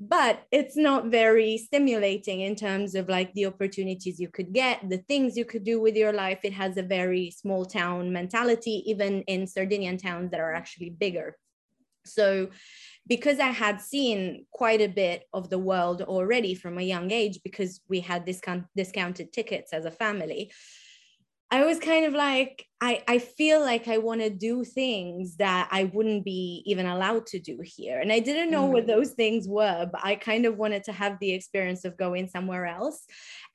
but 0.00 0.44
it's 0.50 0.78
not 0.78 1.06
very 1.06 1.58
stimulating 1.58 2.40
in 2.40 2.56
terms 2.56 2.94
of 2.94 3.10
like 3.10 3.32
the 3.34 3.44
opportunities 3.44 4.18
you 4.18 4.28
could 4.28 4.50
get 4.50 4.88
the 4.88 4.96
things 4.96 5.36
you 5.36 5.44
could 5.44 5.62
do 5.62 5.78
with 5.78 5.94
your 5.94 6.12
life 6.12 6.40
it 6.42 6.54
has 6.54 6.78
a 6.78 6.82
very 6.82 7.30
small 7.30 7.66
town 7.66 8.10
mentality 8.10 8.82
even 8.86 9.20
in 9.22 9.46
sardinian 9.46 9.98
towns 9.98 10.30
that 10.30 10.40
are 10.40 10.54
actually 10.54 10.88
bigger 10.88 11.36
so 12.06 12.48
because 13.06 13.38
i 13.38 13.48
had 13.48 13.80
seen 13.80 14.44
quite 14.50 14.80
a 14.80 14.88
bit 14.88 15.24
of 15.32 15.50
the 15.50 15.58
world 15.58 16.02
already 16.02 16.54
from 16.54 16.78
a 16.78 16.82
young 16.82 17.10
age 17.10 17.40
because 17.42 17.80
we 17.88 18.00
had 18.00 18.24
discount, 18.24 18.64
discounted 18.76 19.32
tickets 19.32 19.72
as 19.72 19.84
a 19.84 19.90
family 19.90 20.50
I 21.52 21.64
was 21.64 21.80
kind 21.80 22.06
of 22.06 22.12
like, 22.12 22.64
I, 22.80 23.02
I 23.08 23.18
feel 23.18 23.60
like 23.60 23.88
I 23.88 23.98
want 23.98 24.20
to 24.20 24.30
do 24.30 24.64
things 24.64 25.36
that 25.36 25.68
I 25.72 25.84
wouldn't 25.84 26.24
be 26.24 26.62
even 26.64 26.86
allowed 26.86 27.26
to 27.26 27.40
do 27.40 27.58
here. 27.62 27.98
And 27.98 28.12
I 28.12 28.20
didn't 28.20 28.52
know 28.52 28.68
mm. 28.68 28.72
what 28.72 28.86
those 28.86 29.10
things 29.10 29.48
were, 29.48 29.88
but 29.90 30.00
I 30.04 30.14
kind 30.14 30.46
of 30.46 30.56
wanted 30.56 30.84
to 30.84 30.92
have 30.92 31.18
the 31.18 31.32
experience 31.32 31.84
of 31.84 31.96
going 31.96 32.28
somewhere 32.28 32.66
else. 32.66 33.04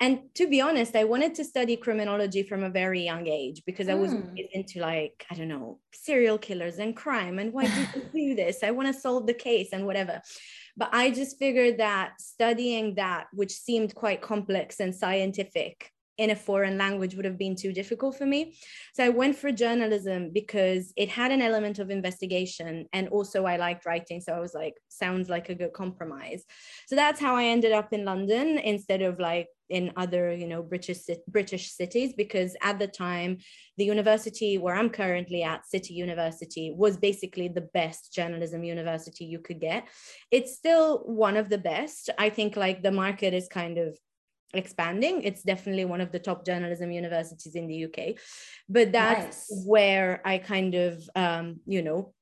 And 0.02 0.20
to 0.36 0.48
be 0.48 0.60
honest, 0.60 0.96
I 0.96 1.06
wanted 1.06 1.36
to 1.36 1.46
study 1.46 1.78
criminology 1.78 2.44
from 2.44 2.64
a 2.64 2.70
very 2.70 3.02
young 3.02 3.28
age 3.28 3.64
because 3.66 3.88
I 3.88 3.94
was 3.94 4.14
mm. 4.14 4.46
into 4.52 4.82
like, 4.82 5.26
I 5.32 5.36
don't 5.36 5.48
know, 5.48 5.80
serial 5.94 6.38
killers 6.38 6.80
and 6.80 6.96
crime 6.96 7.40
and 7.40 7.54
why 7.54 7.68
did 7.68 7.88
you 7.96 8.02
do 8.14 8.36
this? 8.36 8.62
I 8.62 8.72
want 8.72 8.94
to 8.94 9.00
solve 9.00 9.26
the 9.26 9.34
case 9.34 9.70
and 9.72 9.86
whatever. 9.86 10.22
But 10.76 10.90
I 10.92 11.12
just 11.12 11.40
figured 11.40 11.78
that 11.78 12.20
studying 12.20 12.96
that, 12.96 13.28
which 13.32 13.54
seemed 13.54 13.96
quite 13.96 14.22
complex 14.22 14.82
and 14.82 14.94
scientific, 14.94 15.92
in 16.18 16.30
a 16.30 16.36
foreign 16.36 16.78
language 16.78 17.16
would 17.16 17.26
have 17.26 17.38
been 17.38 17.56
too 17.56 17.74
difficult 17.74 18.18
for 18.18 18.26
me. 18.26 18.56
So 18.94 19.04
I 19.04 19.10
went 19.10 19.36
for 19.36 19.52
journalism 19.52 20.32
because 20.34 20.94
it 20.96 21.10
had 21.10 21.32
an 21.32 21.42
element 21.42 21.80
of 21.80 21.90
investigation 21.90 22.88
and 22.94 23.10
also 23.10 23.46
I 23.46 23.58
liked 23.58 23.86
writing. 23.86 24.22
So 24.22 24.34
I 24.34 24.40
was 24.40 24.54
like, 24.54 24.76
sounds 24.88 25.30
like 25.30 25.50
a 25.50 25.56
good 25.56 25.74
compromise. 25.74 26.44
So 26.88 26.96
that's 26.96 27.20
how 27.20 27.36
I 27.36 27.46
ended 27.46 27.74
up 27.74 27.92
in 27.92 28.06
London 28.06 28.58
instead 28.60 29.02
of 29.02 29.20
like 29.20 29.48
in 29.70 29.92
other 29.96 30.32
you 30.32 30.48
know 30.48 30.62
british 30.62 31.00
british 31.28 31.72
cities 31.72 32.14
because 32.16 32.56
at 32.62 32.78
the 32.78 32.88
time 32.88 33.38
the 33.78 33.86
university 33.86 34.58
where 34.58 34.76
i'm 34.76 34.90
currently 34.90 35.42
at 35.42 35.66
city 35.66 35.94
university 35.96 36.74
was 36.76 36.98
basically 36.98 37.48
the 37.48 37.68
best 37.74 38.14
journalism 38.14 38.64
university 38.64 39.26
you 39.26 39.40
could 39.40 39.60
get 39.60 39.88
it's 40.30 40.56
still 40.56 41.00
one 41.06 41.36
of 41.36 41.50
the 41.50 41.58
best 41.58 42.12
i 42.20 42.30
think 42.30 42.56
like 42.56 42.84
the 42.84 42.92
market 42.92 43.34
is 43.34 43.48
kind 43.48 43.78
of 43.80 43.98
expanding. 44.56 45.22
It's 45.22 45.44
definitely 45.44 45.86
one 45.86 46.02
of 46.02 46.12
the 46.12 46.20
top 46.20 46.46
journalism 46.46 46.92
universities 46.92 47.56
in 47.56 47.68
the 47.68 47.86
UK. 47.86 48.16
But 48.68 48.92
that's 48.92 49.52
nice. 49.52 49.64
where 49.66 50.22
I 50.26 50.40
kind 50.40 50.74
of, 50.74 51.08
um, 51.16 51.60
you 51.66 51.84
know, 51.84 52.15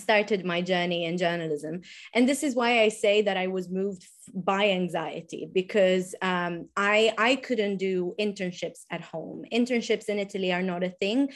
started 0.00 0.44
my 0.44 0.60
journey 0.60 1.04
in 1.04 1.16
journalism. 1.16 1.82
And 2.14 2.28
this 2.28 2.42
is 2.42 2.54
why 2.54 2.80
I 2.80 2.88
say 2.88 3.22
that 3.22 3.36
I 3.36 3.46
was 3.46 3.68
moved 3.68 4.06
by 4.34 4.70
anxiety 4.70 5.48
because 5.52 6.14
um, 6.22 6.68
I, 6.76 7.12
I 7.18 7.36
couldn't 7.36 7.76
do 7.76 8.14
internships 8.18 8.80
at 8.90 9.00
home. 9.00 9.44
Internships 9.52 10.08
in 10.08 10.18
Italy 10.18 10.52
are 10.52 10.62
not 10.62 10.84
a 10.84 10.90
thing 10.90 11.30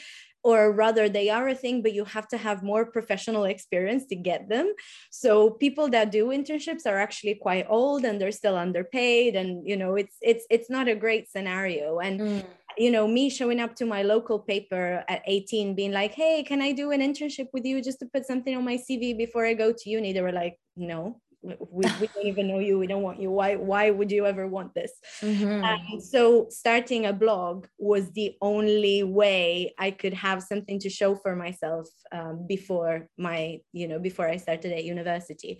or 0.45 0.71
rather 0.71 1.09
they 1.09 1.29
are 1.29 1.47
a 1.47 1.55
thing 1.55 1.81
but 1.81 1.93
you 1.93 2.05
have 2.05 2.27
to 2.27 2.37
have 2.37 2.61
more 2.61 2.85
professional 2.85 3.45
experience 3.45 4.05
to 4.05 4.15
get 4.15 4.47
them 4.47 4.71
so 5.09 5.49
people 5.49 5.89
that 5.89 6.11
do 6.11 6.27
internships 6.27 6.85
are 6.85 6.99
actually 6.99 7.33
quite 7.33 7.65
old 7.67 8.05
and 8.05 8.21
they're 8.21 8.31
still 8.31 8.55
underpaid 8.55 9.35
and 9.35 9.67
you 9.67 9.75
know 9.75 9.95
it's 9.95 10.15
it's 10.21 10.45
it's 10.49 10.69
not 10.69 10.87
a 10.87 10.95
great 10.95 11.29
scenario 11.29 11.99
and 11.99 12.19
mm. 12.21 12.43
You 12.77 12.91
know 12.91 13.07
me 13.07 13.29
showing 13.29 13.59
up 13.59 13.75
to 13.75 13.85
my 13.85 14.03
local 14.03 14.39
paper 14.39 15.03
at 15.07 15.21
18 15.25 15.75
being 15.75 15.91
like 15.91 16.13
hey 16.13 16.43
can 16.43 16.61
i 16.61 16.71
do 16.71 16.91
an 16.91 17.01
internship 17.01 17.47
with 17.53 17.65
you 17.65 17.81
just 17.81 17.99
to 17.99 18.05
put 18.05 18.25
something 18.25 18.55
on 18.55 18.63
my 18.63 18.77
cv 18.77 19.17
before 19.17 19.45
i 19.45 19.53
go 19.53 19.71
to 19.71 19.89
uni? 19.89 20.13
They 20.13 20.21
were 20.21 20.31
like 20.31 20.57
no 20.75 21.21
we, 21.59 21.85
we 21.99 22.07
don't 22.07 22.25
even 22.25 22.47
know 22.47 22.59
you 22.59 22.79
we 22.79 22.87
don't 22.87 23.01
want 23.01 23.21
you. 23.21 23.31
Why 23.31 23.55
why 23.55 23.89
would 23.89 24.11
you 24.11 24.25
ever 24.25 24.47
want 24.47 24.73
this? 24.73 24.91
Mm-hmm. 25.21 25.63
um, 25.63 26.01
so 26.01 26.47
starting 26.49 27.05
a 27.05 27.13
blog 27.13 27.67
was 27.77 28.11
the 28.11 28.35
only 28.41 29.03
way 29.03 29.73
i 29.79 29.91
could 29.91 30.13
have 30.13 30.41
something 30.43 30.79
to 30.79 30.89
show 30.89 31.15
for 31.15 31.35
myself 31.35 31.87
um, 32.11 32.45
before 32.47 33.07
my 33.17 33.59
you 33.71 33.87
know 33.87 33.99
before 33.99 34.27
i 34.27 34.37
started 34.37 34.71
at 34.71 34.83
university. 34.83 35.59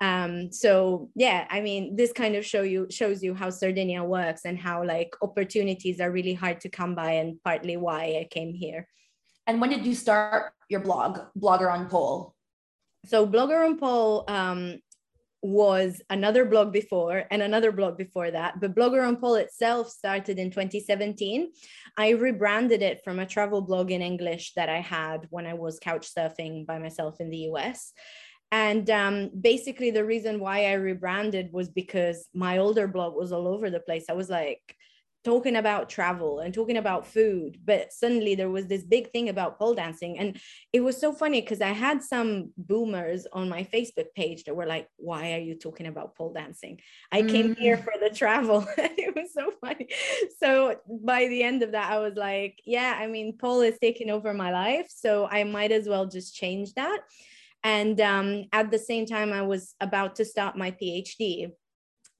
Um, 0.00 0.50
so 0.52 1.10
yeah 1.14 1.46
i 1.50 1.60
mean 1.60 1.94
this 1.96 2.12
kind 2.12 2.34
of 2.34 2.44
show 2.44 2.62
you 2.62 2.86
shows 2.90 3.22
you 3.22 3.34
how 3.34 3.50
sardinia 3.50 4.02
works 4.02 4.42
and 4.44 4.58
how 4.58 4.84
like 4.84 5.14
opportunities 5.22 6.00
are 6.00 6.10
really 6.10 6.34
hard 6.34 6.60
to 6.62 6.68
come 6.68 6.94
by 6.94 7.12
and 7.12 7.38
partly 7.44 7.76
why 7.76 8.18
i 8.20 8.26
came 8.30 8.52
here. 8.54 8.88
And 9.46 9.60
when 9.60 9.70
did 9.70 9.84
you 9.84 9.94
start 9.94 10.52
your 10.68 10.80
blog 10.80 11.20
blogger 11.38 11.70
on 11.72 11.88
pole? 11.88 12.34
So 13.06 13.26
blogger 13.26 13.66
on 13.66 13.78
pole 13.78 14.24
um, 14.28 14.78
was 15.42 16.00
another 16.08 16.44
blog 16.44 16.72
before 16.72 17.24
and 17.30 17.42
another 17.42 17.72
blog 17.72 17.98
before 17.98 18.30
that. 18.30 18.60
But 18.60 18.76
Blogger 18.76 19.06
on 19.06 19.16
Pole 19.16 19.34
itself 19.34 19.90
started 19.90 20.38
in 20.38 20.50
2017. 20.50 21.50
I 21.96 22.10
rebranded 22.10 22.80
it 22.80 23.02
from 23.02 23.18
a 23.18 23.26
travel 23.26 23.60
blog 23.60 23.90
in 23.90 24.02
English 24.02 24.52
that 24.54 24.68
I 24.68 24.80
had 24.80 25.26
when 25.30 25.46
I 25.46 25.54
was 25.54 25.80
couch 25.80 26.08
surfing 26.16 26.64
by 26.64 26.78
myself 26.78 27.20
in 27.20 27.28
the 27.28 27.48
US. 27.50 27.92
And 28.52 28.88
um, 28.90 29.30
basically, 29.40 29.90
the 29.90 30.04
reason 30.04 30.38
why 30.38 30.66
I 30.66 30.74
rebranded 30.74 31.52
was 31.52 31.70
because 31.70 32.28
my 32.34 32.58
older 32.58 32.86
blog 32.86 33.14
was 33.16 33.32
all 33.32 33.48
over 33.48 33.70
the 33.70 33.80
place. 33.80 34.04
I 34.08 34.12
was 34.12 34.28
like, 34.28 34.76
talking 35.24 35.56
about 35.56 35.88
travel 35.88 36.40
and 36.40 36.52
talking 36.52 36.76
about 36.76 37.06
food 37.06 37.56
but 37.64 37.92
suddenly 37.92 38.34
there 38.34 38.50
was 38.50 38.66
this 38.66 38.82
big 38.82 39.10
thing 39.12 39.28
about 39.28 39.58
pole 39.58 39.74
dancing. 39.74 40.18
And 40.18 40.40
it 40.72 40.80
was 40.80 40.98
so 40.98 41.12
funny 41.12 41.40
because 41.40 41.60
i 41.60 41.70
had 41.70 42.02
some 42.02 42.52
boomers 42.56 43.26
on 43.32 43.48
my 43.48 43.64
facebook 43.64 44.06
page 44.16 44.44
that 44.44 44.56
were 44.56 44.66
like 44.66 44.88
why 44.96 45.34
are 45.34 45.38
you 45.40 45.54
talking 45.54 45.86
about 45.86 46.16
pole 46.16 46.32
dancing? 46.32 46.80
I 47.10 47.22
mm. 47.22 47.30
came 47.30 47.54
here 47.56 47.76
mm. 47.76 47.84
for 47.84 47.94
the 48.00 48.14
travel. 48.14 48.66
It 49.04 49.14
was 49.16 49.32
so 49.32 49.50
funny. 49.60 49.88
So 50.38 50.76
by 50.88 51.26
the 51.26 51.42
end 51.42 51.62
of 51.62 51.72
that 51.72 51.90
i 51.90 51.98
was 51.98 52.14
like 52.14 52.60
yeah 52.64 52.96
i 52.98 53.06
mean 53.06 53.36
pole 53.38 53.60
is 53.60 53.78
taking 53.78 54.10
over 54.10 54.34
my 54.34 54.50
life 54.52 54.86
so 54.88 55.26
i 55.30 55.44
might 55.44 55.72
as 55.72 55.88
well 55.88 56.06
just 56.06 56.34
change 56.34 56.74
that. 56.74 57.00
And 57.64 58.00
um, 58.00 58.44
at 58.52 58.70
the 58.70 58.78
same 58.78 59.06
time 59.06 59.32
i 59.32 59.42
was 59.42 59.74
about 59.80 60.16
to 60.16 60.24
start 60.24 60.56
my 60.56 60.70
phd 60.72 61.52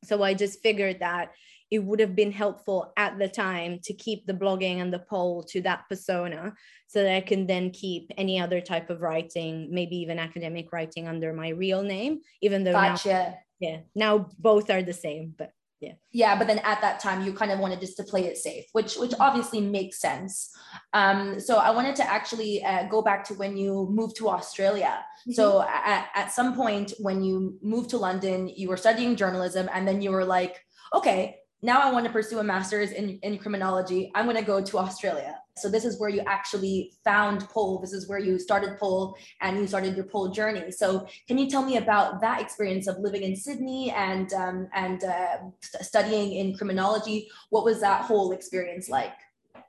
so 0.04 0.22
i 0.22 0.34
just 0.34 0.62
figured 0.62 1.00
that 1.00 1.32
it 1.72 1.82
would 1.82 2.00
have 2.00 2.14
been 2.14 2.30
helpful 2.30 2.92
at 2.98 3.18
the 3.18 3.26
time 3.26 3.80
to 3.82 3.94
keep 3.94 4.26
the 4.26 4.35
blogging 4.35 4.82
and 4.82 4.92
the 4.92 4.98
pole 4.98 5.42
to 5.42 5.62
that 5.62 5.88
persona 5.88 6.52
so 6.87 7.02
that 7.02 7.16
I 7.16 7.22
can 7.22 7.46
then 7.46 7.70
keep 7.70 8.12
any 8.18 8.38
other 8.38 8.61
type 8.61 8.90
of 8.90 9.00
writing, 9.00 9.68
maybe 9.70 9.96
even 9.96 10.18
academic 10.18 10.70
writing 10.70 11.08
under 11.08 11.32
my 11.32 11.48
real 11.48 11.82
name, 11.82 12.20
even 12.42 12.62
though 12.62 12.72
gotcha. 12.72 13.08
now, 13.08 13.38
yeah, 13.58 13.78
now 13.94 14.28
both 14.38 14.68
are 14.68 14.82
the 14.82 14.92
same, 14.92 15.35
but 15.38 15.50
yeah. 15.80 15.94
Yeah, 16.12 16.38
but 16.38 16.46
then 16.46 16.58
at 16.58 16.82
that 16.82 17.00
time 17.00 17.24
you 17.24 17.32
kind 17.32 17.50
of 17.50 17.58
wanted 17.58 17.80
just 17.80 17.96
to 17.96 18.04
play 18.04 18.26
it 18.26 18.37
safe, 18.37 18.66
which 18.72 18.96
which 18.96 19.14
obviously 19.18 19.62
makes 19.62 19.98
sense. 19.98 20.54
Um, 20.92 21.40
so 21.40 21.56
I 21.56 21.70
wanted 21.70 21.96
to 21.96 22.04
actually 22.08 22.62
uh, 22.62 22.87
go 22.88 23.00
back 23.00 23.24
to 23.28 23.35
when 23.35 23.56
you 23.56 23.88
moved 23.90 24.16
to 24.16 24.28
Australia. 24.28 25.02
Mm-hmm. 25.22 25.32
So 25.32 25.62
at, 25.62 26.08
at 26.14 26.32
some 26.32 26.54
point 26.54 26.92
when 26.98 27.24
you 27.24 27.58
moved 27.62 27.90
to 27.90 27.96
London, 27.96 28.48
you 28.54 28.68
were 28.68 28.76
studying 28.76 29.16
journalism, 29.16 29.70
and 29.72 29.88
then 29.88 30.02
you 30.02 30.11
were 30.11 30.26
like, 30.26 30.61
okay, 30.94 31.38
now 31.62 31.81
I 31.81 31.92
want 31.92 32.05
to 32.07 32.12
pursue 32.12 32.40
a 32.40 32.44
master's 32.44 32.90
in, 32.90 33.18
in 33.22 33.38
criminology. 33.38 34.11
I'm 34.14 34.25
going 34.25 34.37
to 34.37 34.42
go 34.42 34.61
to 34.61 34.79
Australia. 34.79 35.38
So 35.57 35.68
this 35.68 35.85
is 35.85 36.01
where 36.01 36.09
you 36.09 36.20
actually 36.27 36.92
found 37.05 37.48
pole. 37.51 37.79
This 37.79 37.92
is 37.92 38.09
where 38.09 38.18
you 38.18 38.38
started 38.38 38.79
pole 38.79 39.16
and 39.40 39.59
you 39.59 39.66
started 39.66 39.94
your 39.94 40.07
pole 40.07 40.31
journey. 40.31 40.72
So 40.72 41.07
can 41.29 41.38
you 41.38 41.48
tell 41.48 41.64
me 41.64 41.77
about 41.77 42.20
that 42.20 42.40
experience 42.40 42.88
of 42.88 42.98
living 42.98 43.22
in 43.22 43.37
Sydney 43.37 43.90
and 43.90 44.33
um, 44.33 44.68
and 44.75 45.05
uh, 45.05 45.37
studying 45.61 46.33
in 46.33 46.57
criminology? 46.57 47.29
What 47.51 47.64
was 47.64 47.81
that 47.81 48.03
whole 48.03 48.33
experience 48.33 48.88
like? 48.88 49.14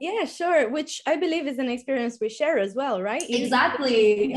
Yeah, 0.03 0.25
sure. 0.25 0.67
Which 0.67 1.01
I 1.07 1.15
believe 1.15 1.47
is 1.47 1.59
an 1.59 1.69
experience 1.69 2.17
we 2.19 2.27
share 2.27 2.59
as 2.59 2.75
well, 2.75 3.01
right? 3.01 3.23
You 3.25 3.37
exactly. 3.37 4.35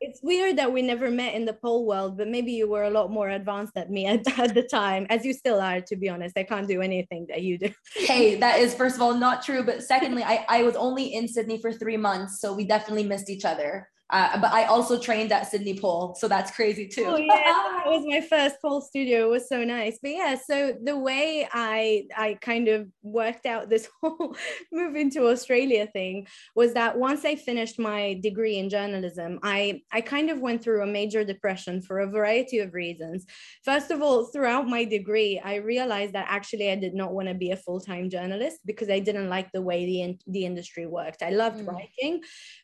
it's 0.00 0.20
weird 0.22 0.56
that 0.58 0.72
we 0.72 0.82
never 0.82 1.10
met 1.10 1.34
in 1.34 1.44
the 1.44 1.54
pole 1.54 1.84
world, 1.84 2.16
but 2.16 2.28
maybe 2.28 2.52
you 2.52 2.70
were 2.70 2.84
a 2.84 2.90
lot 2.90 3.10
more 3.10 3.28
advanced 3.30 3.74
than 3.74 3.92
me 3.92 4.06
at, 4.06 4.20
at 4.38 4.54
the 4.54 4.62
time, 4.62 5.08
as 5.10 5.24
you 5.24 5.32
still 5.32 5.60
are, 5.60 5.80
to 5.80 5.96
be 5.96 6.08
honest. 6.08 6.38
I 6.38 6.44
can't 6.44 6.68
do 6.68 6.80
anything 6.80 7.26
that 7.28 7.42
you 7.42 7.58
do. 7.58 7.70
hey, 7.96 8.36
that 8.44 8.60
is, 8.60 8.72
first 8.72 8.94
of 8.94 9.02
all, 9.02 9.14
not 9.14 9.42
true. 9.42 9.64
But 9.64 9.82
secondly, 9.82 10.22
I, 10.22 10.46
I 10.48 10.62
was 10.62 10.76
only 10.76 11.12
in 11.12 11.26
Sydney 11.26 11.60
for 11.60 11.72
three 11.72 11.96
months. 11.96 12.40
So 12.40 12.52
we 12.54 12.64
definitely 12.64 13.02
missed 13.02 13.30
each 13.30 13.44
other. 13.44 13.88
Uh, 14.12 14.38
but 14.38 14.52
I 14.52 14.64
also 14.64 15.00
trained 15.00 15.32
at 15.32 15.50
Sydney 15.50 15.78
Pole, 15.78 16.14
so 16.18 16.28
that's 16.28 16.50
crazy 16.50 16.86
too. 16.86 17.06
Oh, 17.08 17.16
yeah, 17.16 17.34
that 17.44 17.84
was 17.86 18.04
my 18.06 18.20
first 18.20 18.60
pole 18.60 18.82
studio. 18.82 19.26
It 19.26 19.30
was 19.30 19.48
so 19.48 19.64
nice. 19.64 19.98
But 20.02 20.10
yeah, 20.10 20.36
so 20.36 20.76
the 20.84 20.98
way 20.98 21.48
I 21.50 22.04
I 22.14 22.34
kind 22.42 22.68
of 22.68 22.88
worked 23.02 23.46
out 23.46 23.70
this 23.70 23.88
whole 24.02 24.36
moving 24.70 25.10
to 25.12 25.28
Australia 25.28 25.86
thing 25.86 26.26
was 26.54 26.74
that 26.74 26.98
once 26.98 27.24
I 27.24 27.36
finished 27.36 27.78
my 27.78 28.20
degree 28.22 28.58
in 28.58 28.68
journalism, 28.68 29.38
I 29.42 29.80
I 29.90 30.02
kind 30.02 30.28
of 30.28 30.40
went 30.40 30.62
through 30.62 30.82
a 30.82 30.86
major 30.86 31.24
depression 31.24 31.80
for 31.80 32.00
a 32.00 32.10
variety 32.10 32.58
of 32.58 32.74
reasons. 32.74 33.24
First 33.64 33.90
of 33.90 34.02
all, 34.02 34.26
throughout 34.26 34.68
my 34.68 34.84
degree, 34.84 35.40
I 35.42 35.54
realized 35.56 36.12
that 36.12 36.26
actually 36.28 36.70
I 36.70 36.76
did 36.76 36.94
not 36.94 37.14
want 37.14 37.28
to 37.28 37.34
be 37.34 37.52
a 37.52 37.56
full 37.56 37.80
time 37.80 38.10
journalist 38.10 38.58
because 38.66 38.90
I 38.90 38.98
didn't 38.98 39.30
like 39.30 39.50
the 39.52 39.62
way 39.62 39.86
the 39.86 40.02
in, 40.02 40.18
the 40.26 40.44
industry 40.44 40.86
worked. 40.86 41.22
I 41.22 41.30
loved 41.30 41.60
mm. 41.60 41.68
writing, 41.68 42.20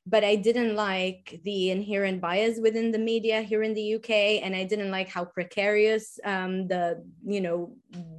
but 0.06 0.24
I 0.24 0.36
didn't 0.36 0.76
like 0.76 1.37
the 1.44 1.70
inherent 1.70 2.20
bias 2.20 2.58
within 2.60 2.90
the 2.92 2.98
media 2.98 3.42
here 3.42 3.62
in 3.62 3.74
the 3.74 3.94
UK, 3.96 4.10
and 4.42 4.54
I 4.54 4.64
didn't 4.64 4.90
like 4.90 5.08
how 5.08 5.24
precarious 5.24 6.18
um, 6.24 6.68
the 6.68 7.02
you 7.24 7.40
know 7.40 7.72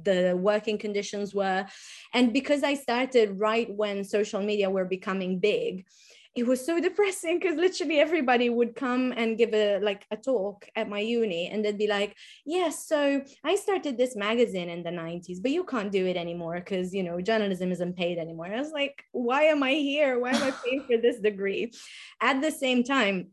the 0.04 0.36
working 0.36 0.78
conditions 0.78 1.34
were, 1.34 1.66
and 2.14 2.32
because 2.32 2.62
I 2.62 2.74
started 2.74 3.38
right 3.38 3.72
when 3.72 4.04
social 4.04 4.42
media 4.42 4.70
were 4.70 4.84
becoming 4.84 5.38
big 5.38 5.86
it 6.34 6.46
was 6.46 6.64
so 6.64 6.80
depressing 6.88 7.38
because 7.38 7.56
literally 7.56 7.98
everybody 7.98 8.48
would 8.48 8.74
come 8.74 9.12
and 9.16 9.38
give 9.38 9.52
a 9.54 9.78
like 9.80 10.06
a 10.10 10.16
talk 10.16 10.66
at 10.76 10.88
my 10.88 11.00
uni 11.00 11.48
and 11.48 11.64
they'd 11.64 11.78
be 11.78 11.86
like 11.86 12.16
yes 12.46 12.86
yeah, 12.90 13.20
so 13.20 13.24
i 13.44 13.54
started 13.56 13.96
this 13.96 14.16
magazine 14.16 14.68
in 14.68 14.82
the 14.82 14.90
90s 14.90 15.42
but 15.42 15.50
you 15.50 15.64
can't 15.64 15.92
do 15.92 16.06
it 16.06 16.16
anymore 16.16 16.56
because 16.60 16.94
you 16.94 17.02
know 17.02 17.20
journalism 17.20 17.72
isn't 17.72 17.96
paid 17.96 18.18
anymore. 18.18 18.46
I 18.46 18.58
was 18.58 18.72
like 18.72 19.02
why 19.12 19.42
am 19.44 19.62
i 19.62 19.72
here? 19.72 20.18
Why 20.18 20.30
am 20.30 20.42
i 20.42 20.50
paying 20.64 20.84
for 20.86 20.96
this 20.96 21.20
degree? 21.20 21.72
At 22.20 22.40
the 22.40 22.50
same 22.50 22.84
time 22.84 23.30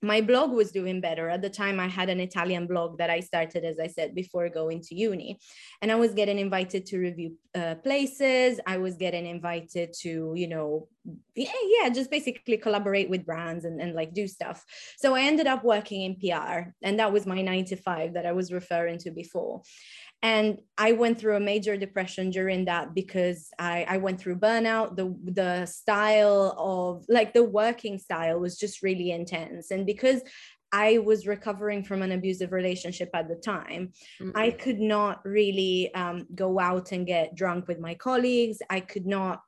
my 0.00 0.20
blog 0.20 0.52
was 0.52 0.70
doing 0.70 1.00
better. 1.00 1.28
At 1.28 1.42
the 1.42 1.50
time 1.50 1.80
i 1.80 1.88
had 1.88 2.08
an 2.08 2.20
italian 2.20 2.66
blog 2.66 2.98
that 2.98 3.10
i 3.10 3.20
started 3.20 3.64
as 3.64 3.78
i 3.78 3.86
said 3.86 4.14
before 4.14 4.48
going 4.48 4.80
to 4.82 4.94
uni. 4.94 5.38
And 5.82 5.90
i 5.90 5.96
was 5.96 6.14
getting 6.14 6.38
invited 6.38 6.86
to 6.86 6.98
review 6.98 7.36
uh, 7.54 7.76
places. 7.76 8.60
I 8.66 8.78
was 8.78 8.96
getting 8.96 9.26
invited 9.26 9.92
to 10.02 10.32
you 10.34 10.48
know 10.48 10.88
yeah, 11.34 11.50
yeah 11.64 11.88
just 11.88 12.10
basically 12.10 12.58
collaborate 12.58 13.08
with 13.08 13.24
brands 13.24 13.64
and, 13.64 13.80
and 13.80 13.94
like 13.94 14.12
do 14.12 14.28
stuff. 14.28 14.64
So 14.98 15.14
i 15.14 15.22
ended 15.22 15.46
up 15.46 15.64
working 15.64 16.02
in 16.02 16.16
pr 16.16 16.70
and 16.82 16.98
that 16.98 17.12
was 17.12 17.26
my 17.26 17.40
nine 17.42 17.64
to 17.66 17.76
five 17.76 18.14
that 18.14 18.26
i 18.26 18.32
was 18.32 18.52
referring 18.52 18.98
to 18.98 19.10
before 19.10 19.62
and 20.22 20.58
i 20.76 20.92
went 20.92 21.18
through 21.18 21.36
a 21.36 21.40
major 21.40 21.76
depression 21.76 22.30
during 22.30 22.64
that 22.64 22.94
because 22.94 23.50
i, 23.58 23.84
I 23.88 23.98
went 23.98 24.20
through 24.20 24.36
burnout 24.36 24.96
the 24.96 25.14
the 25.32 25.66
style 25.66 26.54
of 26.58 27.04
like 27.08 27.32
the 27.34 27.44
working 27.44 27.98
style 27.98 28.40
was 28.40 28.58
just 28.58 28.82
really 28.82 29.10
intense 29.10 29.70
and 29.70 29.86
because 29.86 30.22
I 30.72 30.98
was 30.98 31.26
recovering 31.26 31.82
from 31.82 32.02
an 32.02 32.12
abusive 32.12 32.52
relationship 32.52 33.10
at 33.14 33.28
the 33.28 33.36
time. 33.36 33.92
Mm-hmm. 34.20 34.36
I 34.36 34.50
could 34.50 34.80
not 34.80 35.24
really 35.24 35.92
um, 35.94 36.26
go 36.34 36.60
out 36.60 36.92
and 36.92 37.06
get 37.06 37.34
drunk 37.34 37.68
with 37.68 37.78
my 37.78 37.94
colleagues. 37.94 38.58
I 38.68 38.80
could 38.80 39.06
not 39.06 39.40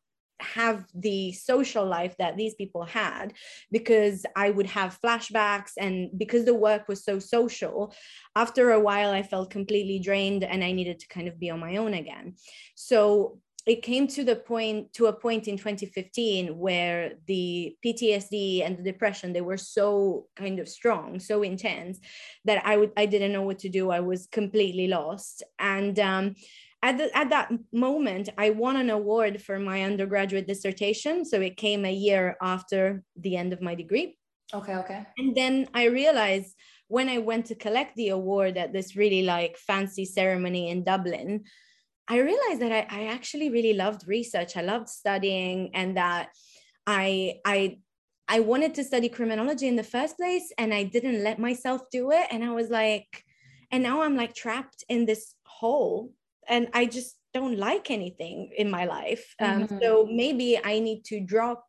have 0.43 0.85
the 0.95 1.33
social 1.33 1.87
life 1.87 2.17
that 2.19 2.37
these 2.37 2.55
people 2.55 2.85
had 2.85 3.35
because 3.71 4.25
I 4.37 4.51
would 4.51 4.67
have 4.67 4.99
flashbacks 5.03 5.73
and 5.79 6.11
because 6.19 6.45
the 6.45 6.55
work 6.55 6.89
was 6.89 7.05
so 7.05 7.19
social 7.19 7.95
after 8.37 8.71
a 8.71 8.81
while 8.81 9.11
I 9.11 9.23
felt 9.23 9.51
completely 9.51 9.99
drained 9.99 10.45
and 10.45 10.63
I 10.65 10.73
needed 10.73 10.99
to 11.01 11.09
kind 11.09 11.29
of 11.29 11.39
be 11.39 11.51
on 11.51 11.61
my 11.61 11.77
own 11.77 11.95
again. 11.95 12.35
So 12.75 13.39
it 13.67 13.83
came 13.83 14.07
to 14.09 14.25
the 14.25 14.37
point 14.37 14.93
to 14.95 15.07
a 15.07 15.13
point 15.13 15.47
in 15.47 15.57
2015 15.57 16.57
where 16.57 17.13
the 17.27 17.77
PTSD 17.85 18.65
and 18.65 18.79
the 18.79 18.83
depression 18.83 19.33
they 19.33 19.43
were 19.43 19.59
so 19.59 20.27
kind 20.35 20.59
of 20.59 20.69
strong 20.69 21.21
so 21.21 21.43
intense 21.43 22.01
that 22.45 22.65
I 22.65 22.77
would 22.77 22.93
I 22.97 23.07
didn't 23.07 23.33
know 23.33 23.43
what 23.43 23.59
to 23.61 23.69
do. 23.69 23.91
I 23.91 24.01
was 24.01 24.27
completely 24.27 24.89
lost. 24.89 25.43
And 25.59 25.99
um 25.99 26.35
at, 26.83 26.99
the, 26.99 27.17
at 27.17 27.31
that 27.31 27.53
moment, 27.73 28.31
I 28.39 28.51
won 28.51 28.77
an 28.77 28.91
award 28.91 29.43
for 29.43 29.59
my 29.59 29.83
undergraduate 29.83 30.47
dissertation. 30.47 31.25
So 31.25 31.41
it 31.41 31.57
came 31.57 31.85
a 31.85 31.93
year 31.93 32.37
after 32.41 33.03
the 33.17 33.37
end 33.37 33.53
of 33.53 33.61
my 33.61 33.75
degree. 33.75 34.17
Okay, 34.53 34.75
okay. 34.77 35.07
And 35.19 35.37
then 35.37 35.69
I 35.75 35.85
realized 35.85 36.55
when 36.89 37.09
I 37.09 37.19
went 37.19 37.47
to 37.47 37.55
collect 37.55 37.97
the 37.97 38.09
award 38.09 38.57
at 38.57 38.73
this 38.73 38.97
really 38.97 39.23
like 39.23 39.57
fancy 39.57 40.05
ceremony 40.05 40.71
in 40.71 40.83
Dublin, 40.83 41.45
I 42.09 42.19
realized 42.19 42.61
that 42.61 42.73
I, 42.73 42.87
I 42.91 43.07
actually 43.07 43.51
really 43.51 43.75
loved 43.75 44.09
research. 44.09 44.57
I 44.57 44.63
loved 44.63 44.89
studying 44.89 45.71
and 45.75 45.97
that 45.97 46.31
I 46.87 47.35
I 47.45 47.79
I 48.27 48.41
wanted 48.41 48.75
to 48.75 48.85
study 48.85 49.09
criminology 49.09 49.69
in 49.69 49.77
the 49.77 49.85
first 49.85 50.17
place 50.17 50.53
and 50.59 50.75
I 50.75 50.83
didn't 50.83 51.23
let 51.23 51.39
myself 51.39 51.83
do 51.93 52.11
it. 52.11 52.27
And 52.31 52.43
I 52.45 52.51
was 52.51 52.71
like, 52.71 53.25
and 53.71 53.83
now 53.83 54.03
I'm 54.03 54.17
like 54.17 54.35
trapped 54.35 54.85
in 54.89 55.07
this 55.07 55.35
hole 55.45 56.13
and 56.51 56.69
I 56.75 56.85
just 56.87 57.17
don't 57.33 57.57
like 57.57 57.91
anything 57.91 58.51
in 58.57 58.71
my 58.71 58.85
life. 58.85 59.35
Um, 59.41 59.63
mm-hmm. 59.63 59.79
So 59.81 60.07
maybe 60.11 60.59
I 60.63 60.81
need 60.81 61.05
to 61.07 61.21
drop 61.21 61.65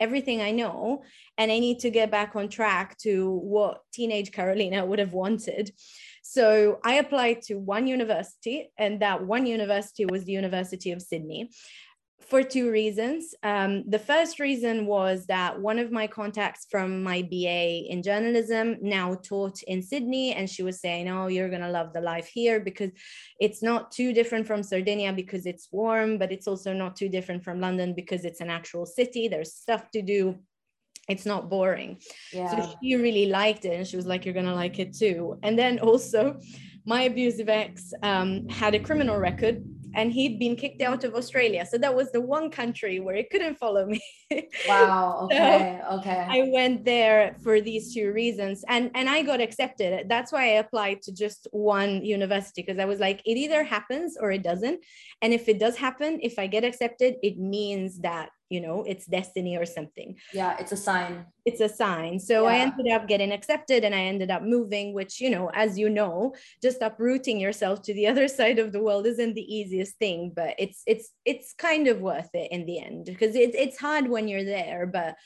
everything 0.00 0.40
I 0.40 0.50
know 0.50 1.04
and 1.38 1.52
I 1.52 1.58
need 1.58 1.80
to 1.80 1.90
get 1.90 2.10
back 2.10 2.34
on 2.34 2.48
track 2.48 2.98
to 2.98 3.36
what 3.36 3.82
teenage 3.92 4.32
Carolina 4.32 4.84
would 4.84 4.98
have 4.98 5.12
wanted. 5.12 5.70
So 6.22 6.80
I 6.82 6.94
applied 6.94 7.42
to 7.42 7.56
one 7.56 7.86
university, 7.86 8.70
and 8.78 9.00
that 9.00 9.26
one 9.26 9.44
university 9.44 10.06
was 10.06 10.24
the 10.24 10.32
University 10.32 10.92
of 10.92 11.02
Sydney 11.02 11.50
for 12.26 12.42
two 12.42 12.70
reasons. 12.70 13.34
Um, 13.42 13.84
the 13.88 13.98
first 13.98 14.40
reason 14.40 14.86
was 14.86 15.26
that 15.26 15.60
one 15.60 15.78
of 15.78 15.90
my 15.90 16.06
contacts 16.06 16.66
from 16.70 17.02
my 17.02 17.22
BA 17.22 17.90
in 17.90 18.02
journalism 18.02 18.76
now 18.80 19.14
taught 19.14 19.62
in 19.64 19.82
Sydney, 19.82 20.32
and 20.32 20.48
she 20.48 20.62
was 20.62 20.80
saying, 20.80 21.08
Oh, 21.08 21.26
you're 21.26 21.48
going 21.48 21.62
to 21.62 21.70
love 21.70 21.92
the 21.92 22.00
life 22.00 22.26
here 22.26 22.60
because 22.60 22.90
it's 23.40 23.62
not 23.62 23.90
too 23.90 24.12
different 24.12 24.46
from 24.46 24.62
Sardinia 24.62 25.12
because 25.12 25.46
it's 25.46 25.68
warm, 25.72 26.18
but 26.18 26.32
it's 26.32 26.46
also 26.46 26.72
not 26.72 26.96
too 26.96 27.08
different 27.08 27.44
from 27.44 27.60
London 27.60 27.94
because 27.94 28.24
it's 28.24 28.40
an 28.40 28.50
actual 28.50 28.86
city. 28.86 29.28
There's 29.28 29.54
stuff 29.54 29.90
to 29.90 30.02
do. 30.02 30.38
It's 31.08 31.26
not 31.26 31.50
boring. 31.50 32.00
Yeah. 32.32 32.50
So 32.50 32.76
she 32.82 32.94
really 32.94 33.26
liked 33.26 33.64
it, 33.64 33.74
and 33.74 33.86
she 33.86 33.96
was 33.96 34.06
like, 34.06 34.24
You're 34.24 34.34
going 34.34 34.46
to 34.46 34.54
like 34.54 34.78
it 34.78 34.96
too. 34.96 35.38
And 35.42 35.58
then 35.58 35.80
also, 35.80 36.38
my 36.84 37.02
abusive 37.02 37.48
ex 37.48 37.92
um, 38.02 38.48
had 38.48 38.74
a 38.74 38.80
criminal 38.80 39.18
record 39.18 39.62
and 39.94 40.12
he'd 40.12 40.38
been 40.38 40.56
kicked 40.56 40.82
out 40.82 41.04
of 41.04 41.14
Australia. 41.14 41.66
So 41.66 41.78
that 41.78 41.94
was 41.94 42.10
the 42.12 42.20
one 42.20 42.50
country 42.50 43.00
where 43.00 43.14
he 43.14 43.24
couldn't 43.24 43.58
follow 43.58 43.86
me. 43.86 44.00
wow. 44.68 45.28
Okay. 45.30 45.80
so 45.88 45.98
okay. 45.98 46.26
I 46.28 46.50
went 46.52 46.84
there 46.84 47.36
for 47.42 47.60
these 47.60 47.94
two 47.94 48.12
reasons 48.12 48.64
and, 48.68 48.90
and 48.94 49.08
I 49.08 49.22
got 49.22 49.40
accepted. 49.40 50.08
That's 50.08 50.32
why 50.32 50.44
I 50.44 50.58
applied 50.64 51.02
to 51.02 51.12
just 51.12 51.48
one 51.52 52.04
university 52.04 52.62
because 52.62 52.78
I 52.78 52.84
was 52.84 53.00
like, 53.00 53.20
it 53.24 53.36
either 53.36 53.62
happens 53.64 54.16
or 54.20 54.30
it 54.30 54.42
doesn't. 54.42 54.80
And 55.20 55.32
if 55.32 55.48
it 55.48 55.58
does 55.58 55.76
happen, 55.76 56.18
if 56.22 56.38
I 56.38 56.46
get 56.46 56.64
accepted, 56.64 57.16
it 57.22 57.38
means 57.38 57.98
that 58.00 58.30
you 58.52 58.60
know 58.60 58.84
it's 58.86 59.06
destiny 59.06 59.56
or 59.56 59.66
something. 59.66 60.16
Yeah 60.32 60.56
it's 60.58 60.72
a 60.72 60.76
sign. 60.76 61.26
It's 61.44 61.60
a 61.60 61.68
sign. 61.68 62.20
So 62.20 62.44
yeah. 62.44 62.52
i 62.52 62.56
ended 62.58 62.92
up 62.92 63.08
getting 63.08 63.32
accepted 63.32 63.84
and 63.84 63.94
i 63.94 64.02
ended 64.12 64.30
up 64.30 64.42
moving 64.42 64.92
which 64.94 65.20
you 65.20 65.30
know 65.30 65.50
as 65.54 65.78
you 65.78 65.88
know 65.88 66.34
just 66.62 66.82
uprooting 66.82 67.40
yourself 67.40 67.82
to 67.82 67.94
the 67.94 68.06
other 68.10 68.28
side 68.28 68.58
of 68.58 68.72
the 68.72 68.82
world 68.82 69.06
isn't 69.06 69.34
the 69.34 69.54
easiest 69.58 69.96
thing 69.96 70.32
but 70.34 70.54
it's 70.58 70.82
it's 70.86 71.10
it's 71.24 71.54
kind 71.54 71.88
of 71.88 72.00
worth 72.00 72.30
it 72.34 72.50
in 72.52 72.66
the 72.66 72.78
end 72.78 73.06
because 73.06 73.34
it's 73.34 73.56
it's 73.56 73.78
hard 73.78 74.08
when 74.08 74.28
you're 74.28 74.44
there 74.44 74.86
but 74.86 75.16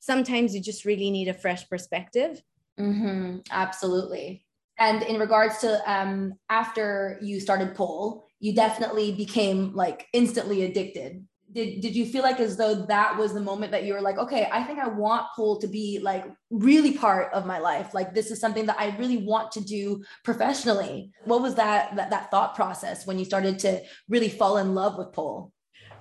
sometimes 0.00 0.54
you 0.54 0.60
just 0.60 0.84
really 0.84 1.10
need 1.10 1.28
a 1.28 1.34
fresh 1.34 1.68
perspective. 1.68 2.42
Mm-hmm. 2.78 3.40
absolutely. 3.50 4.44
And 4.78 5.02
in 5.02 5.20
regards 5.20 5.58
to 5.58 5.70
um, 5.90 6.34
after 6.48 7.18
you 7.22 7.38
started 7.38 7.74
pole 7.74 8.26
you 8.42 8.52
definitely 8.52 9.12
became 9.12 9.72
like 9.72 10.08
instantly 10.12 10.64
addicted 10.64 11.24
did 11.52 11.80
did 11.80 11.94
you 11.94 12.06
feel 12.06 12.22
like 12.22 12.40
as 12.40 12.56
though 12.56 12.74
that 12.74 13.16
was 13.16 13.34
the 13.34 13.40
moment 13.40 13.72
that 13.72 13.84
you 13.84 13.92
were 13.94 14.00
like 14.00 14.18
okay 14.18 14.48
i 14.52 14.62
think 14.62 14.78
i 14.78 14.88
want 14.88 15.26
pole 15.36 15.58
to 15.58 15.66
be 15.66 15.98
like 16.02 16.24
really 16.52 16.92
part 16.92 17.32
of 17.32 17.46
my 17.46 17.58
life. 17.58 17.94
Like 17.94 18.14
this 18.14 18.30
is 18.30 18.38
something 18.38 18.66
that 18.66 18.78
i 18.78 18.94
really 18.98 19.16
want 19.16 19.50
to 19.52 19.60
do 19.60 20.04
professionally. 20.22 21.10
What 21.24 21.42
was 21.42 21.54
that 21.56 21.96
that, 21.96 22.10
that 22.10 22.30
thought 22.30 22.54
process 22.54 23.06
when 23.06 23.18
you 23.18 23.24
started 23.24 23.58
to 23.60 23.80
really 24.08 24.28
fall 24.28 24.58
in 24.58 24.74
love 24.74 24.98
with 24.98 25.12
pole? 25.12 25.52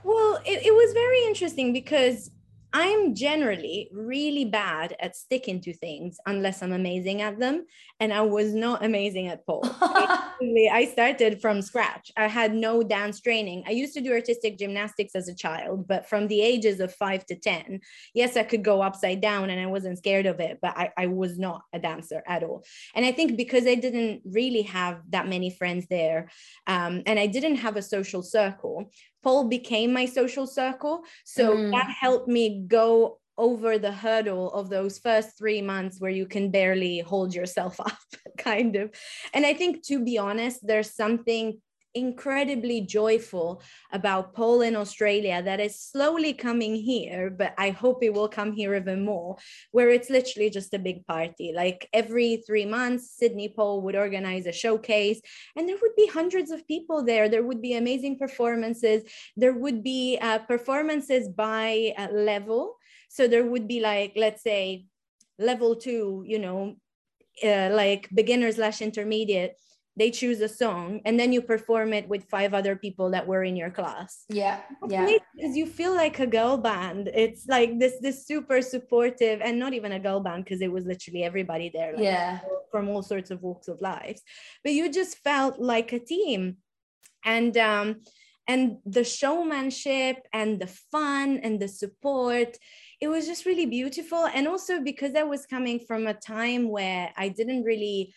Well, 0.04 0.42
it, 0.46 0.66
it 0.66 0.74
was 0.74 0.94
very 0.94 1.24
interesting 1.26 1.74
because 1.74 2.32
I'm 2.73 3.13
generally 3.15 3.89
really 3.91 4.45
bad 4.45 4.95
at 4.99 5.15
sticking 5.15 5.60
to 5.62 5.73
things 5.73 6.17
unless 6.25 6.63
I'm 6.63 6.71
amazing 6.71 7.21
at 7.21 7.39
them. 7.39 7.65
And 7.99 8.13
I 8.13 8.21
was 8.21 8.53
not 8.53 8.84
amazing 8.84 9.27
at 9.27 9.45
pole. 9.45 9.63
I 9.81 10.89
started 10.91 11.41
from 11.41 11.62
scratch. 11.62 12.12
I 12.17 12.27
had 12.27 12.53
no 12.53 12.81
dance 12.81 13.19
training. 13.19 13.63
I 13.67 13.71
used 13.71 13.93
to 13.95 14.01
do 14.01 14.13
artistic 14.13 14.57
gymnastics 14.57 15.15
as 15.15 15.27
a 15.27 15.36
child, 15.36 15.88
but 15.88 16.07
from 16.07 16.27
the 16.27 16.41
ages 16.41 16.79
of 16.79 16.95
five 16.95 17.25
to 17.27 17.36
10, 17.36 17.79
yes, 18.13 18.38
I 18.38 18.43
could 18.43 18.63
go 18.63 18.81
upside 18.81 19.21
down 19.21 19.49
and 19.49 19.60
I 19.60 19.67
wasn't 19.67 19.97
scared 19.97 20.25
of 20.25 20.39
it, 20.39 20.60
but 20.62 20.75
I, 20.77 20.91
I 20.97 21.07
was 21.07 21.38
not 21.38 21.63
a 21.73 21.79
dancer 21.79 22.23
at 22.27 22.43
all. 22.43 22.63
And 22.95 23.05
I 23.05 23.12
think 23.12 23.38
because 23.38 23.67
I 23.67 23.75
didn't 23.75 24.21
really 24.25 24.63
have 24.63 25.01
that 25.10 25.27
many 25.27 25.49
friends 25.51 25.86
there 25.89 26.29
um, 26.67 27.03
and 27.05 27.19
I 27.19 27.27
didn't 27.27 27.57
have 27.57 27.75
a 27.75 27.81
social 27.81 28.23
circle, 28.23 28.91
pole 29.23 29.45
became 29.45 29.93
my 29.93 30.05
social 30.05 30.47
circle. 30.47 31.03
So 31.25 31.55
mm. 31.55 31.71
that 31.71 31.89
helped 31.89 32.27
me 32.27 32.63
go 32.67 33.19
over 33.38 33.79
the 33.79 33.91
hurdle 33.91 34.51
of 34.53 34.69
those 34.69 34.99
first 34.99 35.38
three 35.38 35.62
months 35.62 35.99
where 35.99 36.12
you 36.12 36.25
can 36.25 36.51
barely 36.51 36.99
hold 36.99 37.34
yourself 37.34 37.79
up, 37.79 37.97
kind 38.38 38.75
of. 38.75 38.91
And 39.34 39.45
I 39.45 39.53
think, 39.53 39.84
to 39.88 40.03
be 40.03 40.17
honest, 40.17 40.65
there's 40.65 40.93
something 40.93 41.60
incredibly 41.93 42.82
joyful 42.82 43.62
about 43.91 44.34
pole 44.34 44.62
in 44.62 44.75
Australia 44.75 45.41
that 45.43 45.60
is 45.60 45.80
slowly 45.80 46.34
coming 46.34 46.75
here, 46.75 47.30
but 47.30 47.54
I 47.58 47.69
hope 47.69 48.04
it 48.04 48.13
will 48.13 48.30
come 48.30 48.54
here 48.54 48.75
even 48.75 49.04
more, 49.04 49.38
where 49.71 49.89
it's 49.89 50.10
literally 50.10 50.49
just 50.49 50.73
a 50.73 50.80
big 50.80 51.06
party. 51.06 51.51
Like 51.56 51.89
every 51.93 52.43
three 52.47 52.65
months, 52.65 53.12
Sydney 53.12 53.54
Pole 53.56 53.82
would 53.82 53.95
organize 53.95 54.45
a 54.45 54.51
showcase, 54.51 55.21
and 55.56 55.67
there 55.67 55.77
would 55.82 55.95
be 55.95 56.08
hundreds 56.08 56.51
of 56.51 56.67
people 56.67 57.04
there. 57.04 57.30
There 57.30 57.43
would 57.43 57.62
be 57.62 57.75
amazing 57.75 58.17
performances. 58.17 59.04
There 59.36 59.54
would 59.54 59.84
be 59.84 60.17
uh, 60.21 60.39
performances 60.39 61.27
by 61.27 61.93
uh, 61.97 62.08
level. 62.12 62.77
So 63.10 63.27
there 63.27 63.45
would 63.45 63.67
be 63.67 63.82
like, 63.82 64.13
let's 64.15 64.41
say, 64.41 64.86
level 65.38 65.75
two, 65.75 66.23
you 66.25 66.39
know, 66.39 66.75
uh, 67.43 67.69
like 67.71 68.10
beginner 68.13 68.51
slash 68.51 68.82
intermediate 68.82 69.56
they 69.97 70.10
choose 70.10 70.39
a 70.41 70.47
song 70.47 71.01
and 71.06 71.19
then 71.19 71.34
you 71.34 71.41
perform 71.41 71.93
it 71.93 72.08
with 72.08 72.23
five 72.30 72.54
other 72.54 72.75
people 72.75 73.12
that 73.12 73.27
were 73.27 73.43
in 73.43 73.56
your 73.56 73.69
class. 73.69 74.25
Yeah 74.30 74.62
yeah. 74.91 75.17
because 75.36 75.56
you 75.56 75.65
feel 75.65 75.93
like 75.93 76.19
a 76.19 76.27
girl 76.27 76.58
band 76.58 77.10
it's 77.13 77.47
like 77.47 77.80
this 77.80 77.95
this 78.01 78.27
super 78.27 78.62
supportive 78.62 79.41
and 79.41 79.58
not 79.58 79.73
even 79.73 79.91
a 79.93 79.99
girl 79.99 80.19
band 80.19 80.43
because 80.43 80.62
it 80.62 80.71
was 80.71 80.86
literally 80.86 81.23
everybody 81.23 81.71
there 81.73 81.93
like, 81.93 82.04
yeah. 82.04 82.39
from 82.71 82.89
all 82.89 83.01
sorts 83.01 83.32
of 83.32 83.41
walks 83.41 83.67
of 83.67 83.82
life. 83.82 84.19
But 84.63 84.73
you 84.73 84.91
just 84.91 85.17
felt 85.17 85.60
like 85.60 85.93
a 85.93 85.99
team. 85.99 86.58
And 87.23 87.56
um 87.58 88.01
and 88.47 88.77
the 88.86 89.04
showmanship 89.04 90.17
and 90.34 90.60
the 90.60 90.67
fun 90.67 91.39
and 91.43 91.60
the 91.60 91.67
support 91.67 92.58
it 92.99 93.08
was 93.08 93.25
just 93.25 93.45
really 93.45 93.65
beautiful. 93.65 94.25
And 94.25 94.47
also 94.47 94.82
because 94.82 95.15
i 95.15 95.23
was 95.23 95.45
coming 95.45 95.80
from 95.80 96.08
a 96.08 96.13
time 96.13 96.69
where 96.69 97.12
i 97.17 97.30
didn't 97.30 97.63
really 97.63 98.13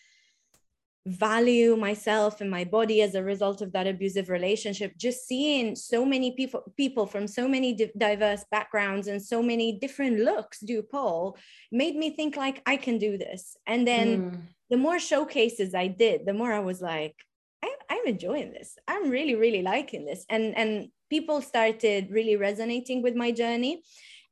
value 1.06 1.76
myself 1.76 2.40
and 2.40 2.50
my 2.50 2.64
body 2.64 3.02
as 3.02 3.14
a 3.14 3.22
result 3.22 3.60
of 3.60 3.72
that 3.72 3.86
abusive 3.86 4.30
relationship. 4.30 4.96
Just 4.96 5.26
seeing 5.26 5.76
so 5.76 6.04
many 6.04 6.32
people 6.32 6.72
people 6.76 7.06
from 7.06 7.26
so 7.26 7.46
many 7.46 7.78
diverse 7.98 8.44
backgrounds 8.50 9.06
and 9.06 9.22
so 9.22 9.42
many 9.42 9.78
different 9.78 10.20
looks 10.20 10.60
do 10.60 10.82
pole 10.82 11.36
made 11.70 11.94
me 11.94 12.10
think 12.10 12.36
like 12.36 12.62
i 12.64 12.76
can 12.76 12.98
do 12.98 13.18
this. 13.18 13.56
And 13.66 13.86
then 13.86 14.08
mm. 14.08 14.40
the 14.70 14.78
more 14.78 14.98
showcases 14.98 15.74
i 15.74 15.88
did 15.88 16.24
the 16.24 16.32
more 16.32 16.52
i 16.52 16.60
was 16.60 16.80
like 16.80 17.14
I, 17.62 17.74
i'm 17.90 18.06
enjoying 18.06 18.52
this. 18.52 18.78
I'm 18.88 19.10
really 19.10 19.34
really 19.34 19.62
liking 19.62 20.06
this. 20.06 20.24
And 20.30 20.56
and 20.56 20.88
people 21.10 21.42
started 21.42 22.10
really 22.10 22.36
resonating 22.36 23.02
with 23.02 23.14
my 23.14 23.30
journey. 23.30 23.82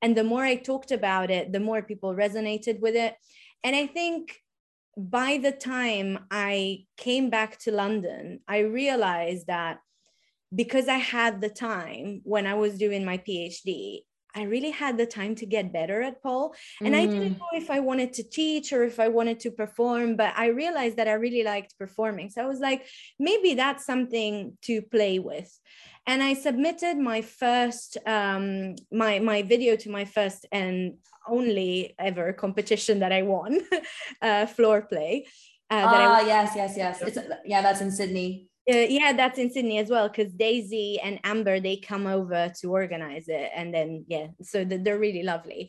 And 0.01 0.17
the 0.17 0.25
more 0.25 0.43
i 0.43 0.55
talked 0.55 0.91
about 0.91 1.31
it 1.31 1.53
the 1.53 1.61
more 1.61 1.83
people 1.83 2.15
resonated 2.15 2.81
with 2.81 2.97
it. 2.97 3.15
And 3.63 3.77
i 3.77 3.87
think 3.87 4.42
by 4.97 5.39
the 5.39 5.53
time 5.53 6.27
I 6.31 6.85
came 6.97 7.31
back 7.31 7.59
to 7.61 7.73
London, 7.73 8.41
I 8.47 8.59
realized 8.59 9.47
that 9.47 9.79
because 10.55 10.89
I 10.89 10.99
had 10.99 11.41
the 11.41 11.49
time 11.49 12.21
when 12.25 12.47
I 12.47 12.55
was 12.55 12.77
doing 12.77 13.05
my 13.05 13.19
PhD, 13.19 14.01
I 14.35 14.43
really 14.43 14.71
had 14.71 14.97
the 14.97 15.07
time 15.07 15.35
to 15.37 15.47
get 15.47 15.73
better 15.73 16.03
at 16.03 16.23
pole. 16.23 16.55
And 16.81 16.95
mm. 16.95 16.99
I 16.99 17.07
didn't 17.07 17.35
mm. 17.35 17.39
know 17.39 17.53
if 17.55 17.71
I 17.71 17.81
wanted 17.81 18.13
to 18.15 18.23
teach 18.23 18.73
or 18.73 18.85
if 18.85 18.99
I 18.99 19.09
wanted 19.09 19.41
to 19.41 19.51
perform, 19.51 20.17
but 20.17 20.33
I 20.37 20.47
realized 20.47 20.97
that 20.97 21.09
I 21.09 21.13
really 21.13 21.45
liked 21.45 21.79
performing. 21.79 22.31
So 22.31 22.43
I 22.43 22.47
was 22.47 22.61
like, 22.61 22.87
maybe 23.19 23.55
that's 23.55 23.85
something 23.85 24.57
to 24.63 24.83
play 24.83 25.19
with. 25.19 25.51
And 26.07 26.23
I 26.23 26.35
submitted 26.35 26.97
my 26.99 27.23
first 27.23 27.97
um, 28.07 28.75
my 28.91 29.21
my 29.21 29.43
video 29.43 29.77
to 29.77 29.89
my 29.91 30.05
first 30.05 30.47
and 30.51 30.95
only 31.29 31.95
ever 31.99 32.33
competition 32.33 32.99
that 33.01 33.13
I 33.13 33.23
won, 33.23 33.61
uh, 34.23 34.47
floor 34.47 34.83
play. 34.83 35.27
Uh, 35.71 35.85
ah, 35.87 36.21
yes, 36.27 36.53
yes, 36.57 36.75
yes. 36.77 37.01
It's, 37.03 37.19
yeah, 37.47 37.63
that's 37.63 37.81
in 37.81 37.93
Sydney. 37.93 38.49
Uh, 38.71 38.87
yeah, 38.89 39.13
that's 39.13 39.39
in 39.41 39.51
Sydney 39.51 39.79
as 39.79 39.91
well 39.91 40.09
because 40.09 40.33
Daisy 40.33 41.01
and 41.01 41.19
Amber 41.25 41.59
they 41.59 41.77
come 41.77 42.07
over 42.07 42.53
to 42.61 42.71
organize 42.71 43.25
it, 43.27 43.51
and 43.57 43.75
then 43.75 44.05
yeah, 44.07 44.29
so 44.41 44.65
they're 44.65 44.99
really 44.99 45.25
lovely. 45.25 45.69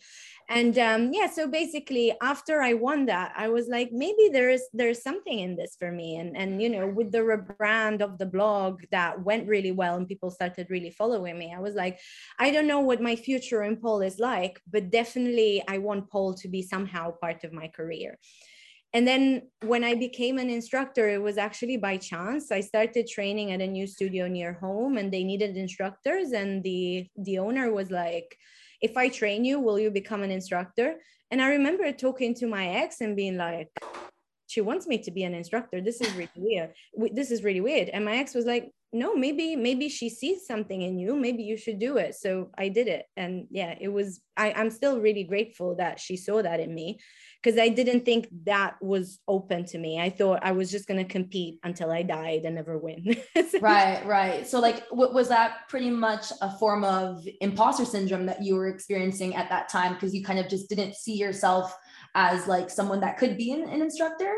And 0.49 0.77
um, 0.77 1.13
yeah 1.13 1.29
so 1.29 1.47
basically 1.47 2.13
after 2.21 2.62
i 2.62 2.73
won 2.73 3.06
that 3.06 3.34
i 3.38 3.47
was 3.47 3.67
like 3.69 3.91
maybe 3.91 4.29
there's 4.32 4.62
there's 4.73 5.01
something 5.01 5.39
in 5.39 5.56
this 5.56 5.75
for 5.79 5.91
me. 5.91 6.17
And 6.17 6.36
and 6.36 6.62
you 6.62 6.69
know 6.69 6.88
with 6.88 7.12
the 7.12 7.19
rebrand 7.19 8.01
of 8.01 8.17
the 8.17 8.25
blog 8.25 8.82
that 8.91 9.23
went 9.23 9.47
really 9.47 9.71
well 9.71 9.95
and 9.95 10.08
people 10.08 10.29
started 10.32 10.67
really 10.69 10.91
following 10.91 11.38
me 11.38 11.53
i 11.56 11.60
was 11.60 11.75
like 11.75 11.99
i 12.39 12.51
don't 12.51 12.67
know 12.67 12.82
what 12.82 13.01
my 13.01 13.15
future 13.15 13.63
in 13.63 13.77
pole 13.77 14.01
is 14.01 14.19
like 14.19 14.60
but 14.69 14.89
definitely 14.91 15.63
i 15.67 15.77
want 15.77 16.10
pole 16.10 16.34
to 16.34 16.47
be 16.47 16.62
somehow 16.62 17.12
part 17.12 17.43
of 17.43 17.53
my 17.53 17.67
career 17.67 18.17
and 18.93 19.08
then 19.08 19.41
when 19.65 19.84
i 19.84 19.93
became 19.95 20.38
an 20.38 20.49
instructor 20.49 21.10
it 21.10 21.21
was 21.21 21.38
actually 21.38 21.77
by 21.77 21.97
chance 21.97 22.51
i 22.51 22.60
started 22.60 23.08
training 23.08 23.51
at 23.51 23.62
a 23.62 23.67
new 23.67 23.88
studio 23.88 24.27
near 24.27 24.53
home 24.53 24.97
and 24.97 25.12
they 25.12 25.23
needed 25.23 25.58
instructors 25.58 26.32
and 26.32 26.63
the 26.63 27.08
the 27.17 27.38
owner 27.38 27.71
was 27.71 27.91
like 27.91 28.38
if 28.84 28.97
I 28.97 29.08
train 29.08 29.45
you, 29.45 29.60
will 29.60 29.79
you 29.79 29.89
become 29.89 30.21
an 30.23 30.29
instructor? 30.29 30.95
And 31.32 31.41
I 31.41 31.47
remember 31.51 31.89
talking 31.93 32.36
to 32.36 32.47
my 32.47 32.67
ex 32.67 32.99
and 32.99 33.15
being 33.15 33.38
like, 33.38 33.69
she 34.47 34.60
wants 34.60 34.86
me 34.86 34.97
to 34.99 35.10
be 35.10 35.23
an 35.23 35.34
instructor. 35.34 35.79
This 35.79 36.01
is 36.01 36.13
really 36.13 36.29
weird. 36.36 36.73
This 37.13 37.32
is 37.32 37.43
really 37.43 37.62
weird. 37.62 37.88
And 37.89 38.03
my 38.03 38.17
ex 38.17 38.36
was 38.36 38.45
like, 38.45 38.69
no, 38.93 39.15
maybe, 39.15 39.56
maybe 39.56 39.89
she 39.89 40.10
sees 40.10 40.45
something 40.45 40.82
in 40.82 40.99
you. 40.99 41.15
Maybe 41.15 41.43
you 41.43 41.58
should 41.58 41.79
do 41.79 41.97
it. 41.97 42.15
So 42.15 42.51
I 42.58 42.69
did 42.69 42.88
it. 42.88 43.06
And 43.17 43.47
yeah, 43.49 43.75
it 43.82 43.88
was, 43.88 44.21
I, 44.38 44.53
I'm 44.53 44.69
still 44.69 44.99
really 44.99 45.23
grateful 45.23 45.75
that 45.77 45.99
she 45.99 46.15
saw 46.15 46.41
that 46.41 46.60
in 46.60 46.73
me 46.73 46.99
because 47.41 47.60
I 47.60 47.69
didn't 47.69 48.06
think 48.06 48.27
that 48.45 48.75
was 48.82 49.19
open 49.27 49.65
to 49.65 49.77
me. 49.77 49.99
I 49.99 50.10
thought 50.10 50.39
I 50.43 50.51
was 50.51 50.71
just 50.71 50.88
going 50.88 51.06
to 51.06 51.12
compete 51.12 51.60
until 51.63 51.91
I 51.91 52.03
died 52.03 52.43
and 52.45 52.56
never 52.56 52.77
win. 52.77 53.17
right, 53.62 54.06
right. 54.06 54.47
So, 54.47 54.60
like, 54.60 54.84
what 54.91 55.13
was 55.13 55.27
that 55.29 55.67
pretty 55.67 55.89
much 55.89 56.32
a 56.41 56.56
form 56.58 56.84
of 56.84 57.27
imposter 57.41 57.86
syndrome 57.86 58.27
that 58.27 58.43
you 58.43 58.56
were 58.56 58.67
experiencing 58.67 59.36
at 59.36 59.49
that 59.49 59.69
time 59.69 59.95
because 59.95 60.13
you 60.13 60.23
kind 60.23 60.39
of 60.39 60.47
just 60.47 60.69
didn't 60.69 60.95
see 60.95 61.15
yourself 61.15 61.75
as 62.15 62.47
like 62.47 62.69
someone 62.69 63.01
that 63.01 63.17
could 63.17 63.38
be 63.38 63.51
an, 63.51 63.67
an 63.67 63.82
instructor? 63.82 64.34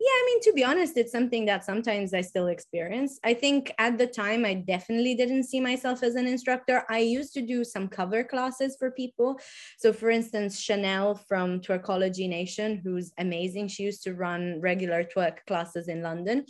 Yeah, 0.00 0.06
I 0.10 0.22
mean, 0.26 0.40
to 0.42 0.52
be 0.52 0.62
honest, 0.62 0.96
it's 0.96 1.10
something 1.10 1.44
that 1.46 1.64
sometimes 1.64 2.14
I 2.14 2.20
still 2.20 2.46
experience. 2.46 3.18
I 3.24 3.34
think 3.34 3.74
at 3.78 3.98
the 3.98 4.06
time, 4.06 4.44
I 4.44 4.54
definitely 4.54 5.16
didn't 5.16 5.42
see 5.42 5.58
myself 5.58 6.04
as 6.04 6.14
an 6.14 6.28
instructor. 6.28 6.84
I 6.88 6.98
used 6.98 7.34
to 7.34 7.42
do 7.42 7.64
some 7.64 7.88
cover 7.88 8.22
classes 8.22 8.76
for 8.78 8.92
people. 8.92 9.40
So, 9.76 9.92
for 9.92 10.10
instance, 10.10 10.60
Chanel 10.60 11.16
from 11.16 11.60
Twerkology 11.60 12.28
Nation, 12.28 12.80
who's 12.84 13.12
amazing, 13.18 13.68
she 13.68 13.82
used 13.82 14.04
to 14.04 14.14
run 14.14 14.60
regular 14.60 15.02
twerk 15.02 15.38
classes 15.48 15.88
in 15.88 16.00
London. 16.00 16.44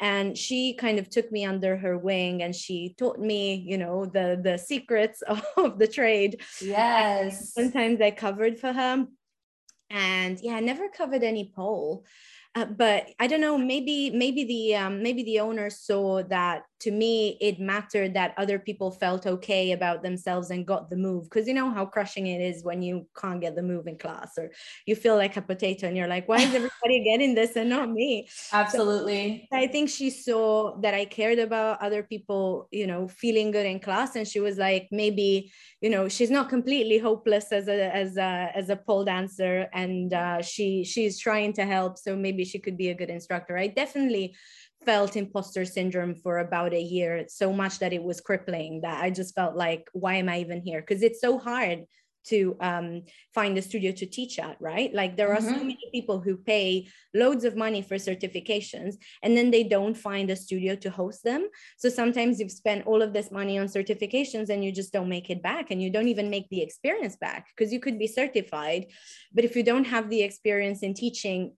And 0.00 0.36
she 0.36 0.72
kind 0.72 0.98
of 0.98 1.10
took 1.10 1.30
me 1.30 1.44
under 1.44 1.76
her 1.76 1.98
wing 1.98 2.42
and 2.42 2.56
she 2.56 2.94
taught 2.98 3.18
me, 3.18 3.54
you 3.54 3.76
know, 3.76 4.06
the, 4.06 4.40
the 4.42 4.56
secrets 4.56 5.22
of 5.58 5.78
the 5.78 5.88
trade. 5.88 6.40
Yes. 6.62 7.52
sometimes 7.52 8.00
I 8.00 8.12
covered 8.12 8.58
for 8.58 8.72
her. 8.72 9.06
And 9.90 10.40
yeah, 10.40 10.54
I 10.54 10.60
never 10.60 10.88
covered 10.88 11.22
any 11.22 11.52
pole. 11.54 12.06
Uh, 12.54 12.66
but 12.66 13.10
I 13.18 13.26
don't 13.26 13.40
know. 13.40 13.58
Maybe 13.58 14.10
maybe 14.10 14.44
the 14.44 14.76
um, 14.76 15.02
maybe 15.02 15.24
the 15.24 15.40
owner 15.40 15.70
saw 15.70 16.22
that 16.24 16.62
to 16.80 16.90
me 16.90 17.38
it 17.40 17.58
mattered 17.60 18.14
that 18.14 18.34
other 18.36 18.58
people 18.58 18.90
felt 18.90 19.26
okay 19.26 19.72
about 19.72 20.02
themselves 20.02 20.50
and 20.50 20.66
got 20.66 20.90
the 20.90 20.96
move. 20.96 21.24
Because 21.24 21.46
you 21.48 21.54
know 21.54 21.70
how 21.70 21.86
crushing 21.86 22.26
it 22.26 22.40
is 22.40 22.64
when 22.64 22.82
you 22.82 23.06
can't 23.16 23.40
get 23.40 23.56
the 23.56 23.62
move 23.62 23.86
in 23.86 23.98
class 23.98 24.36
or 24.38 24.50
you 24.86 24.96
feel 24.96 25.16
like 25.16 25.36
a 25.36 25.42
potato 25.42 25.86
and 25.86 25.96
you're 25.96 26.08
like 26.08 26.28
why 26.28 26.36
is 26.36 26.54
everybody 26.60 27.04
getting 27.04 27.34
this 27.34 27.56
and 27.56 27.70
not 27.70 27.90
me? 27.90 28.28
Absolutely. 28.52 29.48
So 29.52 29.58
i 29.58 29.66
think 29.66 29.88
she 29.88 30.10
saw 30.10 30.76
that 30.80 30.94
i 30.94 31.04
cared 31.04 31.38
about 31.38 31.80
other 31.80 32.02
people 32.02 32.68
you 32.70 32.86
know 32.86 33.08
feeling 33.08 33.50
good 33.50 33.66
in 33.66 33.80
class 33.80 34.16
and 34.16 34.26
she 34.26 34.40
was 34.40 34.58
like 34.58 34.88
maybe 34.90 35.52
you 35.80 35.90
know 35.90 36.08
she's 36.08 36.30
not 36.30 36.48
completely 36.48 36.98
hopeless 36.98 37.52
as 37.52 37.68
a 37.68 37.94
as 37.94 38.16
a 38.16 38.50
as 38.54 38.68
a 38.68 38.76
pole 38.76 39.04
dancer 39.04 39.68
and 39.72 40.12
uh, 40.12 40.40
she 40.42 40.84
she's 40.84 41.18
trying 41.18 41.52
to 41.52 41.64
help 41.64 41.98
so 41.98 42.16
maybe 42.16 42.44
she 42.44 42.58
could 42.58 42.76
be 42.76 42.90
a 42.90 42.94
good 42.94 43.10
instructor. 43.10 43.56
I 43.56 43.68
definitely 43.68 44.34
felt 44.84 45.16
imposter 45.16 45.64
syndrome 45.64 46.14
for 46.14 46.38
about 46.38 46.72
a 46.72 46.80
year 46.80 47.24
so 47.28 47.52
much 47.52 47.78
that 47.78 47.92
it 47.92 48.02
was 48.02 48.20
crippling 48.20 48.80
that 48.82 49.02
i 49.02 49.10
just 49.10 49.34
felt 49.34 49.56
like 49.56 49.88
why 49.92 50.14
am 50.14 50.28
i 50.28 50.38
even 50.38 50.60
here 50.60 50.80
because 50.80 51.02
it's 51.02 51.20
so 51.20 51.38
hard 51.38 51.84
to 52.24 52.56
um, 52.60 53.02
find 53.34 53.56
a 53.58 53.62
studio 53.62 53.92
to 53.92 54.06
teach 54.06 54.38
at, 54.38 54.56
right? 54.60 54.92
Like 54.94 55.16
there 55.16 55.32
are 55.32 55.38
mm-hmm. 55.38 55.54
so 55.54 55.58
many 55.58 55.78
people 55.92 56.20
who 56.20 56.36
pay 56.36 56.88
loads 57.12 57.44
of 57.44 57.56
money 57.56 57.82
for 57.82 57.96
certifications 57.96 58.94
and 59.22 59.36
then 59.36 59.50
they 59.50 59.62
don't 59.64 59.96
find 59.96 60.30
a 60.30 60.36
studio 60.36 60.74
to 60.76 60.90
host 60.90 61.22
them. 61.22 61.48
So 61.76 61.88
sometimes 61.88 62.40
you've 62.40 62.50
spent 62.50 62.86
all 62.86 63.02
of 63.02 63.12
this 63.12 63.30
money 63.30 63.58
on 63.58 63.66
certifications 63.66 64.48
and 64.48 64.64
you 64.64 64.72
just 64.72 64.92
don't 64.92 65.08
make 65.08 65.30
it 65.30 65.42
back 65.42 65.70
and 65.70 65.82
you 65.82 65.90
don't 65.90 66.08
even 66.08 66.30
make 66.30 66.48
the 66.48 66.62
experience 66.62 67.16
back 67.16 67.48
because 67.54 67.72
you 67.72 67.80
could 67.80 67.98
be 67.98 68.06
certified. 68.06 68.86
But 69.32 69.44
if 69.44 69.54
you 69.54 69.62
don't 69.62 69.84
have 69.84 70.08
the 70.08 70.22
experience 70.22 70.82
in 70.82 70.94
teaching, 70.94 71.52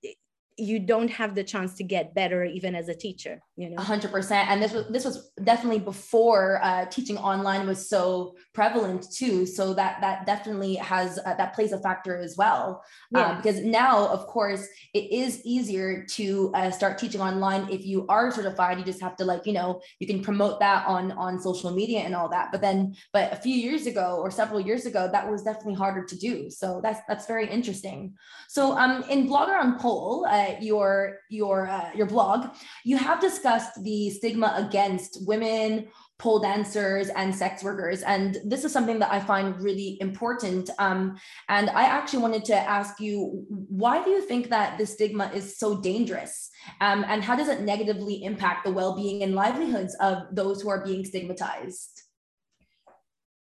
you 0.57 0.79
don't 0.79 1.09
have 1.09 1.35
the 1.35 1.45
chance 1.45 1.75
to 1.75 1.85
get 1.85 2.15
better 2.15 2.45
even 2.45 2.75
as 2.75 2.89
a 2.89 2.95
teacher 2.95 3.43
you 3.57 3.71
know? 3.71 3.77
100% 3.77 4.31
and 4.33 4.63
this 4.63 4.73
was 4.73 4.87
this 4.89 5.05
was 5.05 5.31
definitely 5.43 5.79
before 5.79 6.61
uh, 6.63 6.85
teaching 6.87 7.17
online 7.17 7.67
was 7.67 7.89
so 7.89 8.37
prevalent 8.53 9.07
too. 9.11 9.47
So 9.47 9.73
that 9.75 10.01
that 10.03 10.27
definitely 10.27 10.75
has 10.77 11.19
uh, 11.25 11.35
that 11.35 11.55
plays 11.55 11.73
a 11.73 11.81
factor 11.81 12.19
as 12.19 12.37
well. 12.37 12.83
Uh, 13.15 13.19
yeah. 13.19 13.37
because 13.37 13.61
now 13.63 14.09
of 14.09 14.27
course 14.27 14.67
it 14.93 15.11
is 15.11 15.41
easier 15.45 16.05
to 16.11 16.53
uh, 16.55 16.71
start 16.71 16.99
teaching 16.99 17.21
online 17.23 17.69
if 17.71 17.87
you 17.87 18.07
are 18.09 18.31
certified. 18.31 18.79
You 18.79 18.85
just 18.85 19.01
have 19.01 19.17
to 19.17 19.25
like 19.25 19.47
you 19.47 19.55
know 19.55 19.81
you 20.01 20.07
can 20.07 20.23
promote 20.23 20.61
that 20.61 20.87
on 20.87 21.13
on 21.13 21.41
social 21.41 21.71
media 21.71 22.01
and 22.01 22.15
all 22.15 22.29
that. 22.29 22.49
But 22.53 22.61
then 22.61 22.95
but 23.13 23.33
a 23.33 23.37
few 23.37 23.55
years 23.55 23.87
ago 23.87 24.19
or 24.21 24.31
several 24.31 24.61
years 24.61 24.85
ago 24.85 25.09
that 25.11 25.31
was 25.31 25.43
definitely 25.43 25.75
harder 25.75 26.05
to 26.05 26.17
do. 26.17 26.51
So 26.51 26.81
that's 26.83 27.01
that's 27.09 27.27
very 27.27 27.49
interesting. 27.49 28.15
So 28.49 28.77
um 28.77 29.03
in 29.09 29.27
blogger 29.27 29.59
on 29.59 29.79
pole 29.79 30.27
uh, 30.29 30.46
your 30.61 31.19
your 31.31 31.69
uh, 31.69 31.91
your 31.95 32.07
blog, 32.07 32.49
you 32.85 32.97
have 32.97 33.21
discussed 33.21 33.83
the 33.83 34.11
stigma 34.11 34.55
against 34.57 35.27
women, 35.27 35.89
pole 36.19 36.41
dancers, 36.41 37.09
and 37.09 37.35
sex 37.35 37.63
workers, 37.63 38.03
and 38.03 38.39
this 38.45 38.65
is 38.65 38.73
something 38.73 38.99
that 38.99 39.13
I 39.13 39.21
find 39.21 39.61
really 39.61 39.99
important. 40.01 40.71
Um, 40.79 41.19
and 41.49 41.71
I 41.71 41.85
actually 41.85 42.23
wanted 42.23 42.45
to 42.47 42.57
ask 42.57 43.01
you, 43.01 43.45
why 43.49 44.03
do 44.03 44.11
you 44.11 44.23
think 44.23 44.49
that 44.51 44.79
the 44.79 44.87
stigma 44.87 45.31
is 45.35 45.59
so 45.59 45.81
dangerous, 45.81 46.51
um, 46.81 47.05
and 47.09 47.23
how 47.23 47.37
does 47.37 47.49
it 47.49 47.61
negatively 47.61 48.25
impact 48.25 48.65
the 48.65 48.73
well-being 48.73 49.23
and 49.23 49.35
livelihoods 49.35 49.95
of 50.01 50.25
those 50.33 50.63
who 50.63 50.69
are 50.71 50.85
being 50.85 51.05
stigmatized? 51.05 52.03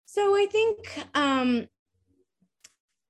So 0.07 0.35
I 0.35 0.47
think. 0.51 0.79
Um, 1.15 1.69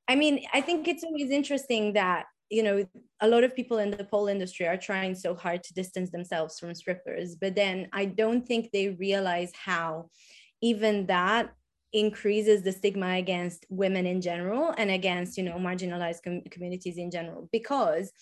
I 0.09 0.15
mean, 0.15 0.45
I 0.53 0.61
think 0.61 0.87
it's 0.89 1.05
always 1.05 1.31
interesting 1.31 1.95
that 1.95 2.27
you 2.51 2.63
know 2.63 2.87
a 3.21 3.29
lot 3.29 3.45
of 3.45 3.57
people 3.57 3.79
in 3.79 3.91
the 3.91 4.05
pole 4.05 4.29
industry 4.29 4.67
are 4.67 4.77
trying 4.77 5.15
so 5.15 5.35
hard 5.35 5.63
to 5.63 5.75
distance 5.75 6.11
themselves 6.11 6.59
from 6.59 6.75
strippers 6.75 7.37
but 7.37 7.55
then 7.55 7.89
i 7.93 8.05
don't 8.05 8.47
think 8.47 8.71
they 8.71 8.91
realize 8.91 9.53
how 9.55 10.09
even 10.63 11.07
that 11.07 11.53
increases 11.93 12.63
the 12.63 12.73
stigma 12.73 13.15
against 13.15 13.67
women 13.71 14.07
in 14.07 14.21
general 14.21 14.75
and 14.77 14.91
against 14.91 15.39
you 15.39 15.45
know 15.45 15.57
marginalized 15.57 16.23
com- 16.23 16.43
communities 16.51 16.99
in 16.99 17.11
general. 17.11 17.49
Because 17.53 18.13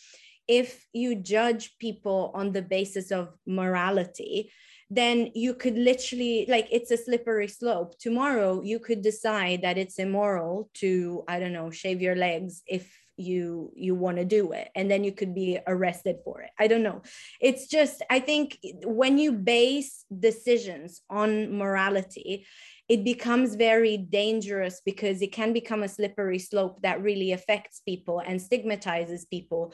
if 0.47 0.87
you 0.93 1.17
judge 1.17 1.77
people 1.79 2.31
on 2.35 2.53
the 2.53 2.63
basis 2.63 3.11
of 3.11 3.35
morality 3.47 4.53
then 4.91 5.31
you 5.35 5.55
could 5.55 5.77
literally 5.77 6.45
like 6.49 6.69
it's 6.71 6.91
a 6.91 6.97
slippery 6.97 7.49
slope. 7.49 7.99
Tomorrow 7.99 8.63
you 8.63 8.79
could 8.79 9.03
decide 9.03 9.63
that 9.63 9.79
it's 9.79 9.99
immoral 9.99 10.71
to 10.75 11.25
i 11.27 11.41
don't 11.41 11.55
know 11.55 11.71
shave 11.71 12.03
your 12.03 12.15
legs 12.15 12.63
if 12.67 12.95
you 13.17 13.73
you 13.77 13.95
want 13.95 14.17
to 14.17 14.25
do 14.25 14.53
it 14.53 14.69
and 14.75 14.91
then 14.91 15.05
you 15.05 15.13
could 15.13 15.35
be 15.35 15.59
arrested 15.67 16.17
for 16.25 16.41
it. 16.43 16.51
I 16.59 16.67
don't 16.67 16.83
know. 16.83 17.03
It's 17.41 17.67
just 17.67 18.03
i 18.11 18.21
think 18.21 18.59
when 18.85 19.19
you 19.19 19.33
base 19.33 20.05
decisions 20.19 21.03
on 21.11 21.57
morality 21.57 22.47
it 22.89 23.05
becomes 23.05 23.55
very 23.55 23.97
dangerous 23.97 24.83
because 24.85 25.23
it 25.23 25.33
can 25.33 25.53
become 25.53 25.83
a 25.83 25.89
slippery 25.89 26.39
slope 26.39 26.83
that 26.83 27.03
really 27.03 27.33
affects 27.33 27.81
people 27.81 28.21
and 28.21 28.41
stigmatizes 28.41 29.25
people 29.25 29.73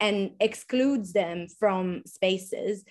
and 0.00 0.30
excludes 0.40 1.12
them 1.12 1.46
from 1.58 2.02
spaces 2.06 2.84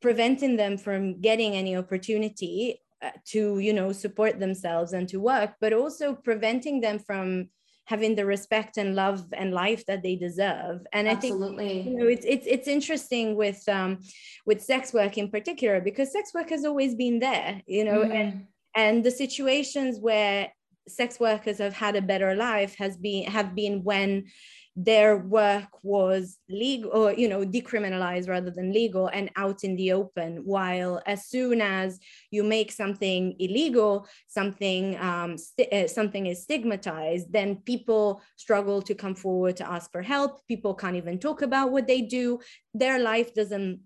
preventing 0.00 0.56
them 0.56 0.76
from 0.76 1.20
getting 1.20 1.54
any 1.54 1.76
opportunity 1.76 2.80
uh, 3.02 3.10
to 3.24 3.58
you 3.58 3.72
know 3.72 3.92
support 3.92 4.38
themselves 4.38 4.92
and 4.92 5.08
to 5.08 5.18
work 5.18 5.54
but 5.60 5.72
also 5.72 6.14
preventing 6.14 6.80
them 6.80 6.98
from 6.98 7.48
having 7.86 8.14
the 8.14 8.24
respect 8.24 8.76
and 8.76 8.94
love 8.94 9.24
and 9.32 9.52
life 9.52 9.84
that 9.86 10.02
they 10.02 10.16
deserve 10.16 10.86
and 10.92 11.08
Absolutely. 11.08 11.64
i 11.64 11.68
think 11.68 11.86
you 11.86 11.96
know 11.96 12.06
it's 12.06 12.24
it's 12.24 12.46
it's 12.46 12.68
interesting 12.68 13.36
with 13.36 13.68
um 13.68 13.98
with 14.46 14.62
sex 14.62 14.92
work 14.92 15.18
in 15.18 15.30
particular 15.30 15.80
because 15.80 16.12
sex 16.12 16.32
work 16.32 16.50
has 16.50 16.64
always 16.64 16.94
been 16.94 17.18
there 17.18 17.60
you 17.66 17.84
know 17.84 18.04
mm. 18.04 18.14
and 18.14 18.46
and 18.74 19.04
the 19.04 19.10
situations 19.10 19.98
where 19.98 20.48
sex 20.88 21.20
workers 21.20 21.58
have 21.58 21.74
had 21.74 21.96
a 21.96 22.02
better 22.02 22.34
life 22.34 22.74
has 22.76 22.96
been 22.96 23.24
have 23.24 23.54
been 23.54 23.82
when 23.84 24.24
their 24.74 25.18
work 25.18 25.68
was 25.82 26.38
legal 26.48 26.90
or 26.92 27.12
you 27.12 27.28
know 27.28 27.44
decriminalized 27.44 28.28
rather 28.28 28.50
than 28.50 28.72
legal 28.72 29.08
and 29.08 29.30
out 29.36 29.64
in 29.64 29.76
the 29.76 29.92
open 29.92 30.38
while 30.44 31.02
as 31.06 31.26
soon 31.26 31.60
as 31.60 31.98
you 32.30 32.42
make 32.42 32.72
something 32.72 33.34
illegal 33.38 34.06
something 34.28 34.98
um, 34.98 35.36
st- 35.36 35.70
uh, 35.72 35.86
something 35.86 36.26
is 36.26 36.42
stigmatized 36.42 37.30
then 37.32 37.56
people 37.66 38.22
struggle 38.36 38.80
to 38.82 38.94
come 38.94 39.14
forward 39.14 39.56
to 39.56 39.70
ask 39.70 39.90
for 39.90 40.02
help. 40.02 40.46
People 40.46 40.74
can't 40.74 40.96
even 40.96 41.18
talk 41.18 41.42
about 41.42 41.70
what 41.70 41.86
they 41.86 42.02
do. 42.02 42.40
Their 42.74 42.98
life 42.98 43.34
doesn't 43.34 43.80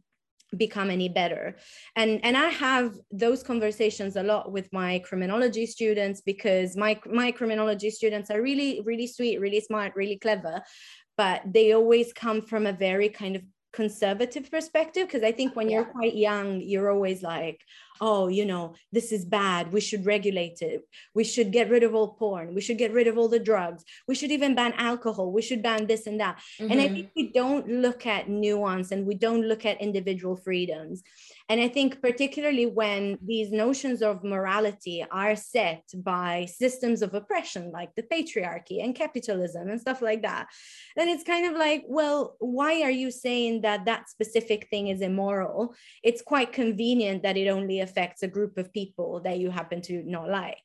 become 0.56 0.90
any 0.90 1.08
better 1.08 1.56
and 1.96 2.20
and 2.24 2.36
i 2.36 2.48
have 2.48 2.94
those 3.10 3.42
conversations 3.42 4.14
a 4.14 4.22
lot 4.22 4.52
with 4.52 4.72
my 4.72 5.00
criminology 5.00 5.66
students 5.66 6.20
because 6.20 6.76
my 6.76 6.98
my 7.06 7.32
criminology 7.32 7.90
students 7.90 8.30
are 8.30 8.40
really 8.40 8.80
really 8.84 9.06
sweet 9.06 9.40
really 9.40 9.60
smart 9.60 9.92
really 9.96 10.16
clever 10.18 10.62
but 11.16 11.42
they 11.46 11.72
always 11.72 12.12
come 12.12 12.42
from 12.42 12.66
a 12.66 12.72
very 12.72 13.08
kind 13.08 13.34
of 13.34 13.42
conservative 13.72 14.48
perspective 14.50 15.06
because 15.06 15.24
i 15.24 15.32
think 15.32 15.56
when 15.56 15.68
yeah. 15.68 15.78
you're 15.78 15.92
quite 15.92 16.14
young 16.14 16.60
you're 16.60 16.90
always 16.90 17.22
like 17.22 17.60
oh 18.00 18.28
you 18.28 18.44
know 18.44 18.74
this 18.92 19.12
is 19.12 19.24
bad 19.24 19.72
we 19.72 19.80
should 19.80 20.06
regulate 20.06 20.62
it 20.62 20.82
we 21.14 21.24
should 21.24 21.52
get 21.52 21.70
rid 21.70 21.82
of 21.82 21.94
all 21.94 22.14
porn 22.14 22.54
we 22.54 22.60
should 22.60 22.78
get 22.78 22.92
rid 22.92 23.06
of 23.06 23.18
all 23.18 23.28
the 23.28 23.38
drugs 23.38 23.84
we 24.08 24.14
should 24.14 24.30
even 24.30 24.54
ban 24.54 24.72
alcohol 24.76 25.32
we 25.32 25.42
should 25.42 25.62
ban 25.62 25.86
this 25.86 26.06
and 26.06 26.20
that 26.20 26.36
mm-hmm. 26.60 26.70
and 26.70 26.80
i 26.80 26.86
mm-hmm. 26.86 26.94
think 26.94 27.10
we 27.16 27.32
don't 27.32 27.68
look 27.68 28.06
at 28.06 28.28
nuance 28.28 28.92
and 28.92 29.06
we 29.06 29.14
don't 29.14 29.42
look 29.42 29.64
at 29.64 29.80
individual 29.80 30.36
freedoms 30.36 31.02
and 31.48 31.60
I 31.60 31.68
think, 31.68 32.02
particularly 32.02 32.66
when 32.66 33.18
these 33.24 33.52
notions 33.52 34.02
of 34.02 34.24
morality 34.24 35.04
are 35.12 35.36
set 35.36 35.84
by 35.94 36.46
systems 36.46 37.02
of 37.02 37.14
oppression 37.14 37.70
like 37.70 37.94
the 37.94 38.02
patriarchy 38.02 38.82
and 38.82 38.96
capitalism 38.96 39.68
and 39.68 39.80
stuff 39.80 40.02
like 40.02 40.22
that, 40.22 40.48
then 40.96 41.08
it's 41.08 41.22
kind 41.22 41.46
of 41.46 41.56
like, 41.56 41.84
well, 41.86 42.34
why 42.40 42.82
are 42.82 42.90
you 42.90 43.12
saying 43.12 43.60
that 43.60 43.84
that 43.84 44.10
specific 44.10 44.66
thing 44.70 44.88
is 44.88 45.00
immoral? 45.00 45.74
It's 46.02 46.20
quite 46.20 46.52
convenient 46.52 47.22
that 47.22 47.36
it 47.36 47.48
only 47.48 47.78
affects 47.86 48.22
a 48.22 48.28
group 48.36 48.58
of 48.58 48.72
people 48.72 49.20
that 49.24 49.38
you 49.38 49.50
happen 49.50 49.80
to 49.82 50.02
not 50.04 50.28
like. 50.28 50.56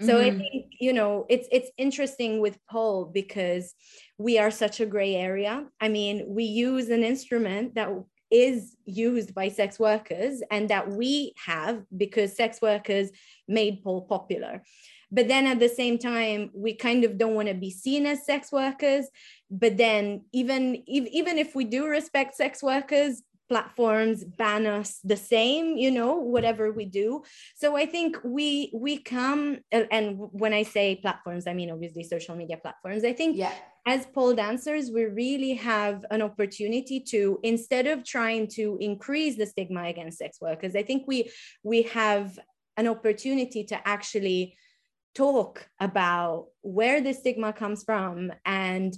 So 0.00 0.14
mm-hmm. 0.14 0.26
I 0.26 0.38
think 0.38 0.66
you 0.80 0.92
know 0.92 1.26
it's 1.28 1.48
it's 1.50 1.70
interesting 1.76 2.40
with 2.40 2.64
pole 2.70 3.10
because 3.20 3.74
we 4.18 4.38
are 4.38 4.50
such 4.50 4.80
a 4.80 4.86
gray 4.94 5.14
area. 5.14 5.54
I 5.80 5.88
mean, 5.88 6.24
we 6.28 6.44
use 6.44 6.88
an 6.88 7.04
instrument 7.04 7.74
that 7.74 7.88
is 8.30 8.76
used 8.84 9.34
by 9.34 9.48
sex 9.48 9.78
workers 9.78 10.42
and 10.50 10.68
that 10.68 10.90
we 10.90 11.32
have 11.46 11.82
because 11.96 12.36
sex 12.36 12.60
workers 12.60 13.10
made 13.46 13.82
pole 13.82 14.02
popular 14.02 14.62
but 15.10 15.28
then 15.28 15.46
at 15.46 15.58
the 15.58 15.68
same 15.68 15.98
time 15.98 16.50
we 16.54 16.74
kind 16.74 17.04
of 17.04 17.16
don't 17.16 17.34
want 17.34 17.48
to 17.48 17.54
be 17.54 17.70
seen 17.70 18.04
as 18.06 18.26
sex 18.26 18.52
workers 18.52 19.06
but 19.50 19.76
then 19.76 20.22
even 20.32 20.82
even 20.86 21.38
if 21.38 21.54
we 21.54 21.64
do 21.64 21.86
respect 21.86 22.34
sex 22.34 22.62
workers 22.62 23.22
platforms 23.48 24.24
ban 24.24 24.66
us 24.66 25.00
the 25.04 25.16
same 25.16 25.76
you 25.76 25.90
know 25.90 26.14
whatever 26.16 26.72
we 26.72 26.84
do. 26.84 27.22
So 27.56 27.76
i 27.76 27.86
think 27.86 28.18
we 28.24 28.70
we 28.74 28.98
come 28.98 29.58
and 29.72 30.16
when 30.18 30.52
i 30.52 30.62
say 30.62 30.96
platforms 30.96 31.46
i 31.46 31.54
mean 31.54 31.70
obviously 31.70 32.04
social 32.04 32.36
media 32.36 32.56
platforms. 32.56 33.04
I 33.04 33.12
think 33.12 33.36
yeah. 33.36 33.52
as 33.86 34.06
pole 34.06 34.34
dancers, 34.34 34.90
we 34.90 35.04
really 35.04 35.54
have 35.54 36.04
an 36.10 36.22
opportunity 36.22 37.00
to, 37.00 37.38
instead 37.42 37.86
of 37.86 38.04
trying 38.04 38.48
to 38.48 38.78
increase 38.80 39.36
the 39.36 39.46
stigma 39.46 39.84
against 39.84 40.18
sex 40.18 40.38
workers, 40.40 40.74
I 40.74 40.82
think 40.82 41.04
we 41.06 41.30
we 41.62 41.82
have 41.82 42.38
an 42.76 42.86
opportunity 42.86 43.64
to 43.64 43.88
actually 43.88 44.56
talk 45.14 45.68
about 45.80 46.46
where 46.62 47.00
the 47.00 47.12
stigma 47.12 47.52
comes 47.52 47.82
from 47.82 48.32
and 48.44 48.96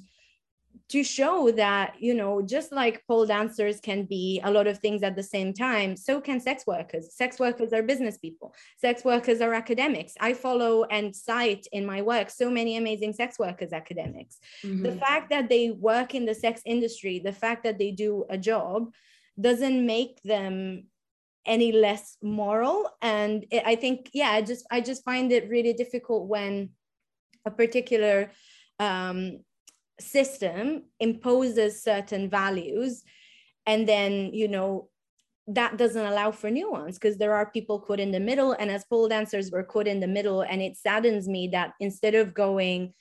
to 0.91 1.05
show 1.05 1.51
that 1.53 1.95
you 2.01 2.15
know 2.15 2.43
just 2.43 2.73
like 2.73 3.07
pole 3.07 3.25
dancers 3.25 3.81
can 3.81 4.05
be 4.05 4.41
a 4.45 4.51
lot 4.51 4.67
of 4.67 4.79
things 4.79 5.03
at 5.03 5.17
the 5.17 5.23
same 5.23 5.53
time 5.53 5.97
so 5.97 6.21
can 6.21 6.41
sex 6.41 6.67
workers. 6.67 7.15
Sex 7.15 7.39
workers 7.39 7.73
are 7.73 7.83
business 7.83 8.19
people. 8.19 8.55
Sex 8.77 9.05
workers 9.05 9.41
are 9.41 9.55
academics. 9.55 10.15
I 10.21 10.35
follow 10.35 10.85
and 10.85 11.15
cite 11.15 11.67
in 11.73 11.87
my 11.87 12.03
work 12.03 12.31
so 12.31 12.51
many 12.51 12.77
amazing 12.77 13.13
sex 13.13 13.39
workers 13.39 13.73
academics. 13.73 14.39
Mm-hmm. 14.65 14.83
the 14.83 14.93
fact 14.93 15.31
that 15.31 15.49
they 15.49 15.71
work 15.71 16.15
in 16.15 16.25
the 16.27 16.35
sex 16.35 16.61
industry 16.67 17.19
the 17.19 17.33
fact 17.33 17.65
that 17.65 17.79
they 17.79 17.91
do 17.91 18.25
a 18.29 18.39
job 18.39 18.93
doesn't 19.41 19.87
make 19.87 20.21
them 20.23 20.85
any 21.47 21.73
less 21.73 22.17
moral. 22.23 22.91
And 23.01 23.47
it, 23.51 23.63
i 23.65 23.77
think 23.77 24.11
yeah 24.13 24.31
i 24.31 24.43
just 24.43 24.67
i 24.71 24.81
just 24.81 25.05
find 25.05 25.33
it 25.33 25.49
really 25.49 25.73
difficult 25.73 26.27
when 26.27 26.71
a 27.47 27.51
particular 27.51 28.33
um, 28.79 29.41
system 30.01 30.85
imposes 30.99 31.83
certain 31.83 32.29
values 32.29 33.03
and 33.67 33.89
then 33.89 34.31
you 34.33 34.49
know 34.49 34.89
that 35.47 35.77
doesn't 35.77 36.07
allow 36.07 36.31
for 36.31 36.51
nuance 36.51 36.99
because 36.99 37.17
there 37.17 37.35
are 37.35 37.51
people 37.51 37.81
caught 37.81 38.01
in 38.01 38.13
the 38.13 38.21
middle 38.21 38.53
and 38.53 38.71
as 38.71 38.85
pole 38.85 39.09
dancers 39.09 39.51
we're 39.51 39.65
caught 39.65 39.87
in 39.87 40.01
the 40.01 40.07
middle 40.07 40.43
and 40.43 40.63
it 40.63 40.77
saddens 40.77 41.29
me 41.29 41.49
that 41.49 41.73
instead 41.81 42.15
of 42.15 42.35
going 42.35 42.93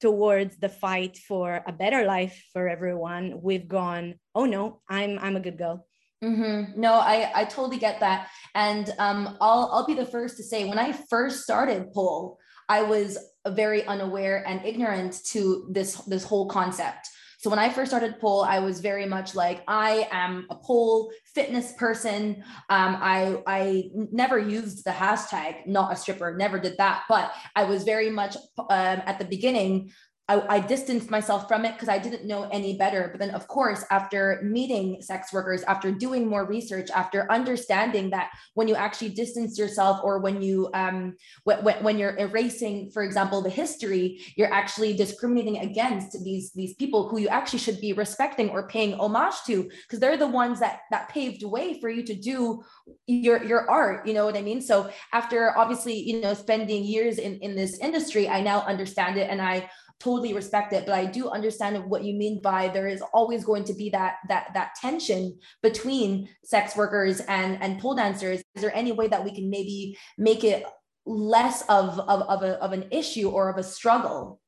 towards 0.00 0.56
the 0.58 0.68
fight 0.68 1.18
for 1.18 1.62
a 1.66 1.72
better 1.72 2.04
life 2.04 2.42
for 2.52 2.68
everyone 2.68 3.38
we've 3.42 3.68
gone 3.68 4.14
oh 4.34 4.46
no 4.46 4.80
i'm 4.88 5.18
i'm 5.18 5.36
a 5.36 5.40
good 5.40 5.58
girl 5.58 5.86
Mm-hmm. 6.22 6.78
No, 6.78 6.94
I 6.94 7.32
I 7.34 7.44
totally 7.46 7.78
get 7.78 8.00
that, 8.00 8.28
and 8.54 8.90
um, 8.98 9.38
I'll 9.40 9.70
I'll 9.72 9.86
be 9.86 9.94
the 9.94 10.04
first 10.04 10.36
to 10.36 10.42
say 10.42 10.66
when 10.66 10.78
I 10.78 10.92
first 11.08 11.44
started 11.44 11.94
pole, 11.94 12.36
I 12.68 12.82
was 12.82 13.16
very 13.48 13.84
unaware 13.86 14.44
and 14.46 14.64
ignorant 14.64 15.24
to 15.26 15.66
this 15.70 15.94
this 16.02 16.24
whole 16.24 16.46
concept. 16.46 17.08
So 17.38 17.48
when 17.48 17.58
I 17.58 17.70
first 17.70 17.90
started 17.90 18.20
pole, 18.20 18.42
I 18.42 18.58
was 18.58 18.80
very 18.80 19.06
much 19.06 19.34
like 19.34 19.62
I 19.66 20.06
am 20.10 20.46
a 20.50 20.56
pole 20.56 21.10
fitness 21.34 21.72
person. 21.72 22.44
Um, 22.68 22.98
I 23.00 23.42
I 23.46 23.90
never 23.94 24.38
used 24.38 24.84
the 24.84 24.90
hashtag 24.90 25.66
not 25.66 25.90
a 25.90 25.96
stripper, 25.96 26.36
never 26.36 26.58
did 26.58 26.76
that. 26.76 27.04
But 27.08 27.32
I 27.56 27.64
was 27.64 27.84
very 27.84 28.10
much 28.10 28.36
um, 28.58 28.68
at 29.06 29.18
the 29.18 29.24
beginning 29.24 29.90
I, 30.30 30.56
I 30.56 30.60
distanced 30.60 31.10
myself 31.10 31.48
from 31.48 31.64
it 31.64 31.72
because 31.72 31.88
I 31.88 31.98
didn't 31.98 32.24
know 32.24 32.48
any 32.52 32.76
better. 32.76 33.08
But 33.10 33.18
then, 33.18 33.34
of 33.34 33.48
course, 33.48 33.84
after 33.90 34.40
meeting 34.44 35.02
sex 35.02 35.32
workers, 35.32 35.62
after 35.64 35.90
doing 35.90 36.28
more 36.28 36.46
research, 36.46 36.88
after 37.02 37.26
understanding 37.32 38.10
that 38.10 38.30
when 38.54 38.68
you 38.68 38.76
actually 38.76 39.08
distance 39.08 39.58
yourself, 39.58 40.00
or 40.04 40.20
when 40.20 40.40
you 40.40 40.70
um, 40.72 41.16
when, 41.42 41.58
when 41.82 41.98
you're 41.98 42.16
erasing, 42.16 42.90
for 42.92 43.02
example, 43.02 43.42
the 43.42 43.50
history, 43.50 44.20
you're 44.36 44.52
actually 44.52 44.92
discriminating 44.94 45.58
against 45.58 46.16
these 46.22 46.52
these 46.52 46.74
people 46.74 47.08
who 47.08 47.18
you 47.18 47.28
actually 47.28 47.58
should 47.58 47.80
be 47.80 47.92
respecting 47.92 48.50
or 48.50 48.68
paying 48.68 48.94
homage 49.00 49.34
to, 49.46 49.68
because 49.82 49.98
they're 49.98 50.16
the 50.16 50.28
ones 50.28 50.60
that 50.60 50.82
that 50.92 51.08
paved 51.08 51.42
way 51.42 51.80
for 51.80 51.90
you 51.90 52.04
to 52.04 52.14
do 52.14 52.62
your 53.08 53.42
your 53.42 53.68
art. 53.68 54.06
You 54.06 54.14
know 54.14 54.26
what 54.26 54.36
I 54.36 54.42
mean? 54.42 54.60
So 54.60 54.90
after 55.12 55.58
obviously, 55.58 55.98
you 55.98 56.20
know, 56.20 56.34
spending 56.34 56.84
years 56.84 57.18
in 57.18 57.40
in 57.40 57.56
this 57.56 57.80
industry, 57.80 58.28
I 58.28 58.42
now 58.42 58.60
understand 58.60 59.16
it, 59.16 59.28
and 59.28 59.42
I 59.42 59.68
totally 60.00 60.32
respect 60.32 60.72
it 60.72 60.86
but 60.86 60.94
i 60.94 61.04
do 61.04 61.28
understand 61.28 61.84
what 61.84 62.04
you 62.04 62.14
mean 62.14 62.40
by 62.42 62.68
there 62.68 62.88
is 62.88 63.02
always 63.12 63.44
going 63.44 63.64
to 63.64 63.74
be 63.74 63.90
that 63.90 64.16
that 64.28 64.48
that 64.54 64.74
tension 64.80 65.38
between 65.62 66.28
sex 66.44 66.76
workers 66.76 67.20
and 67.20 67.60
and 67.62 67.78
pole 67.80 67.94
dancers. 67.94 68.42
Is 68.54 68.62
there 68.62 68.74
any 68.74 68.92
way 68.92 69.08
that 69.08 69.24
we 69.24 69.34
can 69.34 69.50
maybe 69.50 69.96
make 70.18 70.44
it 70.44 70.64
less 71.06 71.62
of 71.62 71.98
of, 72.00 72.22
of, 72.22 72.42
a, 72.42 72.62
of 72.62 72.72
an 72.72 72.86
issue 72.90 73.28
or 73.28 73.50
of 73.50 73.56
a 73.56 73.62
struggle 73.62 74.40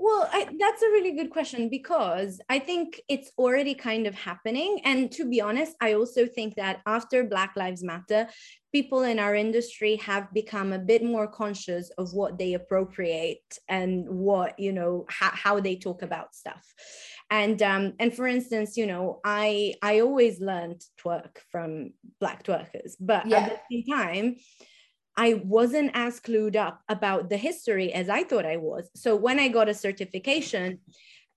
well, 0.00 0.26
I, 0.32 0.48
that's 0.58 0.82
a 0.82 0.88
really 0.88 1.12
good 1.12 1.28
question 1.28 1.68
because 1.68 2.40
I 2.48 2.58
think 2.58 3.02
it's 3.06 3.30
already 3.36 3.74
kind 3.74 4.06
of 4.06 4.14
happening. 4.14 4.80
And 4.84 5.12
to 5.12 5.28
be 5.28 5.42
honest, 5.42 5.76
I 5.78 5.92
also 5.92 6.26
think 6.26 6.54
that 6.54 6.80
after 6.86 7.22
Black 7.22 7.52
Lives 7.54 7.84
Matter, 7.84 8.26
people 8.72 9.02
in 9.02 9.18
our 9.18 9.34
industry 9.34 9.96
have 9.96 10.32
become 10.32 10.72
a 10.72 10.78
bit 10.78 11.04
more 11.04 11.26
conscious 11.26 11.90
of 11.98 12.14
what 12.14 12.38
they 12.38 12.54
appropriate 12.54 13.58
and 13.68 14.08
what, 14.08 14.58
you 14.58 14.72
know, 14.72 15.04
how, 15.10 15.32
how 15.32 15.60
they 15.60 15.76
talk 15.76 16.00
about 16.00 16.34
stuff. 16.34 16.64
And 17.30 17.62
um, 17.62 17.92
and 18.00 18.12
for 18.12 18.26
instance, 18.26 18.78
you 18.78 18.86
know, 18.86 19.20
I 19.22 19.74
I 19.82 20.00
always 20.00 20.40
learned 20.40 20.82
twerk 20.98 21.36
from 21.52 21.92
black 22.18 22.42
twerkers, 22.42 22.94
but 22.98 23.26
yeah. 23.26 23.36
at 23.38 23.62
the 23.70 23.84
same 23.84 23.96
time, 23.96 24.36
I 25.20 25.34
wasn't 25.44 25.90
as 25.92 26.18
clued 26.18 26.56
up 26.56 26.80
about 26.88 27.28
the 27.28 27.36
history 27.36 27.92
as 27.92 28.08
I 28.08 28.24
thought 28.24 28.46
I 28.46 28.56
was. 28.56 28.88
So 28.94 29.14
when 29.14 29.38
I 29.38 29.48
got 29.48 29.68
a 29.68 29.74
certification 29.74 30.78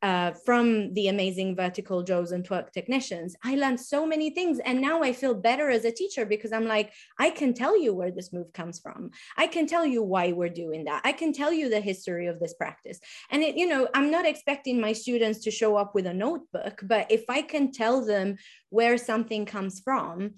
uh, 0.01 0.31
from 0.45 0.93
the 0.93 1.09
amazing 1.09 1.53
vertical 1.57 2.01
Joes 2.01 2.31
and 2.31 2.47
twerk 2.47 2.71
technicians, 2.71 3.36
I 3.43 3.55
learned 3.55 3.81
so 3.81 4.05
many 4.05 4.29
things. 4.29 4.59
And 4.59 4.79
now 4.79 5.03
I 5.03 5.11
feel 5.11 5.34
better 5.34 5.69
as 5.69 5.84
a 5.84 5.91
teacher 5.91 6.25
because 6.25 6.53
I'm 6.53 6.65
like, 6.65 6.93
I 7.19 7.29
can 7.29 7.53
tell 7.53 7.77
you 7.77 7.93
where 7.93 8.11
this 8.11 8.31
move 8.31 8.53
comes 8.53 8.79
from. 8.79 9.11
I 9.36 9.47
can 9.47 9.67
tell 9.67 9.86
you 9.86 10.01
why 10.01 10.31
we're 10.31 10.47
doing 10.47 10.86
that. 10.86 11.01
I 11.03 11.11
can 11.11 11.34
tell 11.34 11.51
you 11.51 11.67
the 11.67 11.81
history 11.81 12.27
of 12.27 12.39
this 12.39 12.53
practice. 12.53 13.01
And 13.31 13.43
it, 13.43 13.57
you 13.57 13.67
know, 13.67 13.89
I'm 13.93 14.09
not 14.09 14.25
expecting 14.25 14.79
my 14.79 14.93
students 14.93 15.39
to 15.39 15.51
show 15.51 15.75
up 15.75 15.93
with 15.93 16.05
a 16.05 16.13
notebook, 16.13 16.79
but 16.84 17.11
if 17.11 17.25
I 17.29 17.41
can 17.41 17.73
tell 17.73 18.05
them 18.05 18.38
where 18.69 18.97
something 18.97 19.45
comes 19.45 19.81
from 19.81 20.36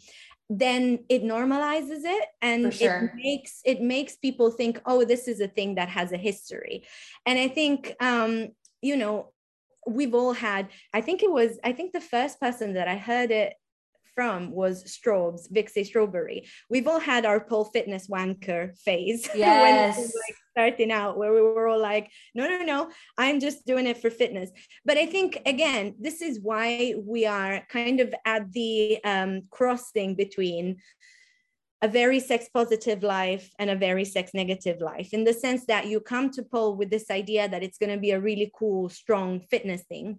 then 0.49 0.99
it 1.09 1.23
normalizes 1.23 2.01
it 2.03 2.27
and 2.41 2.73
sure. 2.73 2.95
it 2.95 3.11
makes 3.15 3.61
it 3.65 3.81
makes 3.81 4.15
people 4.15 4.51
think 4.51 4.79
oh 4.85 5.03
this 5.03 5.27
is 5.27 5.41
a 5.41 5.47
thing 5.47 5.75
that 5.75 5.89
has 5.89 6.11
a 6.11 6.17
history 6.17 6.83
and 7.25 7.39
i 7.39 7.47
think 7.47 7.95
um 7.99 8.49
you 8.81 8.95
know 8.95 9.31
we've 9.87 10.13
all 10.13 10.33
had 10.33 10.67
i 10.93 11.01
think 11.01 11.23
it 11.23 11.31
was 11.31 11.57
i 11.63 11.71
think 11.71 11.93
the 11.93 12.01
first 12.01 12.39
person 12.39 12.73
that 12.73 12.87
i 12.87 12.95
heard 12.95 13.31
it 13.31 13.55
from 14.15 14.49
was 14.51 14.85
Strobes, 14.85 15.51
Vixie 15.51 15.83
Strawberry. 15.83 16.47
We've 16.69 16.87
all 16.87 17.01
had 17.01 17.25
our 17.25 17.41
pole 17.41 17.65
fitness 17.65 18.07
wanker 18.07 18.75
phase. 18.79 19.29
Yes. 19.35 19.97
when 19.97 20.05
like 20.05 20.37
starting 20.55 20.91
out, 20.91 21.17
where 21.17 21.33
we 21.33 21.41
were 21.41 21.67
all 21.67 21.81
like, 21.81 22.09
no, 22.33 22.47
no, 22.47 22.63
no, 22.63 22.89
I'm 23.17 23.41
just 23.41 23.65
doing 23.65 23.87
it 23.87 23.97
for 23.97 24.09
fitness. 24.09 24.49
But 24.85 24.97
I 24.97 25.05
think, 25.05 25.41
again, 25.45 25.95
this 25.99 26.21
is 26.21 26.39
why 26.39 26.95
we 26.97 27.25
are 27.25 27.61
kind 27.69 27.99
of 27.99 28.13
at 28.25 28.51
the 28.53 29.03
um, 29.03 29.41
crossing 29.51 30.15
between 30.15 30.77
a 31.81 31.89
very 31.89 32.21
sex 32.21 32.47
positive 32.53 33.03
life 33.03 33.51
and 33.59 33.69
a 33.69 33.75
very 33.75 34.05
sex 34.05 34.31
negative 34.33 34.79
life 34.79 35.09
in 35.13 35.25
the 35.25 35.33
sense 35.33 35.65
that 35.65 35.87
you 35.87 35.99
come 35.99 36.29
to 36.31 36.41
pole 36.41 36.75
with 36.75 36.89
this 36.89 37.11
idea 37.11 37.49
that 37.49 37.63
it's 37.63 37.77
going 37.77 37.91
to 37.91 37.99
be 37.99 38.11
a 38.11 38.19
really 38.19 38.49
cool 38.57 38.87
strong 38.87 39.41
fitness 39.51 39.83
thing 39.83 40.17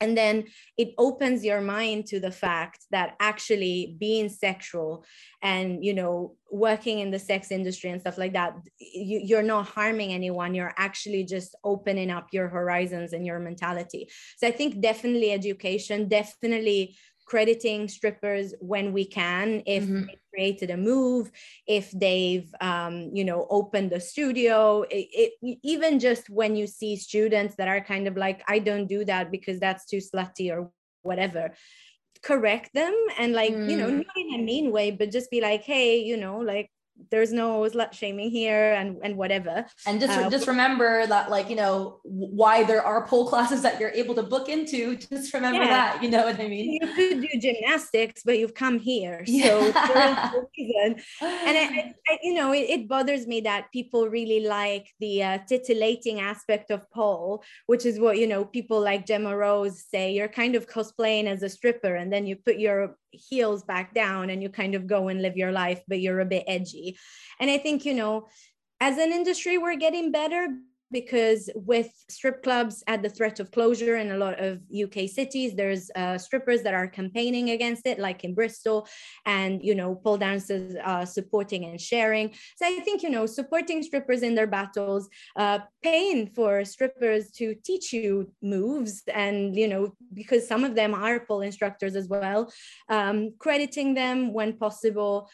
and 0.00 0.16
then 0.16 0.44
it 0.76 0.94
opens 0.98 1.44
your 1.44 1.60
mind 1.60 2.06
to 2.06 2.20
the 2.20 2.30
fact 2.30 2.86
that 2.90 3.16
actually 3.20 3.96
being 3.98 4.28
sexual 4.28 5.04
and 5.42 5.84
you 5.84 5.94
know 5.94 6.36
working 6.50 7.00
in 7.00 7.10
the 7.10 7.18
sex 7.18 7.50
industry 7.50 7.90
and 7.90 8.00
stuff 8.00 8.18
like 8.18 8.32
that 8.32 8.54
you, 8.78 9.20
you're 9.22 9.42
not 9.42 9.66
harming 9.66 10.12
anyone. 10.12 10.54
You're 10.54 10.74
actually 10.76 11.24
just 11.24 11.54
opening 11.64 12.10
up 12.10 12.28
your 12.32 12.48
horizons 12.48 13.12
and 13.12 13.26
your 13.26 13.38
mentality. 13.38 14.08
So 14.36 14.46
i 14.46 14.50
think 14.50 14.80
definitely 14.80 15.32
education 15.32 16.08
definitely 16.08 16.96
crediting 17.28 17.88
strippers 17.88 18.54
when 18.60 18.90
we 18.92 19.04
can 19.04 19.62
if 19.66 19.84
mm-hmm. 19.84 20.06
they 20.06 20.18
created 20.32 20.70
a 20.70 20.76
move 20.76 21.30
if 21.66 21.90
they've 21.90 22.50
um, 22.62 23.10
you 23.12 23.22
know 23.22 23.46
opened 23.50 23.92
a 23.92 24.00
studio 24.00 24.82
it, 24.90 25.06
it, 25.42 25.58
even 25.62 25.98
just 25.98 26.30
when 26.30 26.56
you 26.56 26.66
see 26.66 26.96
students 26.96 27.54
that 27.56 27.68
are 27.68 27.82
kind 27.82 28.08
of 28.08 28.16
like 28.16 28.42
i 28.48 28.58
don't 28.58 28.86
do 28.86 29.04
that 29.04 29.30
because 29.30 29.60
that's 29.60 29.84
too 29.84 29.98
slutty 29.98 30.50
or 30.50 30.70
whatever 31.02 31.52
correct 32.22 32.72
them 32.72 32.94
and 33.18 33.34
like 33.34 33.52
mm. 33.52 33.70
you 33.70 33.76
know 33.76 33.90
mm. 33.90 33.98
not 33.98 34.16
in 34.16 34.40
a 34.40 34.42
mean 34.42 34.72
way 34.72 34.90
but 34.90 35.12
just 35.12 35.30
be 35.30 35.42
like 35.42 35.62
hey 35.62 35.98
you 35.98 36.16
know 36.16 36.38
like 36.38 36.70
there's 37.10 37.32
no 37.32 37.60
slut 37.62 37.92
shaming 37.92 38.30
here 38.30 38.72
and 38.74 38.98
and 39.02 39.16
whatever 39.16 39.64
and 39.86 40.00
just 40.00 40.18
uh, 40.18 40.28
just 40.28 40.46
remember 40.46 41.06
that 41.06 41.30
like 41.30 41.48
you 41.48 41.56
know 41.56 42.00
why 42.04 42.64
there 42.64 42.82
are 42.82 43.06
pole 43.06 43.28
classes 43.28 43.62
that 43.62 43.80
you're 43.80 43.90
able 43.90 44.14
to 44.14 44.22
book 44.22 44.48
into 44.48 44.96
just 44.96 45.32
remember 45.32 45.62
yeah. 45.62 45.68
that 45.68 46.02
you 46.02 46.10
know 46.10 46.24
what 46.24 46.38
i 46.40 46.48
mean 46.48 46.72
you 46.72 46.94
could 46.94 47.20
do 47.20 47.28
gymnastics 47.40 48.22
but 48.24 48.38
you've 48.38 48.54
come 48.54 48.78
here 48.78 49.24
so 49.26 49.32
yeah. 49.32 50.32
reason 50.58 51.02
and 51.20 51.58
I, 51.58 51.94
I, 52.08 52.18
you 52.22 52.34
know 52.34 52.52
it, 52.52 52.68
it, 52.68 52.88
bothers 52.88 53.26
me 53.26 53.40
that 53.42 53.70
people 53.72 54.08
really 54.08 54.46
like 54.46 54.88
the 55.00 55.22
uh, 55.22 55.38
titillating 55.46 56.20
aspect 56.20 56.70
of 56.70 56.90
pole 56.90 57.42
which 57.66 57.86
is 57.86 58.00
what 58.00 58.18
you 58.18 58.26
know 58.26 58.44
people 58.44 58.80
like 58.80 59.06
gemma 59.06 59.36
rose 59.36 59.84
say 59.88 60.12
you're 60.12 60.28
kind 60.28 60.54
of 60.54 60.66
cosplaying 60.66 61.26
as 61.26 61.42
a 61.42 61.48
stripper 61.48 61.94
and 61.96 62.12
then 62.12 62.26
you 62.26 62.36
put 62.36 62.58
your 62.58 62.96
heels 63.12 63.62
back 63.62 63.94
down 63.94 64.30
and 64.30 64.42
you 64.42 64.48
kind 64.48 64.74
of 64.74 64.86
go 64.86 65.08
and 65.08 65.22
live 65.22 65.36
your 65.36 65.52
life, 65.52 65.82
but 65.88 66.00
you're 66.00 66.20
a 66.20 66.24
bit 66.24 66.44
edgy. 66.46 66.87
And 67.40 67.50
I 67.50 67.58
think, 67.58 67.84
you 67.84 67.94
know, 67.94 68.28
as 68.80 68.98
an 68.98 69.12
industry, 69.12 69.58
we're 69.58 69.76
getting 69.76 70.12
better 70.12 70.48
because 70.90 71.50
with 71.54 71.92
strip 72.08 72.42
clubs 72.42 72.82
at 72.86 73.02
the 73.02 73.08
threat 73.08 73.40
of 73.40 73.50
closure 73.50 73.96
in 73.96 74.10
a 74.12 74.16
lot 74.16 74.40
of 74.40 74.60
UK 74.72 75.08
cities, 75.08 75.54
there's 75.54 75.90
uh, 75.94 76.16
strippers 76.16 76.62
that 76.62 76.74
are 76.74 76.86
campaigning 76.86 77.50
against 77.50 77.86
it, 77.86 77.98
like 77.98 78.24
in 78.24 78.34
Bristol, 78.34 78.88
and 79.26 79.62
you 79.62 79.74
know, 79.74 79.94
pole 79.94 80.16
dancers 80.16 80.74
uh, 80.82 81.04
supporting 81.04 81.64
and 81.64 81.80
sharing. 81.80 82.32
So 82.56 82.66
I 82.66 82.80
think 82.80 83.02
you 83.02 83.10
know, 83.10 83.26
supporting 83.26 83.82
strippers 83.82 84.22
in 84.22 84.34
their 84.34 84.46
battles, 84.46 85.08
uh, 85.36 85.60
paying 85.82 86.28
for 86.28 86.64
strippers 86.64 87.30
to 87.32 87.54
teach 87.64 87.92
you 87.92 88.32
moves, 88.42 89.02
and 89.12 89.54
you 89.56 89.68
know, 89.68 89.94
because 90.14 90.48
some 90.48 90.64
of 90.64 90.74
them 90.74 90.94
are 90.94 91.20
pole 91.20 91.42
instructors 91.42 91.96
as 91.96 92.08
well, 92.08 92.50
um, 92.88 93.34
crediting 93.38 93.94
them 93.94 94.32
when 94.32 94.54
possible, 94.54 95.28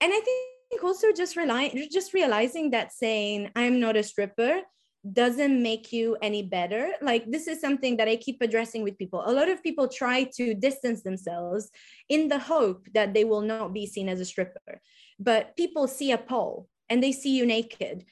and 0.00 0.12
I 0.12 0.20
think 0.20 0.51
also 0.82 1.12
just 1.12 1.36
relying 1.36 1.88
just 1.90 2.14
realizing 2.14 2.70
that 2.70 2.92
saying 2.92 3.50
i'm 3.56 3.80
not 3.80 3.96
a 3.96 4.02
stripper 4.02 4.62
doesn't 5.10 5.62
make 5.62 5.92
you 5.92 6.16
any 6.22 6.42
better. 6.42 6.92
Like, 7.00 7.30
this 7.30 7.48
is 7.48 7.60
something 7.60 7.96
that 7.96 8.08
I 8.08 8.16
keep 8.16 8.40
addressing 8.40 8.84
with 8.84 8.98
people. 8.98 9.22
A 9.26 9.32
lot 9.32 9.48
of 9.48 9.62
people 9.62 9.88
try 9.88 10.24
to 10.36 10.54
distance 10.54 11.02
themselves 11.02 11.70
in 12.08 12.28
the 12.28 12.38
hope 12.38 12.86
that 12.94 13.12
they 13.12 13.24
will 13.24 13.40
not 13.40 13.72
be 13.72 13.86
seen 13.86 14.08
as 14.08 14.20
a 14.20 14.24
stripper. 14.24 14.80
But 15.18 15.56
people 15.56 15.88
see 15.88 16.12
a 16.12 16.18
pole 16.18 16.68
and 16.88 17.02
they 17.02 17.10
see 17.10 17.36
you 17.36 17.46
naked. 17.46 18.04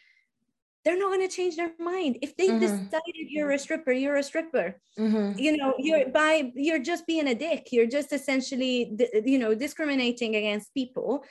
They're 0.84 0.98
not 0.98 1.12
going 1.12 1.28
to 1.28 1.34
change 1.34 1.56
their 1.56 1.72
mind. 1.78 2.18
If 2.22 2.36
they 2.36 2.48
mm-hmm. 2.48 2.58
decided 2.58 3.14
you're 3.14 3.50
a 3.50 3.58
stripper, 3.58 3.92
you're 3.92 4.16
a 4.16 4.22
stripper. 4.22 4.80
Mm-hmm. 4.98 5.38
You 5.38 5.56
know, 5.58 5.74
you're 5.78 6.08
by 6.08 6.50
you're 6.54 6.78
just 6.78 7.06
being 7.06 7.28
a 7.28 7.34
dick. 7.34 7.68
You're 7.70 7.86
just 7.86 8.14
essentially, 8.14 8.96
you 9.26 9.38
know, 9.38 9.54
discriminating 9.54 10.36
against 10.36 10.72
people 10.72 11.22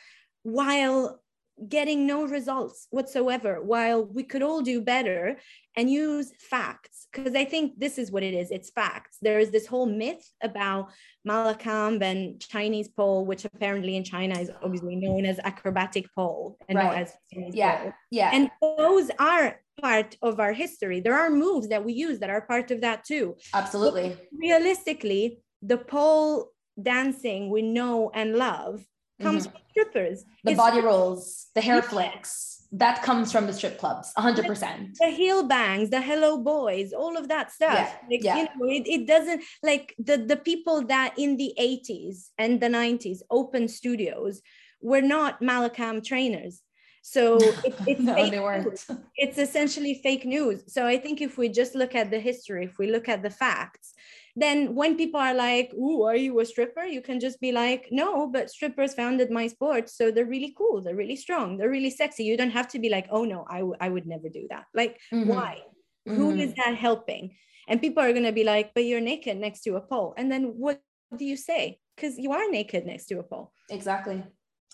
while 0.44 1.22
getting 1.68 2.08
no 2.08 2.26
results 2.26 2.88
whatsoever 2.90 3.62
while 3.62 4.06
we 4.06 4.24
could 4.24 4.42
all 4.42 4.62
do 4.62 4.80
better 4.82 5.38
and 5.76 5.90
use 5.90 6.32
facts. 6.40 7.08
Because 7.12 7.36
i 7.36 7.44
think 7.44 7.80
this 7.80 7.98
is 7.98 8.12
what 8.12 8.24
it 8.24 8.34
is 8.34 8.52
it's 8.52 8.70
facts. 8.70 9.18
There 9.22 9.40
is 9.40 9.52
this 9.52 9.68
whole 9.68 9.86
myth 9.86 10.26
about 10.42 10.92
mallakhamb 11.28 12.02
and 12.02 12.40
chinese 12.40 12.88
pole 12.88 13.26
which 13.26 13.44
apparently 13.46 13.96
in 13.98 14.04
china 14.04 14.40
is 14.40 14.50
obviously 14.64 14.96
known 14.96 15.26
as 15.26 15.38
acrobatic 15.40 16.06
pole 16.16 16.58
and 16.70 16.78
right. 16.78 16.86
not 16.86 16.96
as 16.96 17.14
yeah 17.30 17.84
pole. 17.84 17.94
yeah. 18.12 18.32
And 18.34 18.50
those 18.62 19.10
are 19.20 19.60
part 19.82 20.18
of 20.22 20.40
our 20.40 20.52
history. 20.54 21.00
There 21.00 21.18
are 21.18 21.30
moves 21.30 21.70
that 21.70 21.84
we 21.84 21.94
use 21.94 22.20
that 22.20 22.30
are 22.30 22.42
part 22.42 22.70
of 22.72 22.82
that 22.82 23.06
too. 23.06 23.36
Absolutely. 23.54 24.10
But 24.10 24.28
realistically 24.34 25.40
the 25.62 25.78
pole 25.78 26.52
dancing 26.82 27.50
we 27.50 27.62
know 27.62 28.12
and 28.14 28.36
love 28.36 28.86
comes 29.20 29.48
mm-hmm. 29.48 29.52
from 29.52 29.62
strippers. 29.70 30.26
The 30.44 30.52
it's, 30.52 30.58
body 30.58 30.82
rolls, 30.82 31.48
the 31.56 31.62
hair 31.62 31.82
flicks, 31.82 32.60
that 32.72 33.02
comes 33.02 33.32
from 33.32 33.48
the 33.48 33.54
strip 33.54 33.80
clubs, 33.80 34.14
100%. 34.18 34.96
The 34.96 35.08
heel 35.08 35.44
bangs, 35.44 35.90
the 35.90 36.02
hello 36.02 36.38
boys, 36.38 36.94
all 36.94 37.18
of 37.18 37.28
that 37.30 37.52
stuff. 37.52 37.74
Yeah. 37.74 37.96
Like, 38.10 38.24
yeah. 38.24 38.38
You 38.38 38.44
know, 38.44 38.72
it, 38.72 38.88
it 38.88 39.08
doesn't 39.08 39.44
like 39.64 39.96
the, 39.98 40.18
the 40.18 40.38
people 40.38 40.86
that 40.86 41.16
in 41.18 41.38
the 41.38 41.54
80s 41.60 42.30
and 42.38 42.62
the 42.62 42.68
90s 42.68 43.20
opened 43.32 43.72
studios 43.72 44.42
were 44.82 45.02
not 45.02 45.42
Mallakhamb 45.42 46.04
trainers. 46.04 46.62
So 47.02 47.38
it, 47.42 47.74
it's 47.88 48.02
no, 48.02 48.30
they 48.30 48.40
weren't. 48.40 48.86
It's 49.16 49.40
essentially 49.40 50.00
fake 50.04 50.26
news. 50.26 50.72
So 50.72 50.86
I 50.86 50.98
think 50.98 51.22
if 51.22 51.40
we 51.40 51.50
just 51.50 51.74
look 51.74 51.96
at 51.96 52.12
the 52.12 52.20
history, 52.20 52.66
if 52.66 52.78
we 52.78 52.92
look 52.92 53.10
at 53.10 53.24
the 53.24 53.32
facts, 53.32 53.94
then 54.42 54.76
when 54.76 54.98
people 54.98 55.20
are 55.20 55.34
like, 55.34 55.74
"Ooh, 55.74 56.04
are 56.04 56.16
you 56.16 56.40
a 56.40 56.46
stripper?" 56.46 56.84
you 56.84 57.02
can 57.02 57.20
just 57.20 57.40
be 57.40 57.52
like, 57.52 57.88
"No, 57.92 58.28
but 58.28 58.50
strippers 58.50 58.94
founded 58.94 59.32
my 59.32 59.48
sport, 59.48 59.90
so 59.90 60.12
they're 60.12 60.26
really 60.26 60.54
cool, 60.58 60.82
they're 60.82 60.96
really 60.96 61.16
strong, 61.16 61.58
they're 61.58 61.70
really 61.70 61.90
sexy." 61.90 62.24
You 62.24 62.38
don't 62.38 62.58
have 62.60 62.68
to 62.70 62.80
be 62.80 62.90
like, 62.90 63.08
"Oh 63.10 63.26
no, 63.26 63.46
I, 63.50 63.60
w- 63.60 63.78
I 63.80 63.90
would 63.90 64.08
never 64.08 64.30
do 64.30 64.48
that." 64.50 64.66
Like, 64.74 65.00
mm-hmm. 65.14 65.30
why? 65.30 65.62
Mm-hmm. 66.08 66.18
Who 66.18 66.32
is 66.32 66.54
that 66.56 66.76
helping? 66.76 67.36
And 67.68 67.82
people 67.82 68.04
are 68.04 68.14
gonna 68.14 68.32
be 68.32 68.44
like, 68.44 68.74
"But 68.74 68.86
you're 68.86 69.02
naked 69.02 69.38
next 69.38 69.62
to 69.62 69.76
a 69.76 69.82
pole," 69.82 70.14
and 70.18 70.32
then 70.32 70.44
what 70.58 70.82
do 71.16 71.26
you 71.26 71.38
say? 71.38 71.80
Because 71.96 72.18
you 72.18 72.32
are 72.32 72.50
naked 72.50 72.86
next 72.86 73.06
to 73.08 73.20
a 73.20 73.24
pole. 73.24 73.52
Exactly, 73.70 74.24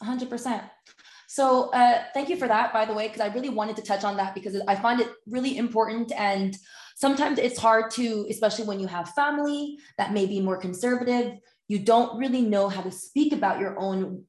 hundred 0.01 0.29
percent. 0.29 0.63
So 1.27 1.71
uh, 1.71 2.03
thank 2.13 2.29
you 2.29 2.37
for 2.37 2.47
that, 2.47 2.71
by 2.71 2.85
the 2.85 2.93
way, 2.93 3.07
because 3.07 3.21
I 3.21 3.33
really 3.33 3.49
wanted 3.49 3.75
to 3.77 3.81
touch 3.81 4.03
on 4.03 4.15
that 4.17 4.35
because 4.35 4.61
I 4.67 4.75
find 4.75 5.01
it 5.01 5.09
really 5.27 5.57
important 5.57 6.11
and 6.11 6.55
sometimes 6.95 7.37
it's 7.37 7.59
hard 7.59 7.91
to, 7.91 8.25
especially 8.29 8.65
when 8.65 8.79
you 8.79 8.87
have 8.87 9.09
family 9.09 9.77
that 9.97 10.13
may 10.13 10.25
be 10.25 10.41
more 10.41 10.57
conservative, 10.57 11.37
you 11.67 11.79
don't 11.79 12.17
really 12.17 12.41
know 12.41 12.67
how 12.67 12.81
to 12.81 12.91
speak 12.91 13.33
about 13.33 13.59
your 13.59 13.77
own 13.79 14.23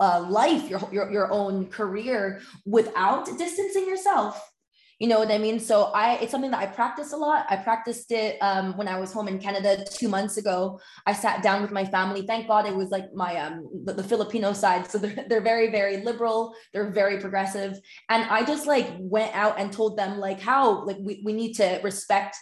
uh, 0.00 0.26
life, 0.28 0.68
your, 0.68 0.86
your, 0.92 1.10
your 1.10 1.32
own 1.32 1.66
career 1.66 2.40
without 2.66 3.26
distancing 3.38 3.86
yourself 3.86 4.52
you 4.98 5.08
know 5.08 5.18
what 5.18 5.30
i 5.30 5.38
mean? 5.38 5.60
So 5.60 5.84
i 5.94 6.14
it's 6.16 6.30
something 6.30 6.50
that 6.50 6.60
i 6.60 6.66
practice 6.66 7.12
a 7.12 7.16
lot. 7.16 7.46
I 7.50 7.56
practiced 7.56 8.12
it 8.12 8.38
um, 8.40 8.76
when 8.76 8.88
i 8.88 8.98
was 8.98 9.12
home 9.12 9.28
in 9.28 9.38
canada 9.38 9.84
two 9.90 10.08
months 10.08 10.36
ago. 10.36 10.80
I 11.06 11.12
sat 11.12 11.42
down 11.42 11.62
with 11.62 11.70
my 11.70 11.84
family. 11.84 12.22
Thank 12.26 12.48
god 12.48 12.66
it 12.66 12.74
was 12.74 12.90
like 12.90 13.12
my 13.14 13.36
um 13.36 13.68
the, 13.84 13.92
the 13.92 14.04
filipino 14.04 14.52
side. 14.52 14.90
So 14.90 14.98
they're, 14.98 15.24
they're 15.28 15.40
very 15.40 15.70
very 15.70 15.98
liberal. 15.98 16.54
They're 16.72 16.90
very 16.90 17.20
progressive. 17.20 17.78
And 18.08 18.24
i 18.30 18.44
just 18.44 18.66
like 18.66 18.88
went 18.98 19.34
out 19.34 19.58
and 19.58 19.72
told 19.72 19.96
them 19.98 20.18
like 20.18 20.40
how 20.40 20.84
like 20.84 20.98
we, 21.00 21.20
we 21.24 21.32
need 21.32 21.54
to 21.54 21.80
respect 21.82 22.36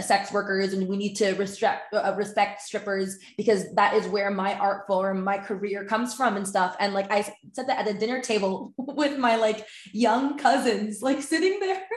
sex 0.00 0.32
workers 0.32 0.74
and 0.74 0.86
we 0.86 0.96
need 0.96 1.14
to 1.14 1.32
respect 1.34 1.94
uh, 1.94 2.14
respect 2.16 2.60
strippers 2.60 3.18
because 3.36 3.72
that 3.74 3.94
is 3.94 4.06
where 4.06 4.30
my 4.30 4.54
art 4.58 4.86
form 4.86 5.24
my 5.24 5.38
career 5.38 5.84
comes 5.84 6.14
from 6.14 6.36
and 6.36 6.46
stuff. 6.46 6.76
And 6.78 6.92
like 6.92 7.10
i 7.10 7.22
said 7.52 7.66
that 7.68 7.78
at 7.78 7.88
a 7.88 7.98
dinner 7.98 8.20
table 8.20 8.74
with 8.76 9.18
my 9.18 9.36
like 9.36 9.66
young 9.92 10.36
cousins 10.38 11.00
like 11.02 11.22
sitting 11.22 11.58
there. 11.60 11.82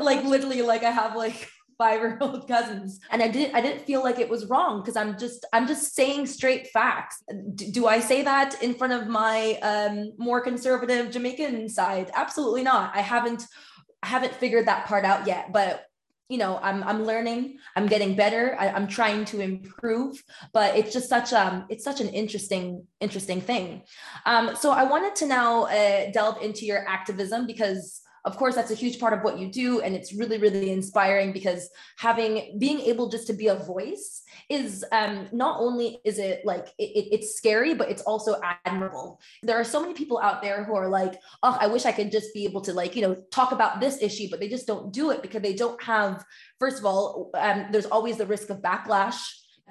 Like 0.00 0.22
literally 0.24 0.62
like 0.62 0.84
i 0.84 0.90
have 0.90 1.16
like 1.16 1.48
five 1.78 2.00
year 2.00 2.18
old 2.20 2.46
cousins. 2.48 3.00
And 3.10 3.22
i 3.22 3.28
didn't 3.28 3.54
i 3.54 3.60
didn't 3.60 3.84
feel 3.84 4.02
like 4.02 4.18
it 4.18 4.28
was 4.28 4.46
wrong 4.46 4.80
because 4.80 4.96
i'm 4.96 5.18
just 5.18 5.46
i'm 5.52 5.66
just 5.66 5.94
saying 5.94 6.26
straight 6.26 6.68
facts. 6.68 7.22
D- 7.54 7.70
do 7.70 7.86
i 7.86 8.00
say 8.00 8.22
that 8.22 8.60
in 8.62 8.74
front 8.74 8.92
of 8.92 9.08
my 9.08 9.58
um 9.62 10.12
more 10.18 10.40
conservative 10.40 11.10
jamaican 11.10 11.68
side? 11.68 12.10
Absolutely 12.14 12.62
not. 12.62 12.96
I 12.96 13.00
haven't 13.00 13.44
I 14.02 14.06
haven't 14.06 14.34
figured 14.34 14.66
that 14.66 14.86
part 14.86 15.04
out 15.04 15.26
yet 15.26 15.52
but 15.52 15.84
you 16.30 16.38
know 16.38 16.58
i'm 16.62 16.82
i'm 16.84 17.04
learning 17.04 17.58
i'm 17.76 17.86
getting 17.86 18.14
better 18.14 18.56
I, 18.58 18.68
am 18.68 18.86
trying 18.86 19.24
to 19.26 19.40
improve 19.40 20.22
but 20.52 20.76
it's 20.76 20.92
just 20.92 21.08
such 21.08 21.32
um 21.32 21.66
it's 21.68 21.84
such 21.84 22.00
an 22.00 22.08
interesting 22.08 22.86
interesting 23.00 23.40
thing. 23.40 23.82
Um 24.24 24.54
so 24.54 24.70
i 24.70 24.84
wanted 24.84 25.16
to 25.16 25.26
now 25.26 25.64
uh, 25.64 26.10
delve 26.12 26.40
into 26.40 26.64
your 26.64 26.88
activism 26.88 27.46
because 27.46 28.00
of 28.24 28.36
course 28.36 28.54
that's 28.54 28.70
a 28.70 28.74
huge 28.74 29.00
part 29.00 29.12
of 29.12 29.22
what 29.22 29.38
you 29.38 29.50
do 29.50 29.80
and 29.80 29.94
it's 29.96 30.14
really 30.14 30.38
really 30.38 30.70
inspiring 30.70 31.32
because 31.32 31.68
having 31.98 32.56
being 32.58 32.80
able 32.80 33.08
just 33.08 33.26
to 33.26 33.32
be 33.32 33.48
a 33.48 33.56
voice 33.56 34.22
is 34.50 34.84
um, 34.92 35.28
not 35.32 35.60
only 35.60 36.00
is 36.04 36.18
it 36.18 36.44
like 36.44 36.66
it, 36.78 37.08
it's 37.12 37.36
scary 37.36 37.72
but 37.74 37.88
it's 37.88 38.02
also 38.02 38.40
admirable. 38.66 39.20
There 39.42 39.58
are 39.58 39.64
so 39.64 39.80
many 39.80 39.94
people 39.94 40.18
out 40.18 40.42
there 40.42 40.64
who 40.64 40.74
are 40.74 40.88
like 40.88 41.14
oh 41.42 41.56
i 41.60 41.66
wish 41.66 41.86
i 41.86 41.92
could 41.92 42.10
just 42.10 42.34
be 42.34 42.44
able 42.44 42.60
to 42.62 42.72
like 42.72 42.96
you 42.96 43.02
know 43.02 43.14
talk 43.30 43.52
about 43.52 43.80
this 43.80 44.02
issue 44.02 44.28
but 44.30 44.40
they 44.40 44.48
just 44.48 44.66
don't 44.66 44.92
do 44.92 45.10
it 45.10 45.22
because 45.22 45.42
they 45.42 45.54
don't 45.54 45.80
have 45.82 46.24
first 46.58 46.78
of 46.78 46.84
all 46.84 47.30
um, 47.34 47.66
there's 47.70 47.86
always 47.86 48.16
the 48.16 48.26
risk 48.26 48.50
of 48.50 48.58
backlash 48.60 49.20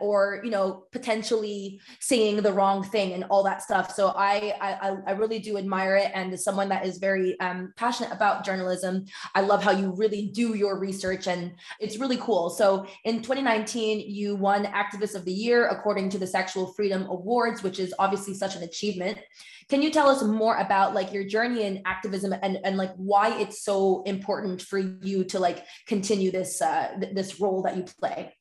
or 0.02 0.42
you 0.44 0.52
know 0.52 0.86
potentially 0.92 1.80
saying 2.00 2.38
the 2.38 2.54
wrong 2.54 2.84
thing 2.84 3.14
and 3.14 3.24
all 3.26 3.44
that 3.44 3.62
stuff. 3.62 3.94
So 3.94 4.14
i 4.16 4.54
i, 4.62 4.98
I 5.08 5.12
really 5.12 5.40
do 5.40 5.58
admire 5.58 5.96
it. 5.96 6.12
And 6.14 6.34
as 6.34 6.44
someone 6.44 6.70
that 6.70 6.86
is 6.86 6.98
very 6.98 7.40
um, 7.40 7.74
passionate 7.78 8.12
about 8.12 8.46
journalism 8.46 9.06
i 9.36 9.42
love 9.42 9.64
how 9.64 9.72
you 9.72 9.92
really 9.92 10.28
do 10.28 10.56
your 10.56 10.80
research 10.80 11.28
and 11.28 11.54
it's 11.80 11.98
really 11.98 12.18
cool. 12.18 12.50
So 12.50 12.86
in 13.06 13.22
2019 13.22 14.10
you 14.10 14.36
won 14.36 14.66
activist 14.66 15.16
of 15.16 15.26
the 15.26 15.34
year 15.34 15.68
according 15.68 16.10
to 16.12 16.18
the 16.18 16.28
sexual 16.28 16.74
freedom 16.74 17.06
awards 17.08 17.64
which 17.64 17.80
is 17.80 17.94
obviously 18.00 18.34
such 18.34 18.56
an 18.56 18.64
achievement. 18.64 19.18
Can 19.70 19.84
you 19.84 19.92
tell 19.92 20.10
us 20.10 20.24
more 20.24 20.58
about 20.58 20.96
like 20.96 21.14
your 21.14 21.24
journey 21.24 21.64
in 21.64 21.84
activism 21.86 22.34
and, 22.42 22.58
and 22.64 22.76
like 22.76 22.94
why 22.96 23.40
it's 23.40 23.64
so 23.64 24.02
important 24.04 24.62
for 24.62 24.80
you 24.80 25.24
to 25.26 25.40
like 25.40 25.64
continue 25.86 26.32
this 26.32 26.62
uh, 26.62 26.96
th- 27.00 27.14
this 27.14 27.40
role 27.40 27.62
that 27.64 27.78
you 27.78 27.84
play 27.84 28.34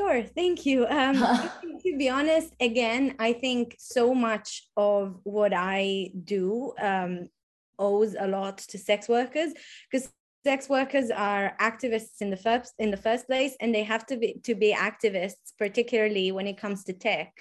Sure, 0.00 0.22
thank 0.22 0.64
you. 0.64 0.86
Um, 0.86 1.16
to 1.82 1.98
be 1.98 2.08
honest, 2.08 2.54
again, 2.58 3.16
I 3.18 3.34
think 3.34 3.76
so 3.78 4.14
much 4.14 4.66
of 4.74 5.20
what 5.24 5.52
I 5.52 6.10
do 6.24 6.72
um, 6.80 7.28
owes 7.78 8.16
a 8.18 8.26
lot 8.26 8.56
to 8.70 8.78
sex 8.78 9.10
workers 9.10 9.52
because 9.90 10.10
sex 10.42 10.70
workers 10.70 11.10
are 11.10 11.54
activists 11.60 12.22
in 12.22 12.30
the 12.30 12.36
first 12.38 12.72
in 12.78 12.90
the 12.90 12.96
first 12.96 13.26
place, 13.26 13.54
and 13.60 13.74
they 13.74 13.82
have 13.82 14.06
to 14.06 14.16
be 14.16 14.40
to 14.44 14.54
be 14.54 14.72
activists, 14.72 15.52
particularly 15.58 16.32
when 16.32 16.46
it 16.46 16.56
comes 16.56 16.82
to 16.84 16.94
tech 16.94 17.34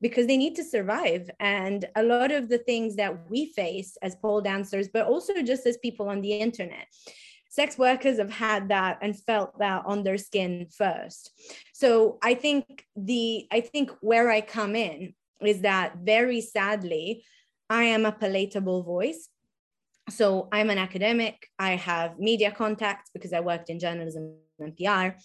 because 0.00 0.26
they 0.26 0.38
need 0.38 0.56
to 0.56 0.64
survive. 0.64 1.30
And 1.38 1.84
a 1.94 2.02
lot 2.02 2.32
of 2.32 2.48
the 2.48 2.56
things 2.56 2.96
that 2.96 3.30
we 3.30 3.52
face 3.52 3.98
as 4.00 4.16
pole 4.16 4.40
dancers, 4.40 4.88
but 4.88 5.06
also 5.06 5.42
just 5.42 5.66
as 5.66 5.76
people 5.76 6.08
on 6.08 6.22
the 6.22 6.32
internet, 6.32 6.86
sex 7.50 7.76
workers 7.76 8.18
have 8.18 8.30
had 8.30 8.68
that 8.68 8.98
and 9.02 9.18
felt 9.18 9.58
that 9.58 9.82
on 9.84 10.02
their 10.02 10.16
skin 10.16 10.66
first. 10.70 11.30
So 11.74 12.18
i 12.22 12.34
think 12.34 12.86
the 12.96 13.46
i 13.52 13.60
think 13.60 13.90
where 14.00 14.30
i 14.30 14.40
come 14.40 14.74
in 14.74 15.14
is 15.42 15.60
that 15.62 15.96
very 16.02 16.40
sadly 16.40 17.24
i 17.68 17.84
am 17.84 18.06
a 18.06 18.12
palatable 18.12 18.82
voice. 18.82 19.28
So 20.08 20.48
i'm 20.52 20.70
an 20.70 20.78
academic. 20.78 21.46
I 21.58 21.72
have 21.76 22.18
media 22.18 22.50
contacts 22.50 23.10
because 23.12 23.32
i 23.32 23.40
worked 23.40 23.68
in 23.68 23.78
journalism 23.78 24.36
and 24.58 24.76
pr 24.76 25.16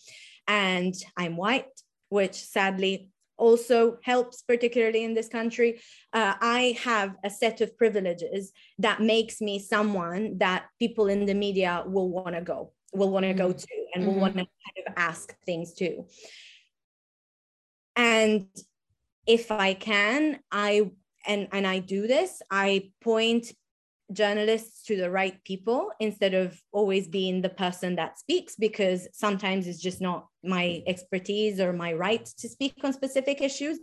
and 0.47 0.93
i'm 1.17 1.37
white 1.37 1.75
which 2.09 2.35
sadly 2.35 3.09
also 3.37 3.97
helps, 4.03 4.41
particularly 4.41 5.03
in 5.03 5.13
this 5.13 5.27
country. 5.27 5.81
Uh, 6.13 6.33
I 6.39 6.77
have 6.83 7.15
a 7.23 7.29
set 7.29 7.61
of 7.61 7.77
privileges 7.77 8.51
that 8.79 9.01
makes 9.01 9.41
me 9.41 9.59
someone 9.59 10.37
that 10.39 10.65
people 10.79 11.07
in 11.07 11.25
the 11.25 11.33
media 11.33 11.83
will 11.85 12.09
want 12.09 12.35
to 12.35 12.41
go, 12.41 12.71
will 12.93 13.11
want 13.11 13.25
to 13.25 13.33
go 13.33 13.49
mm-hmm. 13.49 13.57
to, 13.57 13.85
and 13.93 14.03
mm-hmm. 14.03 14.13
will 14.13 14.21
want 14.21 14.33
to 14.33 14.39
kind 14.39 14.87
of 14.87 14.93
ask 14.97 15.35
things 15.45 15.73
to. 15.75 16.05
And 17.95 18.47
if 19.25 19.51
I 19.51 19.73
can, 19.73 20.39
I 20.51 20.91
and 21.27 21.47
and 21.51 21.65
I 21.65 21.79
do 21.79 22.07
this, 22.07 22.41
I 22.51 22.91
point 23.01 23.51
journalists 24.13 24.83
to 24.83 24.95
the 24.95 25.09
right 25.09 25.43
people 25.43 25.91
instead 25.99 26.33
of 26.33 26.59
always 26.71 27.07
being 27.07 27.41
the 27.41 27.49
person 27.49 27.95
that 27.95 28.19
speaks 28.19 28.55
because 28.55 29.07
sometimes 29.13 29.67
it's 29.67 29.81
just 29.81 29.99
not 29.99 30.27
my 30.43 30.83
expertise 30.85 31.59
or 31.59 31.73
my 31.73 31.91
right 31.93 32.25
to 32.37 32.47
speak 32.47 32.75
on 32.83 32.93
specific 32.93 33.41
issues 33.41 33.79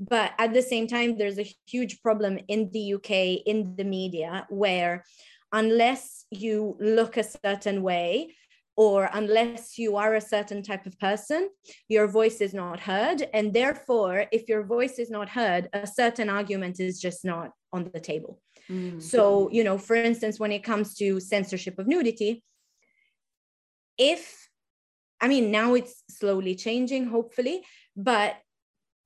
but 0.00 0.32
at 0.38 0.54
the 0.54 0.62
same 0.62 0.86
time 0.86 1.18
there's 1.18 1.38
a 1.38 1.54
huge 1.66 2.00
problem 2.02 2.38
in 2.48 2.70
the 2.72 2.94
UK 2.94 3.42
in 3.46 3.74
the 3.76 3.84
media 3.84 4.46
where 4.48 5.04
unless 5.52 6.24
you 6.30 6.76
look 6.80 7.16
a 7.16 7.24
certain 7.24 7.82
way 7.82 8.34
or 8.76 9.10
unless 9.12 9.76
you 9.76 9.96
are 9.96 10.14
a 10.14 10.20
certain 10.20 10.62
type 10.62 10.86
of 10.86 10.96
person, 11.00 11.48
your 11.88 12.06
voice 12.06 12.40
is 12.40 12.54
not 12.54 12.78
heard. 12.78 13.28
And 13.34 13.52
therefore, 13.52 14.26
if 14.30 14.48
your 14.48 14.62
voice 14.62 15.00
is 15.00 15.10
not 15.10 15.28
heard, 15.28 15.68
a 15.72 15.84
certain 15.84 16.30
argument 16.30 16.78
is 16.78 17.00
just 17.00 17.24
not 17.24 17.50
on 17.72 17.90
the 17.92 17.98
table. 17.98 18.40
Mm. 18.70 19.02
So, 19.02 19.50
you 19.50 19.64
know, 19.64 19.78
for 19.78 19.96
instance, 19.96 20.38
when 20.38 20.52
it 20.52 20.64
comes 20.64 20.94
to 20.96 21.20
censorship 21.20 21.78
of 21.78 21.86
nudity, 21.86 22.42
if, 23.96 24.48
I 25.20 25.28
mean, 25.28 25.50
now 25.50 25.74
it's 25.74 26.02
slowly 26.08 26.54
changing, 26.54 27.06
hopefully, 27.06 27.64
but 27.96 28.36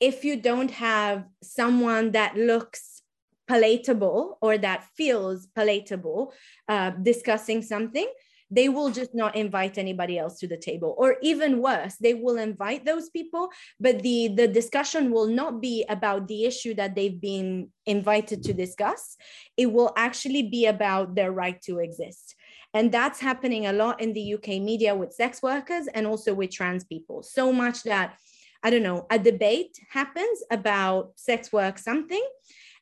if 0.01 0.25
you 0.25 0.37
don't 0.37 0.71
have 0.73 1.25
someone 1.43 2.11
that 2.13 2.37
looks 2.37 3.03
palatable 3.47 4.39
or 4.41 4.59
that 4.59 4.85
feels 4.97 5.47
palatable 5.55 6.33
uh, 6.69 6.91
discussing 6.91 7.63
something, 7.63 8.09
they 8.53 8.69
will 8.69 8.91
just 8.91 9.15
not 9.15 9.35
invite 9.35 9.79
anybody 9.79 10.19
else 10.19 10.39
to 10.39 10.47
the 10.47 10.57
table. 10.57 10.95
Or 10.99 11.17
even 11.23 11.63
worse 11.63 11.97
they 11.97 12.15
will 12.15 12.39
invite 12.39 12.85
those 12.85 13.09
people 13.11 13.49
but 13.81 14.03
the 14.03 14.29
the 14.29 14.47
discussion 14.47 15.11
will 15.11 15.27
not 15.27 15.61
be 15.61 15.85
about 15.89 16.29
the 16.29 16.45
issue 16.45 16.75
that 16.75 16.95
they've 16.95 17.21
been 17.21 17.69
invited 17.87 18.43
to 18.45 18.53
discuss. 18.53 19.17
It 19.57 19.73
will 19.73 19.93
actually 19.97 20.45
be 20.45 20.67
about 20.67 21.15
their 21.15 21.33
right 21.33 21.61
to 21.63 21.79
exist. 21.79 22.35
And 22.75 22.91
that's 22.91 23.21
happening 23.21 23.67
a 23.67 23.73
lot 23.73 24.01
in 24.01 24.13
the 24.13 24.35
UK 24.35 24.49
media 24.71 24.95
with 24.95 25.13
sex 25.13 25.43
workers 25.43 25.89
and 25.95 26.07
also 26.07 26.33
with 26.33 26.51
trans 26.51 26.85
people. 26.85 27.23
So 27.23 27.53
much 27.53 27.83
that 27.85 28.17
I 28.63 28.71
don't 28.71 28.85
know, 28.85 29.07
a 29.11 29.19
debate 29.19 29.77
happens 29.91 30.43
about 30.51 31.13
sex 31.17 31.53
work 31.53 31.79
something, 31.79 32.25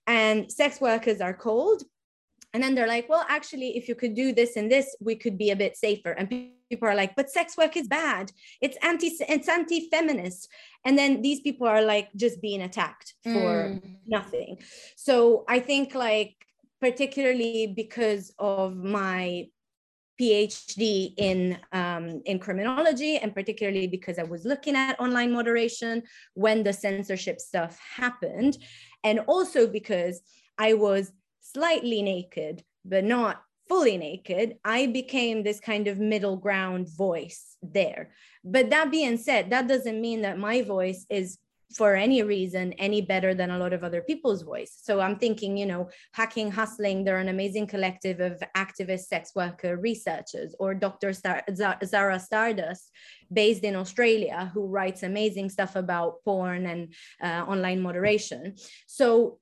and 0.07 0.51
sex 0.53 0.81
workers 0.81 1.21
are 1.21 1.33
called 1.33 1.83
and 2.53 2.63
then 2.63 2.75
they're 2.75 2.89
like, 2.89 3.09
well, 3.09 3.25
actually, 3.29 3.77
if 3.77 3.89
you 3.89 3.95
could 3.95 4.15
do 4.15 4.33
this 4.33 4.57
and 4.57 4.71
this, 4.71 4.97
we 5.01 5.15
could 5.15 5.39
be 5.39 5.51
a 5.51 5.57
bit 5.57 5.77
safer. 5.77 6.11
And 6.11 6.29
people 6.29 6.89
are 6.89 6.95
like, 6.95 7.15
but 7.15 7.31
sex 7.31 7.57
work 7.57 7.77
is 7.77 7.87
bad. 7.87 8.33
It's 8.61 8.77
anti, 8.83 9.09
it's 9.29 9.49
anti-feminist. 9.49 10.49
And 10.85 10.99
then 10.99 11.23
these 11.23 11.41
people 11.41 11.67
are 11.69 11.83
like 11.83 12.09
just 12.17 12.41
being 12.41 12.63
attacked 12.63 13.15
for 13.23 13.31
mm. 13.71 13.83
nothing. 14.07 14.59
So 14.97 15.45
I 15.49 15.61
think 15.61 15.95
like 15.95 16.35
particularly 16.81 17.73
because 17.77 18.33
of 18.39 18.77
my 18.77 19.47
PhD 20.21 21.15
in 21.17 21.59
um, 21.73 22.21
in 22.27 22.39
criminology, 22.39 23.17
and 23.17 23.35
particularly 23.35 23.87
because 23.87 24.19
I 24.19 24.23
was 24.23 24.45
looking 24.45 24.77
at 24.77 25.01
online 25.01 25.33
moderation 25.33 26.03
when 26.35 26.63
the 26.63 26.75
censorship 26.75 27.41
stuff 27.41 27.79
happened, 27.79 28.59
and 29.03 29.21
also 29.21 29.67
because 29.67 30.21
I 30.59 30.75
was 30.75 31.13
slightly 31.41 32.03
naked, 32.03 32.63
but 32.85 33.05
not 33.05 33.43
fully 33.69 33.97
naked, 33.97 34.57
I 34.65 34.87
became 34.87 35.43
this 35.43 35.61
kind 35.61 35.87
of 35.87 35.99
middle 35.99 36.37
ground 36.37 36.89
voice 36.97 37.57
there. 37.63 38.11
But 38.45 38.71
that 38.71 38.91
being 38.91 39.17
said, 39.17 39.51
that 39.51 39.69
doesn't 39.69 40.01
mean 40.01 40.23
that 40.23 40.39
my 40.39 40.63
voice 40.63 41.07
is 41.09 41.39
for 41.77 41.95
any 41.95 42.23
reason 42.23 42.73
any 42.75 43.01
better 43.01 43.33
than 43.33 43.51
a 43.51 43.59
lot 43.59 43.73
of 43.73 43.85
other 43.85 44.03
people's 44.03 44.43
voice. 44.43 44.77
So 44.83 45.01
I'm 45.01 45.17
thinking, 45.17 45.57
you 45.57 45.67
know, 45.67 45.89
Hacking 46.13 46.51
Hustling, 46.51 47.05
they're 47.05 47.19
an 47.19 47.29
amazing 47.29 47.69
collective 47.69 48.21
of 48.21 48.43
activist 48.57 49.05
sex 49.05 49.33
worker 49.37 49.77
researchers, 49.77 50.55
or 50.59 50.75
Dr. 50.75 51.13
Star- 51.13 51.45
Zahra 51.55 52.19
Stardust, 52.19 52.91
based 53.33 53.63
in 53.63 53.77
Australia, 53.77 54.51
who 54.53 54.67
writes 54.67 55.03
amazing 55.03 55.49
stuff 55.49 55.77
about 55.77 56.25
porn 56.25 56.67
and 56.67 56.93
uh, 57.23 57.45
online 57.47 57.81
moderation. 57.81 58.57
So 58.87 59.39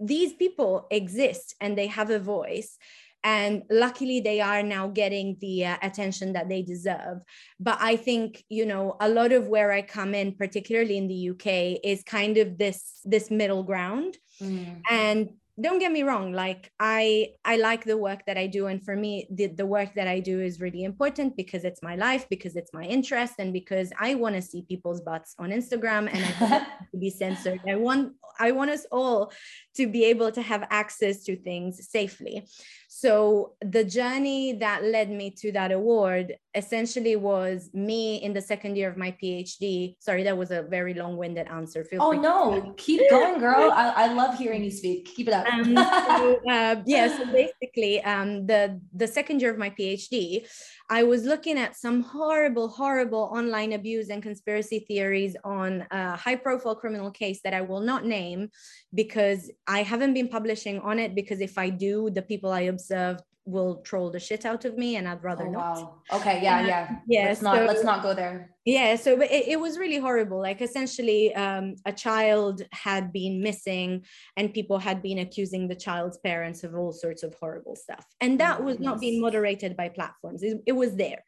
these 0.00 0.32
people 0.32 0.86
exist 0.90 1.54
and 1.60 1.76
they 1.76 1.86
have 1.86 2.10
a 2.10 2.18
voice 2.18 2.78
and 3.24 3.62
luckily 3.70 4.20
they 4.20 4.40
are 4.40 4.62
now 4.62 4.88
getting 4.88 5.36
the 5.40 5.66
uh, 5.66 5.76
attention 5.82 6.32
that 6.32 6.48
they 6.48 6.62
deserve 6.62 7.18
but 7.60 7.78
i 7.80 7.96
think 7.96 8.44
you 8.48 8.66
know 8.66 8.96
a 9.00 9.08
lot 9.08 9.32
of 9.32 9.48
where 9.48 9.70
i 9.70 9.80
come 9.80 10.14
in 10.14 10.34
particularly 10.34 10.96
in 10.96 11.08
the 11.08 11.30
uk 11.30 11.46
is 11.84 12.02
kind 12.02 12.36
of 12.36 12.58
this 12.58 13.00
this 13.04 13.30
middle 13.30 13.62
ground 13.62 14.16
mm. 14.40 14.80
and 14.90 15.30
don't 15.60 15.78
get 15.78 15.92
me 15.92 16.02
wrong 16.02 16.32
like 16.32 16.72
i 16.80 17.28
i 17.44 17.56
like 17.56 17.84
the 17.84 17.96
work 17.96 18.24
that 18.26 18.38
i 18.38 18.46
do 18.46 18.68
and 18.68 18.82
for 18.82 18.96
me 18.96 19.26
the, 19.30 19.48
the 19.48 19.66
work 19.66 19.92
that 19.94 20.08
i 20.08 20.18
do 20.18 20.40
is 20.40 20.60
really 20.60 20.84
important 20.84 21.36
because 21.36 21.64
it's 21.64 21.82
my 21.82 21.94
life 21.94 22.26
because 22.30 22.56
it's 22.56 22.72
my 22.72 22.84
interest 22.84 23.34
and 23.38 23.52
because 23.52 23.92
i 24.00 24.14
want 24.14 24.34
to 24.34 24.40
see 24.40 24.62
people's 24.62 25.02
butts 25.02 25.34
on 25.38 25.50
instagram 25.50 26.08
and 26.12 26.24
i 26.24 26.34
want 26.40 26.64
to 26.90 26.96
be 26.98 27.10
censored. 27.10 27.60
I 27.68 27.74
want 27.74 28.14
i 28.40 28.50
want 28.50 28.70
us 28.70 28.86
all 28.90 29.30
to 29.76 29.86
be 29.86 30.04
able 30.04 30.32
to 30.32 30.40
have 30.40 30.66
access 30.70 31.22
to 31.24 31.36
things 31.36 31.86
safely 31.90 32.46
so 32.94 33.54
the 33.62 33.84
journey 33.84 34.52
that 34.64 34.84
led 34.84 35.10
me 35.10 35.30
to 35.38 35.50
that 35.52 35.72
award 35.72 36.36
essentially 36.54 37.16
was 37.16 37.70
me 37.72 38.16
in 38.16 38.34
the 38.34 38.40
second 38.42 38.76
year 38.76 38.90
of 38.90 38.98
my 38.98 39.16
PhD. 39.20 39.96
Sorry, 39.98 40.22
that 40.24 40.36
was 40.36 40.50
a 40.50 40.60
very 40.60 40.92
long-winded 40.92 41.46
answer. 41.48 41.84
Feel 41.84 42.02
oh 42.02 42.12
no, 42.12 42.74
keep 42.76 43.00
going, 43.08 43.40
girl. 43.40 43.70
I, 43.72 43.88
I 43.96 44.12
love 44.12 44.36
hearing 44.36 44.62
you 44.62 44.70
speak. 44.70 45.06
Keep 45.16 45.28
it 45.28 45.34
up. 45.34 45.46
Um, 45.46 45.74
so, 45.74 46.40
uh, 46.50 46.82
yeah. 46.84 47.16
So 47.16 47.24
basically, 47.32 48.04
um, 48.04 48.46
the 48.46 48.78
the 48.92 49.06
second 49.06 49.40
year 49.40 49.50
of 49.50 49.56
my 49.56 49.70
PhD, 49.70 50.46
I 50.90 51.04
was 51.04 51.24
looking 51.24 51.56
at 51.56 51.74
some 51.74 52.02
horrible, 52.02 52.68
horrible 52.68 53.30
online 53.32 53.72
abuse 53.72 54.10
and 54.10 54.22
conspiracy 54.22 54.84
theories 54.86 55.34
on 55.44 55.86
a 55.90 56.16
high-profile 56.16 56.76
criminal 56.76 57.10
case 57.10 57.40
that 57.44 57.54
I 57.54 57.62
will 57.62 57.80
not 57.80 58.04
name 58.04 58.50
because 58.92 59.50
I 59.66 59.82
haven't 59.82 60.12
been 60.12 60.28
publishing 60.28 60.80
on 60.80 60.98
it 60.98 61.14
because 61.14 61.40
if 61.40 61.56
I 61.56 61.70
do, 61.70 62.10
the 62.10 62.20
people 62.20 62.52
I 62.52 62.62
observed 62.82 63.22
will 63.44 63.82
troll 63.82 64.08
the 64.08 64.20
shit 64.20 64.46
out 64.46 64.64
of 64.64 64.78
me 64.78 64.96
and 64.96 65.08
I'd 65.08 65.24
rather 65.24 65.46
oh, 65.48 65.50
not. 65.50 65.76
Wow. 65.76 65.94
Okay, 66.12 66.40
yeah, 66.42 66.58
uh, 66.60 66.66
yeah. 66.66 66.96
Yeah. 67.08 67.24
Let's 67.24 67.42
not 67.42 67.56
let's 67.66 67.84
not 67.84 68.02
go 68.02 68.14
there. 68.14 68.50
Yeah, 68.64 68.94
so 68.94 69.20
it, 69.20 69.44
it 69.48 69.60
was 69.60 69.78
really 69.78 69.98
horrible. 69.98 70.40
Like 70.40 70.62
essentially 70.62 71.34
um, 71.34 71.74
a 71.84 71.92
child 71.92 72.62
had 72.70 73.12
been 73.12 73.42
missing 73.42 74.04
and 74.36 74.54
people 74.54 74.78
had 74.78 75.02
been 75.02 75.18
accusing 75.18 75.66
the 75.66 75.74
child's 75.74 76.18
parents 76.18 76.62
of 76.62 76.76
all 76.76 76.92
sorts 76.92 77.24
of 77.24 77.34
horrible 77.34 77.74
stuff. 77.74 78.06
And 78.20 78.38
that 78.38 78.62
was 78.62 78.78
not 78.78 79.00
being 79.00 79.20
moderated 79.20 79.76
by 79.76 79.88
platforms. 79.88 80.44
It, 80.44 80.62
it 80.64 80.72
was 80.72 80.94
there. 80.94 81.24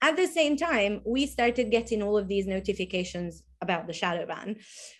At 0.00 0.16
the 0.16 0.28
same 0.28 0.56
time, 0.56 1.02
we 1.04 1.26
started 1.26 1.72
getting 1.72 2.02
all 2.02 2.16
of 2.16 2.28
these 2.28 2.46
notifications 2.46 3.42
about 3.60 3.88
the 3.88 3.92
shadow 3.92 4.24
ban, 4.24 4.56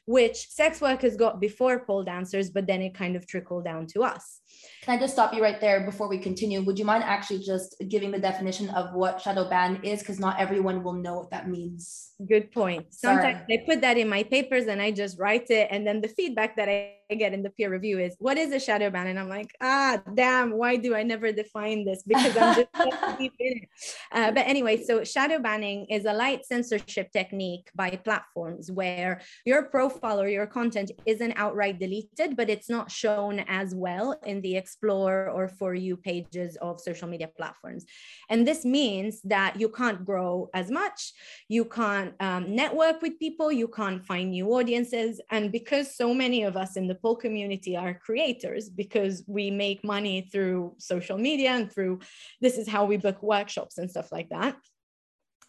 which 0.07 0.49
sex 0.49 0.81
workers 0.81 1.17
got 1.17 1.41
before 1.41 1.85
pole 1.87 2.03
dancers, 2.03 2.51
but 2.51 2.67
then 2.67 2.83
it 2.83 2.95
kind 2.95 3.15
of 3.15 3.25
trickled 3.27 3.65
down 3.65 3.87
to 3.87 4.03
us. 4.03 4.41
Can 4.83 4.97
I 4.97 5.01
just 5.01 5.13
stop 5.13 5.35
you 5.35 5.43
right 5.43 5.61
there 5.61 5.85
before 5.85 6.09
we 6.09 6.19
continue? 6.19 6.63
Would 6.63 6.79
you 6.79 6.85
mind 6.85 7.05
actually 7.05 7.41
just 7.41 7.77
giving 7.89 8.11
the 8.11 8.19
definition 8.19 8.71
of 8.71 8.95
what 8.95 9.21
shadow 9.21 9.49
ban 9.49 9.81
is? 9.83 10.01
Because 10.01 10.19
not 10.19 10.41
everyone 10.41 10.83
will 10.83 10.95
know 10.95 11.17
what 11.17 11.31
that 11.31 11.49
means. 11.49 12.13
Good 12.27 12.51
point. 12.53 12.87
Sometimes 12.93 13.39
Sorry. 13.41 13.61
I 13.61 13.65
put 13.67 13.81
that 13.83 13.99
in 13.99 14.09
my 14.09 14.23
papers 14.23 14.67
and 14.67 14.81
I 14.81 14.91
just 14.91 15.19
write 15.19 15.51
it. 15.51 15.69
And 15.71 15.87
then 15.87 16.01
the 16.01 16.09
feedback 16.09 16.57
that 16.57 16.69
I 16.69 16.95
get 17.15 17.33
in 17.33 17.43
the 17.43 17.51
peer 17.51 17.71
review 17.71 18.01
is, 18.01 18.17
what 18.19 18.37
is 18.37 18.53
a 18.53 18.59
shadow 18.59 18.91
ban? 18.91 19.07
And 19.07 19.19
I'm 19.19 19.29
like, 19.29 19.55
ah, 19.61 20.03
damn, 20.15 20.53
why 20.53 20.77
do 20.77 20.95
I 20.95 21.03
never 21.03 21.33
define 21.33 21.85
this? 21.85 22.03
Because 22.03 22.37
I'm 22.37 22.55
just 22.55 23.19
deep 23.19 23.35
in 23.39 23.59
it. 23.59 23.69
Uh, 24.11 24.33
but 24.33 24.47
anyway, 24.47 24.83
so 24.83 25.05
shadow 25.05 25.39
banning 25.39 25.87
is 25.91 26.07
a 26.07 26.13
light 26.13 26.45
censorship 26.45 27.13
technique 27.13 27.71
by 27.75 27.91
platforms 27.91 28.71
where 28.71 29.21
your 29.45 29.65
profile 29.65 30.21
or 30.21 30.29
your 30.29 30.47
content 30.47 30.91
isn't 31.07 31.33
outright 31.37 31.79
deleted, 31.79 32.37
but 32.37 32.51
it's 32.51 32.69
not 32.69 32.91
shown 32.91 33.41
as 33.49 33.75
well 33.75 34.19
in 34.25 34.41
the 34.41 34.48
explore 34.57 35.29
or 35.31 35.49
for 35.49 35.75
you 35.75 35.97
pages 35.97 36.57
of 36.57 36.81
social 36.81 37.09
media 37.09 37.29
platforms. 37.29 37.85
And 38.31 38.47
this 38.47 38.65
means 38.65 39.21
that 39.23 39.59
you 39.61 39.69
can't 39.69 40.05
grow 40.05 40.49
as 40.55 40.71
much, 40.71 41.13
you 41.49 41.65
can't 41.65 42.15
um, 42.21 42.55
network 42.55 43.03
with 43.03 43.19
people, 43.19 43.51
you 43.53 43.69
can't 43.69 44.05
find 44.05 44.31
new 44.31 44.47
audiences. 44.55 45.21
And 45.31 45.53
because 45.53 45.97
so 45.97 46.15
many 46.15 46.45
of 46.45 46.57
us 46.57 46.77
in 46.77 46.87
the 46.87 46.95
pole 46.95 47.17
community 47.17 47.77
are 47.77 47.95
creators, 47.95 48.69
because 48.69 49.25
we 49.27 49.51
make 49.51 49.85
money 49.85 50.29
through 50.33 50.75
social 50.79 51.19
media 51.19 51.51
and 51.51 51.73
through 51.73 52.01
this 52.41 52.59
is 52.59 52.69
how 52.69 52.85
we 52.85 52.97
book 52.97 53.23
workshops 53.23 53.79
and 53.79 53.91
stuff 53.91 54.13
like 54.13 54.29
that 54.31 54.57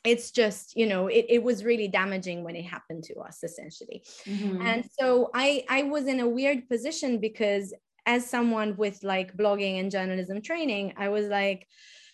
it's 0.03 0.31
just 0.31 0.75
you 0.75 0.87
know 0.87 1.07
it, 1.07 1.25
it 1.29 1.43
was 1.43 1.63
really 1.63 1.87
damaging 1.87 2.43
when 2.43 2.55
it 2.55 2.63
happened 2.63 3.03
to 3.03 3.15
us 3.19 3.39
essentially 3.43 4.01
mm-hmm. 4.25 4.61
and 4.61 4.85
so 4.97 5.29
i 5.33 5.63
i 5.69 5.83
was 5.83 6.07
in 6.07 6.21
a 6.21 6.27
weird 6.27 6.67
position 6.69 7.19
because 7.19 7.73
as 8.05 8.29
someone 8.29 8.75
with 8.77 9.03
like 9.03 9.35
blogging 9.35 9.79
and 9.79 9.91
journalism 9.91 10.41
training 10.41 10.93
i 10.97 11.09
was 11.09 11.27
like 11.27 11.67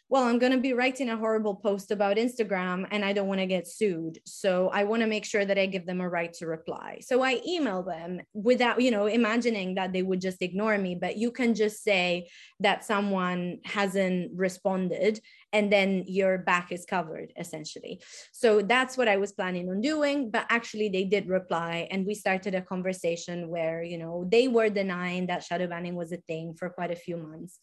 well, 0.08 0.24
I'm 0.24 0.38
going 0.38 0.52
to 0.52 0.60
be 0.60 0.74
writing 0.74 1.10
a 1.10 1.18
horrible 1.18 1.56
post 1.56 1.90
about 1.90 2.18
Instagram 2.18 2.86
and 2.92 3.04
I 3.04 3.12
don't 3.12 3.28
want 3.28 3.40
to 3.40 3.48
get 3.48 3.68
sued. 3.68 4.20
So 4.26 4.70
I 4.70 4.84
want 4.84 5.02
to 5.02 5.08
make 5.08 5.26
sure 5.26 5.46
that 5.46 5.58
I 5.58 5.66
give 5.66 5.88
them 5.88 6.00
a 6.00 6.08
right 6.08 6.32
to 6.34 6.46
reply. 6.46 7.00
So 7.02 7.24
I 7.24 7.42
email 7.46 7.82
them 7.82 8.22
without, 8.34 8.80
you 8.80 8.92
know, 8.92 9.08
imagining 9.08 9.76
that 9.76 9.94
they 9.94 10.04
would 10.04 10.22
just 10.22 10.44
ignore 10.44 10.78
me. 10.78 10.94
But 10.94 11.18
you 11.18 11.32
can 11.32 11.56
just 11.56 11.84
say 11.84 12.30
that 12.60 12.86
someone 12.86 13.60
hasn't 13.66 14.32
responded 14.36 15.22
and 15.52 15.72
then 15.72 16.04
your 16.06 16.38
back 16.38 16.72
is 16.72 16.86
covered 16.86 17.34
essentially. 17.38 18.02
So 18.32 18.62
that's 18.62 18.98
what 18.98 19.08
I 19.08 19.18
was 19.18 19.32
planning 19.32 19.70
on 19.70 19.82
doing. 19.82 20.30
But 20.30 20.46
actually, 20.50 20.90
they 20.90 21.06
did 21.06 21.30
reply 21.30 21.88
and 21.90 22.06
we 22.06 22.14
started 22.14 22.54
a 22.54 22.62
conversation 22.62 23.50
where, 23.50 23.82
you 23.82 23.98
know, 23.98 24.28
they 24.30 24.50
were 24.50 24.70
denying 24.70 25.28
that 25.28 25.44
shadow 25.44 25.66
banning 25.66 25.96
was 25.96 26.12
a 26.12 26.18
thing 26.18 26.54
for 26.60 26.70
quite 26.70 26.92
a 26.92 26.96
few 26.96 27.18
months. 27.18 27.60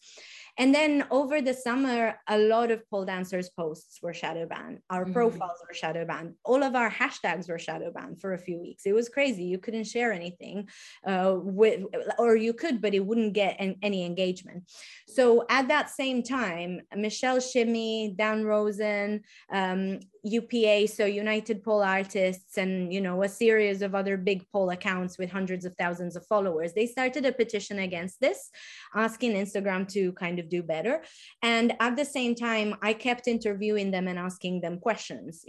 And 0.57 0.73
then 0.73 1.05
over 1.09 1.41
the 1.41 1.53
summer, 1.53 2.15
a 2.27 2.37
lot 2.37 2.69
of 2.69 2.87
pole 2.89 3.05
dancers' 3.05 3.49
posts 3.49 3.99
were 4.01 4.13
shadow 4.13 4.45
banned. 4.45 4.79
Our 4.89 5.03
mm-hmm. 5.03 5.13
profiles 5.13 5.59
were 5.67 5.73
shadow 5.73 6.05
banned. 6.05 6.35
All 6.45 6.61
of 6.61 6.75
our 6.75 6.91
hashtags 6.91 7.49
were 7.49 7.57
shadow 7.57 7.91
banned 7.91 8.21
for 8.21 8.33
a 8.33 8.37
few 8.37 8.59
weeks. 8.59 8.85
It 8.85 8.93
was 8.93 9.09
crazy. 9.09 9.43
You 9.45 9.57
couldn't 9.57 9.85
share 9.85 10.13
anything 10.13 10.69
uh, 11.05 11.35
with, 11.39 11.83
or 12.19 12.35
you 12.35 12.53
could, 12.53 12.81
but 12.81 12.93
it 12.93 13.05
wouldn't 13.05 13.33
get 13.33 13.55
an, 13.59 13.77
any 13.81 14.05
engagement. 14.05 14.69
So 15.07 15.45
at 15.49 15.67
that 15.69 15.89
same 15.89 16.21
time, 16.21 16.81
Michelle 16.95 17.39
Shimmy, 17.39 18.13
Dan 18.15 18.45
Rosen, 18.45 19.21
um, 19.51 19.99
UPA, 20.23 20.87
so 20.87 21.05
United 21.05 21.63
Pole 21.63 21.83
Artists, 21.83 22.57
and 22.57 22.93
you 22.93 23.01
know 23.01 23.23
a 23.23 23.29
series 23.29 23.81
of 23.81 23.93
other 23.93 24.15
big 24.15 24.49
pole 24.51 24.69
accounts 24.69 25.17
with 25.17 25.29
hundreds 25.29 25.65
of 25.65 25.75
thousands 25.77 26.15
of 26.15 26.25
followers. 26.27 26.73
They 26.73 26.87
started 26.87 27.25
a 27.25 27.33
petition 27.33 27.79
against 27.79 28.21
this, 28.21 28.49
asking 28.95 29.33
Instagram 29.33 29.87
to 29.89 30.13
kind 30.13 30.39
of 30.39 30.47
do 30.49 30.63
better. 30.63 31.03
And 31.41 31.75
at 31.81 31.97
the 31.97 32.05
same 32.05 32.35
time, 32.35 32.75
I 32.81 32.93
kept 32.93 33.27
interviewing 33.27 33.91
them 33.91 34.07
and 34.07 34.17
asking 34.17 34.61
them 34.61 34.79
questions. 34.79 35.45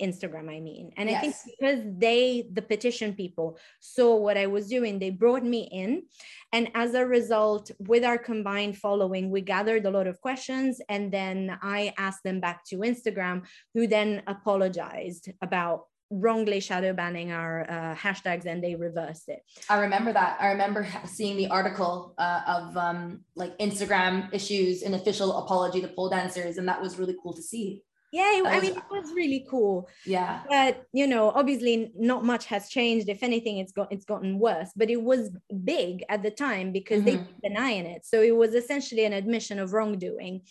Instagram, 0.00 0.48
I 0.50 0.60
mean. 0.60 0.92
And 0.96 1.08
yes. 1.08 1.18
I 1.18 1.20
think 1.20 1.34
because 1.58 1.80
they, 1.98 2.48
the 2.52 2.62
petition 2.62 3.14
people, 3.14 3.58
saw 3.80 4.16
what 4.16 4.36
I 4.36 4.46
was 4.46 4.68
doing, 4.68 4.98
they 4.98 5.10
brought 5.10 5.44
me 5.44 5.68
in. 5.70 6.04
And 6.52 6.70
as 6.74 6.94
a 6.94 7.06
result, 7.06 7.70
with 7.78 8.04
our 8.04 8.18
combined 8.18 8.78
following, 8.78 9.30
we 9.30 9.40
gathered 9.40 9.86
a 9.86 9.90
lot 9.90 10.06
of 10.06 10.20
questions. 10.20 10.80
And 10.88 11.12
then 11.12 11.58
I 11.62 11.94
asked 11.98 12.24
them 12.24 12.40
back 12.40 12.64
to 12.66 12.78
Instagram, 12.78 13.42
who 13.72 13.86
then 13.86 14.22
apologized 14.26 15.30
about 15.42 15.86
wrongly 16.10 16.60
shadow 16.60 16.92
banning 16.92 17.32
our 17.32 17.68
uh, 17.68 17.94
hashtags 17.94 18.46
and 18.46 18.62
they 18.62 18.74
reversed 18.74 19.28
it. 19.28 19.42
I 19.68 19.80
remember 19.80 20.12
that. 20.12 20.36
I 20.40 20.48
remember 20.48 20.86
seeing 21.06 21.36
the 21.36 21.48
article 21.48 22.14
uh, 22.18 22.40
of 22.46 22.76
um, 22.76 23.20
like 23.34 23.56
Instagram 23.58 24.32
issues 24.32 24.82
an 24.82 24.94
official 24.94 25.38
apology 25.38 25.80
to 25.80 25.88
pole 25.88 26.10
dancers, 26.10 26.58
and 26.58 26.68
that 26.68 26.80
was 26.80 26.98
really 26.98 27.16
cool 27.22 27.32
to 27.32 27.42
see 27.42 27.82
yeah 28.14 28.42
I 28.46 28.60
mean 28.60 28.76
it 28.76 28.84
was 28.90 29.12
really 29.12 29.44
cool. 29.50 29.88
Yeah. 30.06 30.42
But 30.48 30.86
you 30.92 31.06
know 31.06 31.30
obviously 31.30 31.92
not 31.96 32.24
much 32.24 32.46
has 32.46 32.68
changed. 32.68 33.08
If 33.08 33.22
anything 33.22 33.58
it's 33.58 33.72
got 33.72 33.90
it's 33.90 34.04
gotten 34.04 34.38
worse. 34.38 34.70
But 34.76 34.88
it 34.90 35.02
was 35.02 35.30
big 35.64 36.04
at 36.08 36.22
the 36.22 36.30
time 36.30 36.72
because 36.72 37.02
mm-hmm. 37.02 37.06
they 37.06 37.16
were 37.16 37.48
denying 37.48 37.86
it. 37.86 38.06
So 38.06 38.22
it 38.22 38.36
was 38.36 38.54
essentially 38.54 39.04
an 39.04 39.12
admission 39.12 39.58
of 39.58 39.72
wrongdoing 39.72 40.42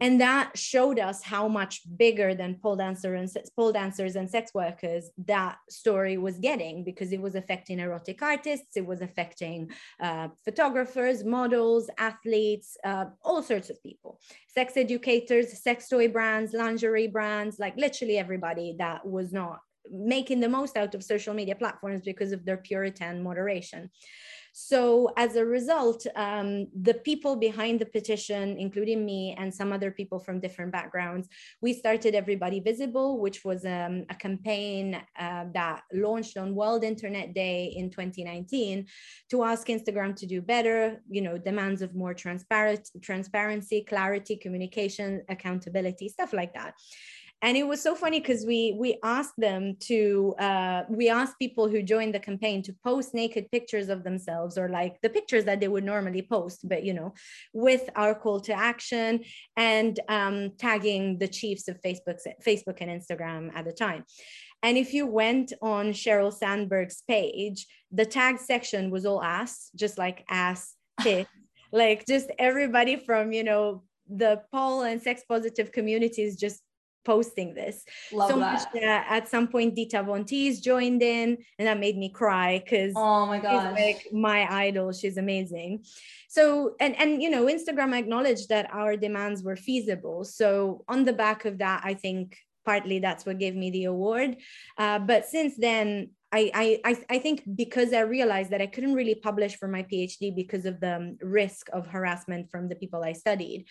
and 0.00 0.20
that 0.20 0.56
showed 0.56 0.98
us 0.98 1.22
how 1.22 1.46
much 1.46 1.82
bigger 1.96 2.34
than 2.34 2.56
pole 2.56 2.76
dancer 2.76 3.14
and 3.14 3.30
pole 3.56 3.72
dancers 3.72 4.16
and 4.16 4.30
sex 4.30 4.52
workers 4.54 5.10
that 5.26 5.58
story 5.68 6.16
was 6.16 6.38
getting 6.38 6.82
because 6.82 7.12
it 7.12 7.20
was 7.20 7.34
affecting 7.34 7.78
erotic 7.78 8.22
artists 8.22 8.76
it 8.76 8.86
was 8.86 9.00
affecting 9.02 9.70
uh, 10.00 10.28
photographers 10.44 11.24
models 11.24 11.90
athletes 11.98 12.76
uh, 12.84 13.04
all 13.22 13.42
sorts 13.42 13.70
of 13.70 13.82
people. 13.82 14.20
Sex 14.48 14.76
educators 14.76 15.62
sex 15.62 15.88
toy 15.88 16.08
brands 16.08 16.52
lingerie 16.52 17.06
brands 17.06 17.58
like 17.58 17.76
literally 17.76 18.18
everybody 18.18 18.74
that 18.78 19.06
was 19.06 19.32
not 19.32 19.60
making 19.90 20.40
the 20.40 20.48
most 20.48 20.76
out 20.76 20.94
of 20.94 21.02
social 21.02 21.34
media 21.34 21.54
platforms 21.54 22.02
because 22.02 22.32
of 22.32 22.44
their 22.44 22.56
puritan 22.56 23.22
moderation 23.22 23.90
so 24.68 25.10
as 25.16 25.36
a 25.36 25.44
result, 25.44 26.06
um, 26.16 26.66
the 26.82 26.94
people 26.94 27.34
behind 27.34 27.80
the 27.80 27.86
petition, 27.86 28.58
including 28.58 29.06
me 29.06 29.34
and 29.38 29.52
some 29.52 29.72
other 29.72 29.90
people 29.90 30.18
from 30.18 30.38
different 30.38 30.70
backgrounds, 30.70 31.28
we 31.62 31.72
started 31.72 32.14
Everybody 32.14 32.60
Visible, 32.60 33.18
which 33.18 33.42
was 33.44 33.64
um, 33.64 34.04
a 34.10 34.14
campaign 34.14 35.00
uh, 35.18 35.44
that 35.54 35.82
launched 35.92 36.36
on 36.36 36.54
World 36.54 36.84
Internet 36.84 37.32
Day 37.32 37.72
in 37.74 37.88
2019 37.90 38.86
to 39.30 39.44
ask 39.44 39.66
Instagram 39.68 40.14
to 40.16 40.26
do 40.26 40.42
better, 40.42 41.00
you 41.08 41.22
know, 41.22 41.38
demands 41.38 41.80
of 41.80 41.94
more 41.94 42.12
transparent, 42.12 42.90
transparency, 43.00 43.82
clarity, 43.82 44.36
communication, 44.36 45.22
accountability, 45.30 46.08
stuff 46.08 46.32
like 46.34 46.52
that 46.52 46.74
and 47.42 47.56
it 47.56 47.66
was 47.66 47.82
so 47.82 47.94
funny 47.94 48.20
because 48.20 48.44
we 48.44 48.74
we 48.78 48.98
asked 49.02 49.38
them 49.38 49.76
to 49.80 50.34
uh, 50.38 50.82
we 50.88 51.08
asked 51.08 51.38
people 51.38 51.68
who 51.68 51.82
joined 51.82 52.14
the 52.14 52.20
campaign 52.20 52.62
to 52.62 52.74
post 52.84 53.14
naked 53.14 53.50
pictures 53.50 53.88
of 53.88 54.04
themselves 54.04 54.58
or 54.58 54.68
like 54.68 55.00
the 55.02 55.08
pictures 55.08 55.44
that 55.44 55.60
they 55.60 55.68
would 55.68 55.84
normally 55.84 56.22
post 56.22 56.68
but 56.68 56.84
you 56.84 56.92
know 56.92 57.14
with 57.54 57.88
our 57.96 58.14
call 58.14 58.40
to 58.40 58.52
action 58.52 59.20
and 59.56 60.00
um, 60.08 60.50
tagging 60.58 61.18
the 61.18 61.28
chiefs 61.28 61.68
of 61.68 61.80
facebook 61.80 62.18
facebook 62.46 62.78
and 62.80 62.90
instagram 62.90 63.50
at 63.54 63.64
the 63.64 63.72
time. 63.72 64.04
And 64.62 64.76
if 64.76 64.92
you 64.92 65.06
went 65.06 65.54
on 65.62 65.92
sheryl 65.92 66.32
sandberg's 66.32 67.02
page 67.08 67.66
the 67.90 68.04
tag 68.04 68.38
section 68.38 68.90
was 68.90 69.06
all 69.06 69.22
ass 69.22 69.70
just 69.74 69.96
like 69.96 70.24
ass 70.28 70.74
tit 71.00 71.26
like 71.72 72.06
just 72.06 72.30
everybody 72.38 72.96
from 72.96 73.32
you 73.32 73.44
know 73.44 73.82
the 74.08 74.42
pole 74.52 74.82
and 74.82 75.00
sex 75.00 75.22
positive 75.26 75.72
communities 75.72 76.36
just 76.36 76.60
posting 77.04 77.54
this. 77.54 77.84
Love 78.12 78.30
so 78.30 78.38
that. 78.38 78.52
much 78.52 78.72
that 78.74 79.06
at 79.08 79.28
some 79.28 79.48
point 79.48 79.74
Dita 79.74 80.02
Von 80.02 80.24
Teese 80.24 80.60
joined 80.60 81.02
in 81.02 81.38
and 81.58 81.68
that 81.68 81.78
made 81.78 81.96
me 81.96 82.10
cry 82.10 82.62
because 82.62 82.92
oh 82.96 83.26
my 83.26 83.38
god 83.38 83.72
like 83.72 84.06
my 84.12 84.46
idol. 84.50 84.92
She's 84.92 85.16
amazing. 85.16 85.84
So 86.28 86.74
and 86.80 86.96
and 86.96 87.22
you 87.22 87.30
know 87.30 87.46
Instagram 87.46 87.96
acknowledged 87.96 88.48
that 88.48 88.72
our 88.72 88.96
demands 88.96 89.42
were 89.42 89.56
feasible. 89.56 90.24
So 90.24 90.84
on 90.88 91.04
the 91.04 91.12
back 91.12 91.44
of 91.44 91.58
that 91.58 91.82
I 91.84 91.94
think 91.94 92.36
partly 92.64 92.98
that's 92.98 93.24
what 93.24 93.38
gave 93.38 93.56
me 93.56 93.70
the 93.70 93.84
award. 93.84 94.36
Uh, 94.76 94.98
but 94.98 95.26
since 95.26 95.56
then 95.56 96.10
I, 96.32 96.80
I, 96.84 96.96
I 97.10 97.18
think 97.18 97.42
because 97.56 97.92
I 97.92 98.00
realized 98.00 98.50
that 98.50 98.62
I 98.62 98.66
couldn't 98.66 98.94
really 98.94 99.16
publish 99.16 99.56
for 99.56 99.66
my 99.66 99.82
PhD 99.82 100.34
because 100.34 100.64
of 100.64 100.78
the 100.78 101.16
risk 101.20 101.68
of 101.72 101.88
harassment 101.88 102.50
from 102.50 102.68
the 102.68 102.76
people 102.76 103.02
I 103.02 103.14
studied, 103.14 103.66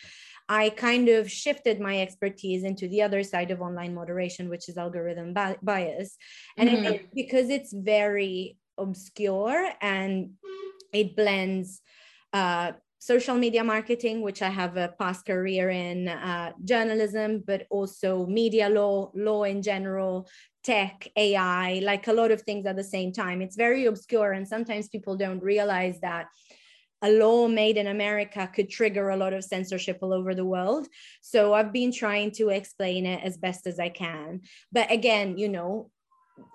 I 0.49 0.69
kind 0.71 1.07
of 1.09 1.31
shifted 1.31 1.79
my 1.79 2.01
expertise 2.01 2.63
into 2.63 2.87
the 2.87 3.03
other 3.03 3.21
side 3.21 3.51
of 3.51 3.61
online 3.61 3.93
moderation, 3.93 4.49
which 4.49 4.67
is 4.67 4.77
algorithm 4.77 5.33
bias. 5.61 6.17
And 6.57 6.69
mm-hmm. 6.69 6.85
it, 6.85 7.09
because 7.13 7.49
it's 7.49 7.71
very 7.71 8.57
obscure 8.77 9.69
and 9.79 10.31
it 10.91 11.15
blends 11.15 11.81
uh, 12.33 12.71
social 12.97 13.35
media 13.35 13.63
marketing, 13.63 14.21
which 14.21 14.41
I 14.41 14.49
have 14.49 14.75
a 14.75 14.93
past 14.99 15.25
career 15.25 15.69
in 15.69 16.07
uh, 16.07 16.51
journalism, 16.65 17.43
but 17.45 17.67
also 17.69 18.25
media 18.25 18.69
law, 18.69 19.11
law 19.13 19.43
in 19.43 19.61
general, 19.61 20.27
tech, 20.63 21.07
AI, 21.15 21.79
like 21.83 22.07
a 22.07 22.13
lot 22.13 22.31
of 22.31 22.41
things 22.41 22.65
at 22.65 22.75
the 22.75 22.83
same 22.83 23.13
time. 23.13 23.41
It's 23.41 23.55
very 23.55 23.85
obscure, 23.85 24.33
and 24.33 24.47
sometimes 24.47 24.89
people 24.89 25.15
don't 25.15 25.41
realize 25.41 25.99
that 26.01 26.27
a 27.01 27.11
law 27.11 27.47
made 27.47 27.77
in 27.77 27.87
America 27.87 28.49
could 28.53 28.69
trigger 28.69 29.09
a 29.09 29.17
lot 29.17 29.33
of 29.33 29.43
censorship 29.43 29.99
all 30.01 30.13
over 30.13 30.35
the 30.35 30.45
world. 30.45 30.87
So 31.21 31.53
I've 31.53 31.71
been 31.71 31.91
trying 31.91 32.31
to 32.31 32.49
explain 32.49 33.05
it 33.05 33.23
as 33.23 33.37
best 33.37 33.67
as 33.67 33.79
I 33.79 33.89
can. 33.89 34.41
But 34.71 34.91
again, 34.91 35.37
you 35.37 35.49
know, 35.49 35.89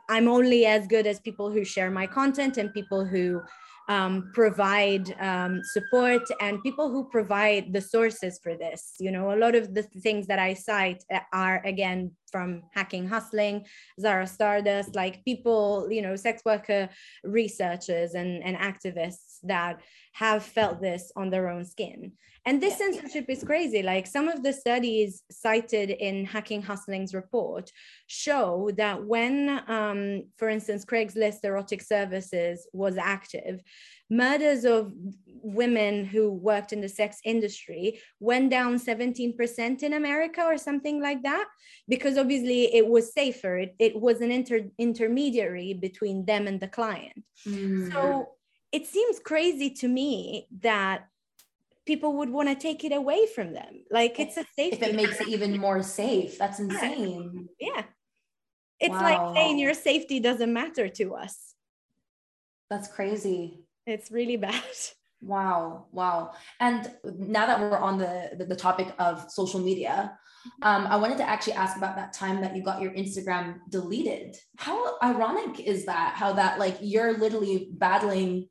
I'm 0.08 0.28
only 0.28 0.66
as 0.66 0.86
good 0.86 1.06
as 1.06 1.20
people 1.20 1.50
who 1.50 1.64
share 1.64 1.90
my 1.90 2.06
content 2.06 2.58
and 2.58 2.72
people 2.72 3.04
who 3.04 3.40
um, 3.88 4.30
provide 4.32 5.14
um, 5.20 5.60
support 5.62 6.22
and 6.40 6.62
people 6.62 6.90
who 6.90 7.08
provide 7.10 7.72
the 7.72 7.80
sources 7.80 8.38
for 8.42 8.56
this. 8.56 8.94
You 8.98 9.10
know, 9.10 9.32
a 9.32 9.36
lot 9.36 9.54
of 9.54 9.74
the 9.74 9.82
things 9.82 10.26
that 10.26 10.38
I 10.38 10.54
cite 10.54 11.04
are 11.32 11.62
again 11.64 12.12
from 12.34 12.64
hacking 12.72 13.06
hustling, 13.06 13.64
Zahra 14.00 14.26
Stardust, 14.26 14.96
like 14.96 15.24
people, 15.24 15.86
you 15.88 16.02
know, 16.02 16.16
sex 16.16 16.42
worker 16.44 16.88
researchers 17.22 18.14
and, 18.14 18.42
and 18.42 18.56
activists 18.56 19.38
that 19.44 19.78
have 20.14 20.42
felt 20.42 20.80
this 20.80 21.12
on 21.14 21.30
their 21.30 21.48
own 21.48 21.64
skin. 21.64 22.10
And 22.44 22.60
this 22.60 22.72
yeah. 22.80 22.90
censorship 22.90 23.26
is 23.28 23.44
crazy. 23.44 23.82
Like 23.84 24.08
some 24.08 24.28
of 24.28 24.42
the 24.42 24.52
studies 24.52 25.22
cited 25.30 25.90
in 25.90 26.26
Hacking 26.26 26.60
Hustling's 26.60 27.14
report 27.14 27.70
show 28.08 28.70
that 28.76 29.04
when, 29.04 29.62
um, 29.68 30.24
for 30.36 30.48
instance, 30.48 30.84
Craigslist 30.84 31.44
erotic 31.44 31.82
services 31.82 32.66
was 32.72 32.98
active, 32.98 33.62
murders 34.10 34.64
of 34.64 34.92
women 35.26 36.04
who 36.04 36.32
worked 36.32 36.72
in 36.72 36.80
the 36.80 36.88
sex 36.88 37.20
industry 37.24 38.00
went 38.18 38.50
down 38.50 38.78
17% 38.78 39.82
in 39.82 39.92
America 39.92 40.42
or 40.42 40.56
something 40.56 41.02
like 41.02 41.22
that, 41.22 41.46
because 41.88 42.16
obviously 42.16 42.74
it 42.74 42.86
was 42.86 43.12
safer. 43.12 43.58
It, 43.58 43.74
it 43.78 44.00
was 44.00 44.20
an 44.20 44.30
inter- 44.30 44.70
intermediary 44.78 45.74
between 45.74 46.24
them 46.24 46.46
and 46.46 46.60
the 46.60 46.68
client. 46.68 47.24
Mm. 47.46 47.92
So 47.92 48.28
it 48.72 48.86
seems 48.86 49.18
crazy 49.20 49.70
to 49.70 49.88
me 49.88 50.48
that 50.60 51.06
people 51.86 52.14
would 52.14 52.30
want 52.30 52.48
to 52.48 52.54
take 52.54 52.84
it 52.84 52.92
away 52.92 53.26
from 53.26 53.52
them. 53.52 53.84
Like 53.90 54.18
it's 54.18 54.36
a 54.36 54.44
safety. 54.56 54.78
If 54.78 54.82
it 54.82 54.94
makes 54.94 55.20
it 55.20 55.28
even 55.28 55.58
more 55.58 55.82
safe, 55.82 56.38
that's 56.38 56.58
insane. 56.58 57.48
Yeah. 57.60 57.82
It's 58.80 58.90
wow. 58.90 59.02
like 59.02 59.36
saying 59.36 59.58
your 59.58 59.74
safety 59.74 60.20
doesn't 60.20 60.52
matter 60.52 60.88
to 60.88 61.14
us. 61.14 61.54
That's 62.70 62.88
crazy. 62.88 63.63
It's 63.86 64.10
really 64.10 64.36
bad. 64.48 64.62
Wow, 65.20 65.86
wow. 65.92 66.32
And 66.60 66.90
now 67.04 67.46
that 67.46 67.58
we're 67.58 67.78
on 67.78 67.98
the, 67.98 68.32
the, 68.36 68.44
the 68.44 68.56
topic 68.56 68.94
of 68.98 69.30
social 69.30 69.60
media, 69.60 70.18
um, 70.62 70.86
I 70.86 70.96
wanted 70.96 71.16
to 71.18 71.28
actually 71.28 71.54
ask 71.54 71.76
about 71.76 71.96
that 71.96 72.12
time 72.12 72.42
that 72.42 72.54
you 72.54 72.62
got 72.62 72.82
your 72.82 72.92
Instagram 72.92 73.60
deleted. 73.70 74.36
How 74.58 74.98
ironic 75.02 75.60
is 75.60 75.86
that? 75.86 76.14
How 76.16 76.34
that 76.34 76.58
like 76.58 76.76
you're 76.82 77.16
literally 77.16 77.70
battling 77.72 78.48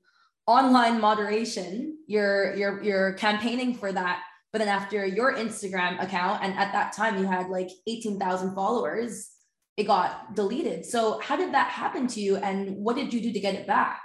online 0.47 0.99
moderation, 0.99 1.97
you're 2.07 2.55
you're 2.55 2.83
you're 2.83 3.13
campaigning 3.13 3.75
for 3.75 3.91
that, 3.91 4.23
but 4.51 4.59
then 4.59 4.67
after 4.67 5.05
your 5.05 5.35
Instagram 5.35 6.01
account, 6.01 6.43
and 6.43 6.53
at 6.55 6.71
that 6.73 6.93
time 6.93 7.17
you 7.17 7.25
had 7.25 7.49
like 7.49 7.69
18,000 7.87 8.55
followers, 8.55 9.29
it 9.77 9.85
got 9.85 10.35
deleted. 10.35 10.85
So 10.85 11.19
how 11.19 11.35
did 11.35 11.53
that 11.53 11.69
happen 11.69 12.07
to 12.07 12.21
you 12.21 12.37
and 12.37 12.77
what 12.77 12.95
did 12.95 13.13
you 13.13 13.21
do 13.21 13.31
to 13.31 13.39
get 13.39 13.55
it 13.55 13.67
back? 13.67 14.01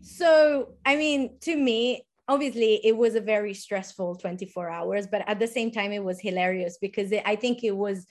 So, 0.00 0.74
I 0.84 0.96
mean, 0.96 1.38
to 1.42 1.56
me, 1.56 2.06
obviously 2.28 2.80
it 2.84 2.96
was 2.96 3.14
a 3.14 3.20
very 3.20 3.54
stressful 3.54 4.16
24 4.16 4.70
hours, 4.70 5.06
but 5.06 5.22
at 5.28 5.38
the 5.38 5.46
same 5.46 5.70
time, 5.70 5.92
it 5.92 6.02
was 6.02 6.20
hilarious 6.20 6.78
because 6.80 7.12
it, 7.12 7.22
I 7.26 7.36
think 7.36 7.62
it 7.62 7.76
was 7.76 8.06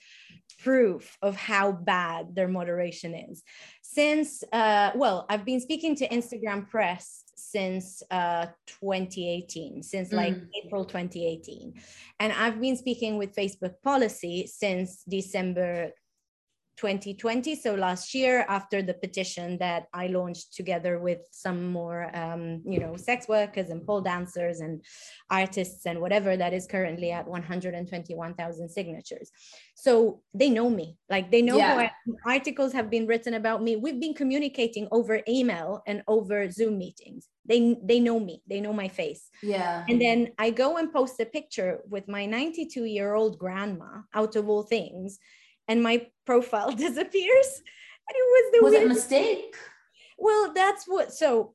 proof 0.58 1.16
of 1.22 1.34
how 1.34 1.72
bad 1.72 2.34
their 2.34 2.48
moderation 2.48 3.14
is. 3.14 3.42
Since, 3.82 4.44
uh, 4.52 4.92
well, 4.94 5.26
I've 5.28 5.44
been 5.44 5.60
speaking 5.60 5.96
to 5.96 6.08
Instagram 6.08 6.68
press 6.68 7.24
since 7.34 8.02
uh, 8.10 8.46
2018, 8.66 9.82
since 9.82 10.12
like 10.12 10.34
mm. 10.34 10.46
April 10.64 10.84
2018. 10.84 11.74
And 12.20 12.32
I've 12.32 12.60
been 12.60 12.76
speaking 12.76 13.18
with 13.18 13.34
Facebook 13.34 13.74
policy 13.82 14.46
since 14.46 15.02
December 15.08 15.90
2020 16.76 17.54
so 17.54 17.74
last 17.74 18.14
year 18.14 18.44
after 18.48 18.82
the 18.82 18.94
petition 18.94 19.58
that 19.58 19.86
i 19.92 20.06
launched 20.06 20.54
together 20.54 20.98
with 20.98 21.20
some 21.30 21.70
more 21.70 22.14
um, 22.16 22.62
you 22.64 22.80
know 22.80 22.96
sex 22.96 23.28
workers 23.28 23.70
and 23.70 23.86
pole 23.86 24.00
dancers 24.00 24.60
and 24.60 24.82
artists 25.30 25.86
and 25.86 26.00
whatever 26.00 26.36
that 26.36 26.52
is 26.52 26.66
currently 26.66 27.10
at 27.10 27.26
121000 27.26 28.68
signatures. 28.68 29.30
So 29.74 30.22
they 30.34 30.50
know 30.50 30.68
me. 30.70 30.96
Like 31.08 31.30
they 31.30 31.42
know 31.42 31.56
yeah. 31.56 31.90
articles 32.26 32.72
have 32.72 32.90
been 32.90 33.06
written 33.06 33.34
about 33.34 33.62
me. 33.62 33.76
We've 33.76 34.00
been 34.00 34.14
communicating 34.14 34.88
over 34.90 35.20
email 35.28 35.82
and 35.86 36.02
over 36.06 36.50
zoom 36.50 36.78
meetings. 36.78 37.28
They 37.46 37.76
they 37.82 38.00
know 38.00 38.20
me. 38.20 38.42
They 38.48 38.60
know 38.60 38.72
my 38.72 38.88
face. 38.88 39.28
Yeah. 39.42 39.84
And 39.88 40.00
then 40.00 40.32
i 40.38 40.50
go 40.50 40.76
and 40.76 40.92
post 40.92 41.20
a 41.20 41.26
picture 41.26 41.80
with 41.88 42.08
my 42.08 42.26
92 42.26 42.84
year 42.84 43.14
old 43.14 43.38
grandma 43.38 44.02
out 44.14 44.36
of 44.36 44.48
all 44.48 44.62
things 44.62 45.18
and 45.68 45.82
my 45.82 46.06
profile 46.26 46.72
disappears. 46.86 47.62
And 48.08 48.16
it 48.16 48.26
was 48.34 48.52
the 48.52 48.64
was 48.64 48.74
it 48.74 48.84
a 48.84 48.88
mistake? 48.88 49.54
Well, 50.18 50.52
that's 50.52 50.86
what. 50.86 51.12
So 51.12 51.54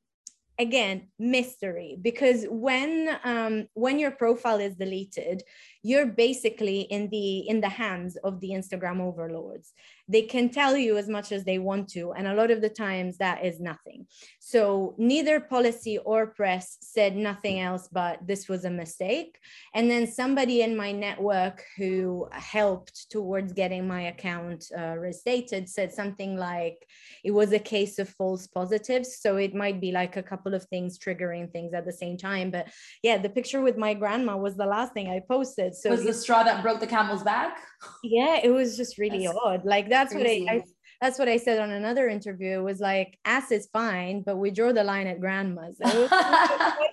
again, 0.60 1.08
mystery 1.20 1.98
because 2.02 2.46
when 2.50 3.18
um, 3.24 3.68
when 3.74 4.00
your 4.00 4.12
profile 4.12 4.60
is 4.60 4.76
deleted, 4.76 5.44
you're 5.84 6.08
basically 6.08 6.82
in 6.82 7.10
the 7.10 7.40
in 7.48 7.62
the 7.62 7.70
hands 7.70 8.18
of 8.24 8.40
the 8.42 8.50
instagram 8.50 9.00
overlords 9.00 9.74
they 10.08 10.22
can 10.22 10.50
tell 10.50 10.78
you 10.78 10.98
as 10.98 11.10
much 11.10 11.32
as 11.32 11.44
they 11.44 11.60
want 11.60 11.90
to 11.90 12.14
and 12.14 12.28
a 12.28 12.34
lot 12.34 12.52
of 12.52 12.62
the 12.62 12.70
times 12.70 13.18
that 13.18 13.44
is 13.44 13.60
nothing. 13.60 14.08
So 14.40 14.96
neither 14.98 15.40
policy 15.40 15.98
or 15.98 16.28
press 16.28 16.78
said 16.82 17.16
nothing 17.16 17.60
else 17.60 17.90
but 17.92 18.26
this 18.26 18.48
was 18.48 18.64
a 18.64 18.70
mistake. 18.70 19.38
And 19.74 19.92
then 19.92 20.08
somebody 20.08 20.62
in 20.62 20.78
my 20.78 20.92
network 20.92 21.64
who 21.78 22.30
helped 22.32 23.10
towards 23.10 23.54
getting 23.54 23.88
my 23.88 24.04
account 24.04 24.66
uh, 24.78 24.96
restated 24.98 25.68
said 25.68 25.92
something 25.92 26.38
like 26.38 26.88
it 27.24 27.32
was 27.32 27.52
a 27.52 27.60
case 27.60 28.00
of 28.00 28.08
false 28.10 28.48
positives. 28.48 29.18
So 29.20 29.38
it 29.38 29.54
might 29.54 29.82
be 29.82 29.92
like 29.92 30.16
a 30.16 30.24
couple 30.24 30.54
of 30.54 30.64
things 30.66 30.98
triggering 30.98 31.52
things 31.52 31.74
at 31.74 31.86
the 31.86 31.92
same 31.92 32.18
time 32.18 32.52
but 32.52 32.68
yeah 33.04 33.18
the 33.18 33.30
picture 33.30 33.62
with 33.62 33.78
my 33.78 33.94
grandma 33.94 34.38
was 34.38 34.56
the 34.56 34.66
last 34.66 34.94
thing 34.94 35.10
i 35.10 35.20
posted. 35.28 35.76
So 35.76 35.90
was 35.90 36.04
the 36.04 36.14
straw 36.14 36.44
that 36.44 36.64
broke 36.64 36.80
the 36.80 36.88
camel's 36.88 37.24
back? 37.24 37.58
Yeah 38.04 38.40
it 38.44 38.50
was 38.50 38.78
just 38.78 38.98
really 38.98 39.26
that's 39.26 39.38
odd. 39.44 39.66
Like 39.66 39.90
that's 39.98 40.14
crazy. 40.14 40.44
what 40.44 40.54
I, 40.54 40.56
I 40.58 40.64
that's 41.02 41.20
what 41.20 41.30
I 41.30 41.38
said 41.38 41.60
on 41.60 41.70
another 41.72 42.08
interview. 42.08 42.60
It 42.60 42.64
was 42.64 42.80
like, 42.80 43.20
ass 43.24 43.52
is 43.52 43.68
fine, 43.72 44.24
but 44.24 44.38
we 44.38 44.50
draw 44.50 44.72
the 44.74 44.84
line 44.84 45.06
at 45.06 45.20
grandma's. 45.20 45.80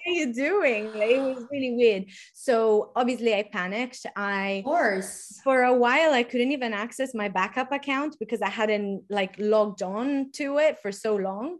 Are 0.06 0.12
you 0.12 0.32
doing? 0.34 0.90
it 0.94 1.20
was 1.20 1.44
really 1.50 1.74
weird. 1.74 2.04
So 2.34 2.92
obviously 2.94 3.34
I 3.34 3.42
panicked. 3.42 4.06
I 4.16 4.58
of 4.58 4.64
course 4.64 5.40
for 5.42 5.62
a 5.62 5.74
while 5.74 6.12
I 6.12 6.22
couldn't 6.22 6.52
even 6.52 6.72
access 6.72 7.14
my 7.14 7.28
backup 7.28 7.72
account 7.72 8.16
because 8.18 8.42
I 8.42 8.50
hadn't 8.50 9.04
like 9.08 9.34
logged 9.38 9.82
on 9.82 10.30
to 10.32 10.58
it 10.58 10.78
for 10.80 10.92
so 10.92 11.16
long. 11.16 11.58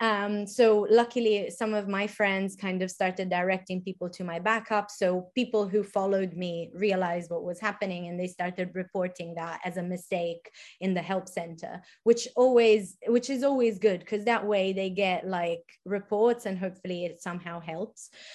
Um, 0.00 0.46
so 0.46 0.86
luckily, 0.90 1.50
some 1.50 1.74
of 1.74 1.86
my 1.86 2.06
friends 2.06 2.56
kind 2.56 2.82
of 2.82 2.90
started 2.90 3.30
directing 3.30 3.82
people 3.82 4.08
to 4.10 4.24
my 4.24 4.38
backup. 4.38 4.90
So 4.90 5.30
people 5.34 5.68
who 5.68 5.84
followed 5.84 6.34
me 6.34 6.70
realized 6.74 7.30
what 7.30 7.44
was 7.44 7.60
happening 7.60 8.08
and 8.08 8.18
they 8.18 8.26
started 8.26 8.70
reporting 8.74 9.34
that 9.36 9.60
as 9.64 9.76
a 9.76 9.82
mistake 9.82 10.50
in 10.80 10.94
the 10.94 11.02
help 11.02 11.28
center, 11.28 11.82
which 12.02 12.26
always, 12.36 12.96
which 13.06 13.30
is 13.30 13.44
always 13.44 13.78
good 13.78 14.00
because 14.00 14.24
that 14.24 14.44
way 14.44 14.72
they 14.72 14.90
get 14.90 15.26
like 15.26 15.62
reports 15.84 16.46
and 16.46 16.58
hopefully 16.58 17.04
it 17.04 17.22
somehow 17.22 17.60
helps. 17.60 17.81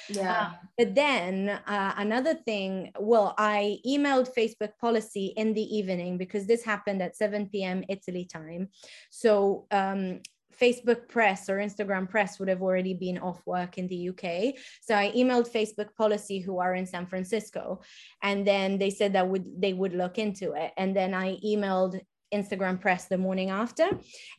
Yeah. 0.09 0.31
Uh, 0.31 0.51
but 0.77 0.95
then 0.95 1.49
uh, 1.49 1.93
another 1.97 2.33
thing, 2.33 2.91
well, 2.99 3.33
I 3.37 3.79
emailed 3.85 4.33
Facebook 4.35 4.77
policy 4.79 5.33
in 5.37 5.53
the 5.53 5.77
evening 5.77 6.17
because 6.17 6.47
this 6.47 6.63
happened 6.63 7.01
at 7.01 7.15
7 7.15 7.49
p.m. 7.49 7.83
Italy 7.89 8.25
time. 8.25 8.69
So 9.09 9.67
um, 9.71 10.21
Facebook 10.59 11.07
press 11.07 11.49
or 11.49 11.57
Instagram 11.57 12.09
press 12.09 12.39
would 12.39 12.49
have 12.49 12.61
already 12.61 12.93
been 12.93 13.17
off 13.17 13.45
work 13.45 13.77
in 13.77 13.87
the 13.87 14.09
UK. 14.09 14.55
So 14.81 14.95
I 14.95 15.11
emailed 15.11 15.51
Facebook 15.51 15.93
policy 15.95 16.39
who 16.39 16.59
are 16.59 16.73
in 16.75 16.85
San 16.85 17.05
Francisco 17.05 17.81
and 18.23 18.45
then 18.45 18.77
they 18.77 18.89
said 18.89 19.13
that 19.13 19.27
would 19.27 19.61
they 19.61 19.73
would 19.73 19.93
look 19.93 20.17
into 20.17 20.53
it. 20.53 20.71
And 20.77 20.95
then 20.95 21.13
I 21.13 21.37
emailed 21.45 21.99
Instagram 22.33 22.79
press 22.79 23.05
the 23.05 23.17
morning 23.17 23.49
after. 23.49 23.89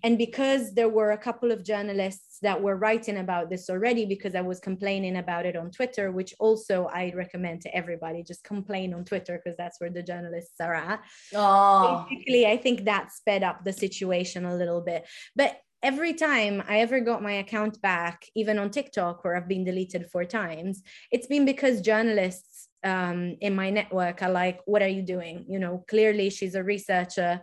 And 0.03 0.19
because 0.19 0.75
there 0.75 0.89
were 0.89 1.13
a 1.13 1.19
couple 1.19 1.53
of 1.53 1.65
journalists 1.65 2.39
that 2.43 2.61
were 2.61 2.77
writing 2.77 3.19
about 3.19 3.51
this 3.51 3.69
already, 3.71 4.05
because 4.05 4.35
I 4.35 4.41
was 4.41 4.61
complaining 4.61 5.17
about 5.17 5.47
it 5.47 5.57
on 5.57 5.71
Twitter, 5.71 6.13
which 6.13 6.35
also 6.39 6.87
I 6.87 7.13
recommend 7.17 7.63
to 7.63 7.75
everybody 7.75 8.23
just 8.23 8.45
complain 8.45 8.95
on 8.95 9.05
Twitter 9.05 9.41
because 9.43 9.57
that's 9.57 9.81
where 9.81 9.91
the 9.91 10.03
journalists 10.03 10.61
are 10.61 10.75
at. 10.75 11.01
Oh. 11.35 12.07
Basically, 12.09 12.47
I 12.47 12.57
think 12.57 12.85
that 12.85 13.13
sped 13.13 13.43
up 13.43 13.65
the 13.65 13.73
situation 13.73 14.45
a 14.45 14.57
little 14.57 14.81
bit. 14.81 15.07
But 15.35 15.59
every 15.83 16.15
time 16.15 16.63
I 16.69 16.81
ever 16.81 17.01
got 17.01 17.23
my 17.23 17.33
account 17.33 17.81
back, 17.81 18.25
even 18.35 18.59
on 18.59 18.71
TikTok, 18.71 19.25
where 19.25 19.37
I've 19.37 19.49
been 19.49 19.65
deleted 19.65 20.11
four 20.11 20.25
times, 20.25 20.83
it's 21.11 21.27
been 21.27 21.45
because 21.45 21.81
journalists 21.81 22.69
um, 22.85 23.37
in 23.41 23.55
my 23.55 23.71
network 23.71 24.23
are 24.23 24.31
like, 24.31 24.61
What 24.67 24.83
are 24.83 24.89
you 24.89 25.03
doing? 25.03 25.47
You 25.49 25.59
know, 25.59 25.85
clearly 25.89 26.31
she's 26.31 26.55
a 26.55 26.63
researcher 26.63 27.43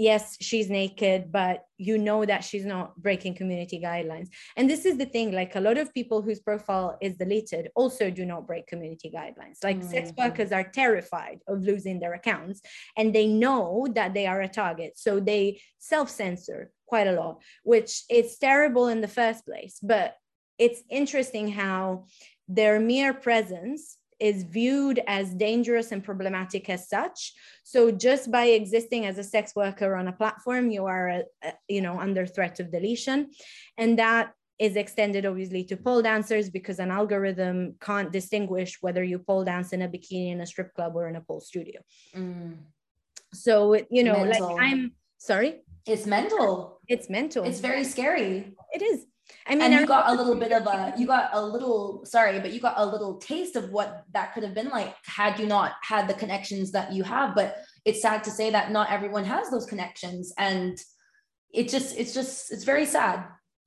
yes, 0.00 0.38
she's 0.40 0.70
naked, 0.70 1.30
but 1.30 1.66
you 1.76 1.98
know 1.98 2.24
that 2.24 2.42
she's 2.42 2.64
not 2.64 2.96
breaking 2.96 3.34
community 3.34 3.78
guidelines. 3.78 4.28
And 4.56 4.68
this 4.68 4.86
is 4.86 4.96
the 4.96 5.04
thing 5.04 5.30
like 5.32 5.54
a 5.56 5.60
lot 5.60 5.76
of 5.76 5.92
people 5.92 6.22
whose 6.22 6.40
profile 6.40 6.96
is 7.02 7.16
deleted 7.16 7.68
also 7.74 8.10
do 8.10 8.24
not 8.24 8.46
break 8.46 8.66
community 8.66 9.12
guidelines. 9.14 9.62
Like 9.62 9.78
mm-hmm. 9.78 9.90
sex 9.90 10.12
workers 10.16 10.52
are 10.52 10.64
terrified 10.64 11.40
of 11.46 11.60
losing 11.60 12.00
their 12.00 12.14
accounts 12.14 12.62
and 12.96 13.14
they 13.14 13.26
know 13.26 13.86
that 13.94 14.14
they 14.14 14.26
are 14.26 14.40
a 14.40 14.48
target. 14.48 14.92
So 14.96 15.20
they 15.20 15.60
self 15.78 16.08
censor 16.08 16.72
quite 16.86 17.06
a 17.06 17.12
lot, 17.12 17.42
which 17.62 18.04
is 18.08 18.38
terrible 18.38 18.88
in 18.88 19.02
the 19.02 19.14
first 19.20 19.44
place. 19.44 19.78
But 19.82 20.16
it's 20.58 20.82
interesting 20.88 21.52
how 21.52 22.06
their 22.48 22.80
mere 22.80 23.12
presence 23.12 23.98
is 24.20 24.42
viewed 24.42 25.00
as 25.06 25.34
dangerous 25.34 25.92
and 25.92 26.04
problematic 26.04 26.68
as 26.68 26.88
such. 26.88 27.32
So 27.64 27.90
just 27.90 28.30
by 28.30 28.44
existing 28.46 29.06
as 29.06 29.18
a 29.18 29.24
sex 29.24 29.56
worker 29.56 29.96
on 29.96 30.08
a 30.08 30.12
platform, 30.12 30.70
you 30.70 30.86
are, 30.86 31.08
uh, 31.08 31.22
uh, 31.42 31.52
you 31.68 31.80
know, 31.80 31.98
under 31.98 32.26
threat 32.26 32.60
of 32.60 32.70
deletion, 32.70 33.30
and 33.78 33.98
that 33.98 34.32
is 34.58 34.76
extended 34.76 35.24
obviously 35.24 35.64
to 35.64 35.76
pole 35.76 36.02
dancers 36.02 36.50
because 36.50 36.78
an 36.78 36.90
algorithm 36.90 37.74
can't 37.80 38.12
distinguish 38.12 38.76
whether 38.82 39.02
you 39.02 39.18
pole 39.18 39.42
dance 39.42 39.72
in 39.72 39.80
a 39.80 39.88
bikini 39.88 40.32
in 40.32 40.40
a 40.42 40.46
strip 40.46 40.74
club 40.74 40.94
or 40.94 41.08
in 41.08 41.16
a 41.16 41.20
pole 41.22 41.40
studio. 41.40 41.80
Mm. 42.14 42.58
So 43.32 43.74
you 43.90 44.04
know, 44.04 44.24
mental. 44.24 44.54
like 44.54 44.62
I'm 44.62 44.92
sorry. 45.18 45.62
It's 45.86 46.06
mental. 46.06 46.80
It's 46.88 47.08
mental. 47.08 47.44
It's 47.44 47.60
very 47.60 47.84
scary. 47.84 48.54
It 48.72 48.82
is. 48.82 49.06
I 49.46 49.54
mean, 49.54 49.62
and 49.62 49.74
you 49.74 49.86
got 49.86 50.08
a 50.08 50.14
little 50.14 50.36
bit 50.36 50.52
of 50.52 50.66
a, 50.66 50.94
you 50.96 51.06
got 51.06 51.30
a 51.32 51.44
little, 51.44 52.04
sorry, 52.04 52.38
but 52.40 52.52
you 52.52 52.60
got 52.60 52.74
a 52.76 52.86
little 52.86 53.18
taste 53.18 53.56
of 53.56 53.70
what 53.70 54.04
that 54.12 54.32
could 54.32 54.42
have 54.42 54.54
been 54.54 54.68
like 54.68 54.94
had 55.04 55.38
you 55.38 55.46
not 55.46 55.72
had 55.82 56.08
the 56.08 56.14
connections 56.14 56.72
that 56.72 56.92
you 56.92 57.02
have. 57.02 57.34
But 57.34 57.56
it's 57.84 58.02
sad 58.02 58.24
to 58.24 58.30
say 58.30 58.50
that 58.50 58.70
not 58.70 58.90
everyone 58.90 59.24
has 59.24 59.50
those 59.50 59.66
connections. 59.66 60.32
And 60.38 60.78
it 61.52 61.68
just, 61.68 61.98
it's 61.98 62.14
just, 62.14 62.52
it's 62.52 62.64
very 62.64 62.86
sad. 62.86 63.24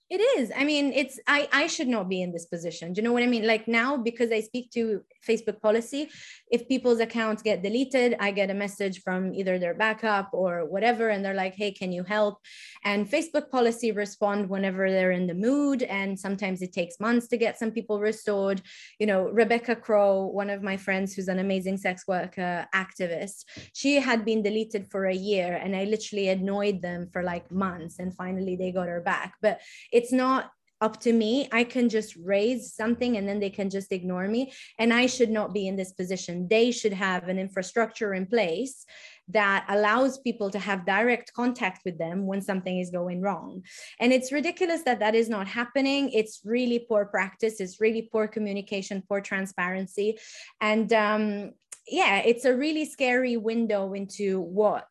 It 0.10 0.22
is. 0.39 0.51
I 0.56 0.64
mean, 0.64 0.93
it's 0.93 1.20
I 1.28 1.47
I 1.51 1.68
should 1.68 1.88
not 1.88 2.10
be 2.10 2.22
in 2.22 2.32
this 2.32 2.45
position. 2.45 2.93
Do 2.93 2.99
you 2.99 3.04
know 3.04 3.14
what 3.14 3.24
I 3.24 3.28
mean? 3.28 3.47
Like 3.47 3.68
now, 3.68 3.97
because 3.97 4.32
I 4.32 4.41
speak 4.41 4.70
to 4.72 5.01
Facebook 5.28 5.62
policy, 5.62 6.10
if 6.51 6.68
people's 6.68 6.99
accounts 6.99 7.41
get 7.41 7.64
deleted, 7.64 8.16
I 8.20 8.32
get 8.32 8.51
a 8.51 8.54
message 8.54 9.01
from 9.01 9.34
either 9.34 9.58
their 9.58 9.74
backup 9.74 10.30
or 10.34 10.66
whatever, 10.66 11.10
and 11.10 11.24
they're 11.24 11.34
like, 11.34 11.56
"Hey, 11.56 11.72
can 11.72 11.91
you 11.91 12.04
help?" 12.04 12.39
And 12.84 13.10
Facebook 13.10 13.49
policy 13.49 13.91
respond 13.91 14.49
whenever 14.49 14.91
they're 14.91 15.12
in 15.12 15.26
the 15.26 15.34
mood, 15.34 15.84
and 15.84 16.20
sometimes 16.20 16.62
it 16.62 16.74
takes 16.74 16.99
months 16.99 17.28
to 17.30 17.38
get 17.38 17.58
some 17.58 17.72
people 17.72 17.99
restored. 17.99 18.62
You 18.99 19.08
know, 19.08 19.30
Rebecca 19.30 19.76
Crow, 19.76 20.26
one 20.26 20.49
of 20.49 20.62
my 20.62 20.78
friends 20.78 21.14
who's 21.14 21.30
an 21.30 21.39
amazing 21.39 21.78
sex 21.78 22.04
worker 22.08 22.68
activist, 22.76 23.45
she 23.74 23.95
had 23.95 24.26
been 24.26 24.43
deleted 24.43 24.91
for 24.91 25.06
a 25.06 25.16
year, 25.16 25.56
and 25.64 25.76
I 25.76 25.86
literally 25.86 26.28
annoyed 26.30 26.82
them 26.82 27.10
for 27.12 27.24
like 27.24 27.49
months, 27.49 27.99
and 27.99 28.14
finally 28.14 28.56
they 28.58 28.72
got 28.72 28.89
her 28.89 29.01
back. 29.01 29.36
But 29.41 29.62
it's 30.04 30.12
not 30.12 30.51
up 30.82 30.99
to 30.99 31.14
me. 31.14 31.47
I 31.54 31.64
can 31.64 31.88
just 31.88 32.18
raise 32.18 32.74
something 32.74 33.16
and 33.16 33.26
then 33.26 33.39
they 33.39 33.49
can 33.49 33.70
just 33.70 33.93
ignore 33.93 34.28
me. 34.28 34.51
And 34.78 34.93
I 34.93 35.06
should 35.06 35.30
not 35.30 35.54
be 35.54 35.66
in 35.66 35.78
this 35.78 35.93
position. 35.93 36.49
They 36.49 36.72
should 36.72 36.91
have 36.91 37.30
an 37.30 37.39
infrastructure 37.39 38.14
in 38.14 38.26
place 38.26 38.86
that 39.30 39.66
allows 39.70 40.18
people 40.18 40.49
to 40.49 40.60
have 40.60 40.86
direct 40.86 41.32
contact 41.32 41.84
with 41.86 41.97
them 41.97 42.28
when 42.28 42.41
something 42.41 42.80
is 42.80 42.89
going 42.89 43.22
wrong. 43.22 43.64
And 44.01 44.12
it's 44.12 44.34
ridiculous 44.34 44.82
that 44.84 44.99
that 44.99 45.16
is 45.16 45.30
not 45.30 45.47
happening. 45.47 46.10
It's 46.10 46.41
really 46.43 46.80
poor 46.80 47.06
practice, 47.06 47.62
it's 47.62 47.80
really 47.80 48.10
poor 48.12 48.28
communication, 48.28 49.04
poor 49.08 49.22
transparency. 49.22 50.18
And 50.60 50.91
um, 50.91 51.51
yeah, 51.88 52.18
it's 52.18 52.43
a 52.43 52.54
really 52.54 52.84
scary 52.84 53.38
window 53.38 53.93
into 53.93 54.41
what 54.41 54.86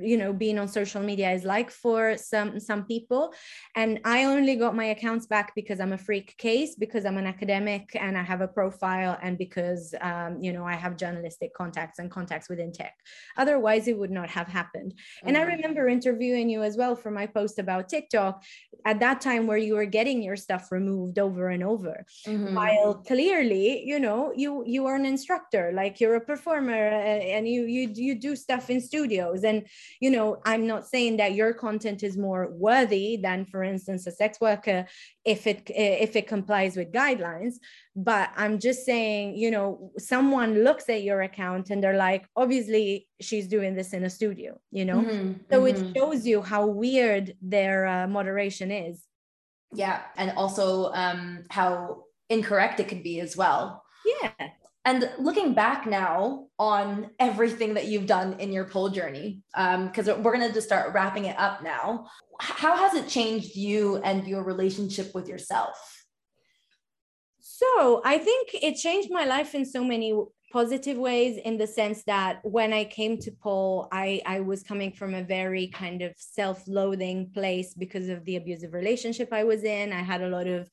you 0.00 0.16
know 0.16 0.32
being 0.32 0.58
on 0.58 0.68
social 0.68 1.02
media 1.02 1.30
is 1.30 1.44
like 1.44 1.70
for 1.70 2.16
some 2.16 2.58
some 2.58 2.84
people 2.84 3.32
and 3.76 4.00
i 4.04 4.24
only 4.24 4.56
got 4.56 4.74
my 4.74 4.86
accounts 4.86 5.26
back 5.26 5.52
because 5.54 5.80
i'm 5.80 5.92
a 5.92 5.98
freak 5.98 6.36
case 6.38 6.74
because 6.74 7.04
i'm 7.04 7.18
an 7.18 7.26
academic 7.26 7.90
and 7.94 8.16
i 8.16 8.22
have 8.22 8.40
a 8.40 8.48
profile 8.48 9.18
and 9.22 9.36
because 9.38 9.94
um, 10.00 10.42
you 10.42 10.52
know 10.52 10.64
i 10.64 10.74
have 10.74 10.96
journalistic 10.96 11.52
contacts 11.54 11.98
and 11.98 12.10
contacts 12.10 12.48
within 12.48 12.72
tech 12.72 12.94
otherwise 13.36 13.88
it 13.88 13.98
would 13.98 14.10
not 14.10 14.28
have 14.28 14.48
happened 14.48 14.92
mm-hmm. 14.92 15.28
and 15.28 15.36
i 15.36 15.40
mm-hmm. 15.40 15.50
remember 15.50 15.88
interviewing 15.88 16.48
you 16.48 16.62
as 16.62 16.76
well 16.76 16.96
for 16.96 17.10
my 17.10 17.26
post 17.26 17.58
about 17.58 17.88
tiktok 17.88 18.42
at 18.84 19.00
that 19.00 19.20
time 19.20 19.46
where 19.46 19.58
you 19.58 19.74
were 19.74 19.84
getting 19.84 20.22
your 20.22 20.36
stuff 20.36 20.72
removed 20.72 21.18
over 21.18 21.48
and 21.48 21.62
over 21.62 22.06
mm-hmm. 22.26 22.54
while 22.54 22.94
clearly 22.94 23.82
you 23.84 24.00
know 24.00 24.32
you 24.34 24.64
you 24.66 24.86
are 24.86 24.96
an 24.96 25.04
instructor 25.04 25.70
like 25.74 26.00
you're 26.00 26.16
a 26.16 26.20
performer 26.20 26.88
uh, 26.88 27.20
and 27.34 27.46
you 27.46 27.64
you 27.64 27.90
you 27.94 28.14
do 28.14 28.34
stuff 28.34 28.70
in 28.70 28.80
studios 28.80 29.44
and 29.50 29.66
you 30.04 30.10
know 30.14 30.26
i'm 30.50 30.64
not 30.66 30.86
saying 30.92 31.16
that 31.18 31.34
your 31.40 31.52
content 31.66 32.02
is 32.02 32.16
more 32.16 32.42
worthy 32.68 33.16
than 33.26 33.44
for 33.44 33.62
instance 33.72 34.06
a 34.06 34.12
sex 34.20 34.40
worker 34.40 34.86
if 35.24 35.46
it 35.46 35.58
if 35.68 36.16
it 36.16 36.26
complies 36.26 36.76
with 36.76 36.92
guidelines. 36.92 37.54
But 37.94 38.30
i'm 38.42 38.58
just 38.58 38.80
saying 38.90 39.36
you 39.36 39.50
know 39.50 39.92
someone 39.98 40.64
looks 40.66 40.88
at 40.88 41.02
your 41.02 41.20
account 41.22 41.70
and 41.70 41.82
they're 41.82 42.04
like 42.10 42.24
obviously 42.36 43.08
she's 43.20 43.46
doing 43.56 43.74
this 43.74 43.92
in 43.92 44.04
a 44.04 44.10
studio 44.18 44.58
you 44.70 44.84
know? 44.84 45.00
Mm-hmm, 45.00 45.32
so 45.50 45.56
mm-hmm. 45.62 45.86
it 45.86 45.96
shows 45.96 46.26
you 46.30 46.42
how 46.52 46.66
weird 46.66 47.24
their 47.42 47.86
uh, 47.86 48.06
moderation 48.16 48.70
is. 48.70 49.04
Yeah 49.72 50.00
and 50.16 50.30
also 50.42 50.92
um 51.04 51.44
how 51.50 52.04
incorrect 52.28 52.80
it 52.80 52.88
could 52.88 53.02
be 53.02 53.20
as 53.20 53.36
well. 53.36 53.82
Yeah 54.12 54.48
and 54.84 55.10
looking 55.18 55.52
back 55.52 55.86
now 55.86 56.46
on 56.58 57.10
everything 57.18 57.74
that 57.74 57.86
you've 57.86 58.06
done 58.06 58.34
in 58.40 58.52
your 58.52 58.64
pole 58.64 58.88
journey, 58.88 59.42
because 59.52 60.08
um, 60.08 60.22
we're 60.22 60.34
going 60.34 60.46
to 60.48 60.54
just 60.54 60.66
start 60.66 60.94
wrapping 60.94 61.26
it 61.26 61.38
up 61.38 61.62
now, 61.62 62.06
how 62.40 62.76
has 62.76 62.94
it 62.94 63.08
changed 63.08 63.54
you 63.54 63.98
and 63.98 64.26
your 64.26 64.42
relationship 64.42 65.14
with 65.14 65.28
yourself? 65.28 65.76
So 67.40 68.00
I 68.04 68.16
think 68.16 68.50
it 68.54 68.76
changed 68.76 69.10
my 69.10 69.26
life 69.26 69.54
in 69.54 69.66
so 69.66 69.84
many 69.84 70.18
positive 70.50 70.96
ways 70.96 71.38
in 71.44 71.58
the 71.58 71.66
sense 71.66 72.02
that 72.04 72.40
when 72.42 72.72
I 72.72 72.84
came 72.84 73.18
to 73.18 73.30
pole, 73.30 73.86
I, 73.92 74.20
I 74.26 74.40
was 74.40 74.62
coming 74.62 74.92
from 74.92 75.14
a 75.14 75.22
very 75.22 75.68
kind 75.68 76.02
of 76.02 76.12
self-loathing 76.16 77.30
place 77.32 77.74
because 77.74 78.08
of 78.08 78.24
the 78.24 78.36
abusive 78.36 78.72
relationship 78.72 79.28
I 79.30 79.44
was 79.44 79.62
in. 79.62 79.92
I 79.92 80.00
had 80.00 80.22
a 80.22 80.28
lot 80.28 80.46
of 80.46 80.68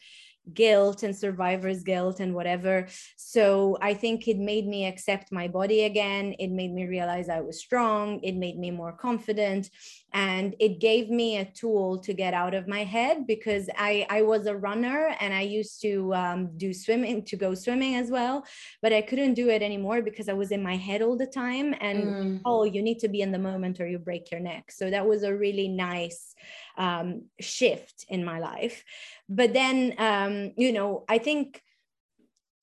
guilt 0.53 1.03
and 1.03 1.15
survivor's 1.15 1.83
guilt 1.83 2.19
and 2.19 2.33
whatever. 2.33 2.87
So 3.15 3.77
I 3.81 3.93
think 3.93 4.27
it 4.27 4.37
made 4.37 4.67
me 4.67 4.85
accept 4.85 5.31
my 5.31 5.47
body 5.47 5.83
again. 5.83 6.35
It 6.39 6.49
made 6.49 6.73
me 6.73 6.85
realize 6.85 7.29
I 7.29 7.41
was 7.41 7.59
strong. 7.59 8.19
It 8.23 8.35
made 8.35 8.57
me 8.57 8.71
more 8.71 8.93
confident. 8.93 9.69
And 10.13 10.55
it 10.59 10.79
gave 10.79 11.09
me 11.09 11.37
a 11.37 11.45
tool 11.45 11.99
to 11.99 12.13
get 12.13 12.33
out 12.33 12.53
of 12.53 12.67
my 12.67 12.83
head 12.83 13.27
because 13.27 13.69
I, 13.77 14.07
I 14.09 14.21
was 14.21 14.47
a 14.47 14.55
runner 14.55 15.15
and 15.19 15.33
I 15.33 15.41
used 15.41 15.81
to 15.81 16.13
um, 16.15 16.57
do 16.57 16.73
swimming, 16.73 17.23
to 17.25 17.35
go 17.35 17.53
swimming 17.53 17.95
as 17.95 18.09
well. 18.09 18.45
But 18.81 18.93
I 18.93 19.01
couldn't 19.01 19.33
do 19.33 19.49
it 19.49 19.61
anymore 19.61 20.01
because 20.01 20.29
I 20.29 20.33
was 20.33 20.51
in 20.51 20.63
my 20.63 20.77
head 20.77 21.01
all 21.01 21.17
the 21.17 21.27
time. 21.27 21.75
And 21.81 22.03
mm. 22.03 22.41
oh, 22.45 22.63
you 22.63 22.81
need 22.81 22.99
to 22.99 23.09
be 23.09 23.21
in 23.21 23.31
the 23.31 23.39
moment 23.39 23.79
or 23.79 23.87
you 23.87 23.99
break 23.99 24.31
your 24.31 24.39
neck. 24.39 24.71
So 24.71 24.89
that 24.89 25.05
was 25.05 25.23
a 25.23 25.35
really 25.35 25.67
nice 25.67 26.33
um, 26.77 27.23
shift 27.39 28.05
in 28.09 28.23
my 28.23 28.39
life 28.39 28.83
but 29.29 29.53
then 29.53 29.93
um, 29.97 30.51
you 30.57 30.71
know 30.71 31.03
i 31.07 31.17
think 31.17 31.61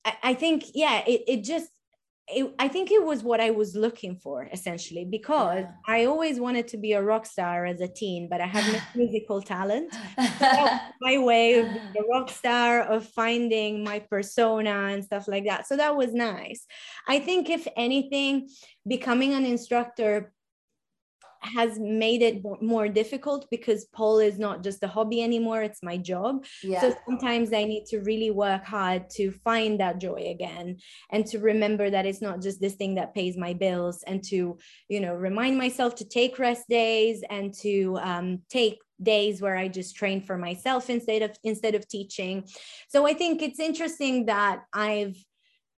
I, 0.04 0.14
I 0.22 0.34
think 0.34 0.64
yeah 0.74 1.02
it, 1.06 1.22
it 1.26 1.44
just 1.44 1.68
it, 2.28 2.54
I 2.58 2.68
think 2.68 2.90
it 2.90 3.04
was 3.04 3.22
what 3.22 3.40
I 3.40 3.50
was 3.50 3.76
looking 3.76 4.16
for 4.16 4.48
essentially 4.50 5.04
because 5.04 5.64
yeah. 5.64 5.72
I 5.86 6.06
always 6.06 6.40
wanted 6.40 6.68
to 6.68 6.78
be 6.78 6.92
a 6.92 7.02
rock 7.02 7.26
star 7.26 7.66
as 7.66 7.80
a 7.80 7.88
teen, 7.88 8.28
but 8.30 8.40
I 8.40 8.46
had 8.46 8.72
no 8.72 8.78
musical 8.94 9.42
talent. 9.42 9.92
So 10.38 10.68
my 11.02 11.18
way 11.18 11.58
of 11.58 11.66
being 11.66 11.94
a 11.98 12.08
rock 12.10 12.30
star, 12.30 12.80
of 12.80 13.06
finding 13.06 13.84
my 13.84 13.98
persona 13.98 14.86
and 14.86 15.04
stuff 15.04 15.28
like 15.28 15.44
that. 15.46 15.66
So 15.66 15.76
that 15.76 15.96
was 15.96 16.14
nice. 16.14 16.64
I 17.06 17.18
think, 17.18 17.50
if 17.50 17.68
anything, 17.76 18.48
becoming 18.86 19.34
an 19.34 19.44
instructor 19.44 20.32
has 21.44 21.78
made 21.78 22.22
it 22.22 22.42
more 22.62 22.88
difficult 22.88 23.46
because 23.50 23.84
pole 23.86 24.18
is 24.18 24.38
not 24.38 24.62
just 24.62 24.82
a 24.82 24.88
hobby 24.88 25.22
anymore 25.22 25.62
it's 25.62 25.82
my 25.82 25.96
job. 25.96 26.44
Yeah. 26.62 26.80
so 26.80 26.94
sometimes 27.06 27.52
i 27.52 27.64
need 27.64 27.84
to 27.86 28.00
really 28.00 28.30
work 28.30 28.64
hard 28.64 29.10
to 29.10 29.30
find 29.30 29.80
that 29.80 30.00
joy 30.00 30.30
again 30.30 30.78
and 31.10 31.26
to 31.26 31.38
remember 31.38 31.90
that 31.90 32.06
it's 32.06 32.22
not 32.22 32.40
just 32.40 32.60
this 32.60 32.74
thing 32.74 32.94
that 32.96 33.14
pays 33.14 33.36
my 33.36 33.52
bills 33.52 34.02
and 34.06 34.22
to 34.24 34.58
you 34.88 35.00
know 35.00 35.14
remind 35.14 35.58
myself 35.58 35.94
to 35.96 36.08
take 36.08 36.38
rest 36.38 36.68
days 36.68 37.22
and 37.30 37.52
to 37.54 37.98
um, 38.02 38.40
take 38.48 38.78
days 39.02 39.40
where 39.42 39.56
i 39.56 39.68
just 39.68 39.96
train 39.96 40.22
for 40.22 40.38
myself 40.38 40.88
instead 40.88 41.22
of 41.22 41.36
instead 41.44 41.74
of 41.74 41.86
teaching. 41.88 42.44
So 42.88 43.06
i 43.06 43.12
think 43.12 43.42
it's 43.42 43.60
interesting 43.60 44.26
that 44.26 44.62
i've 44.72 45.16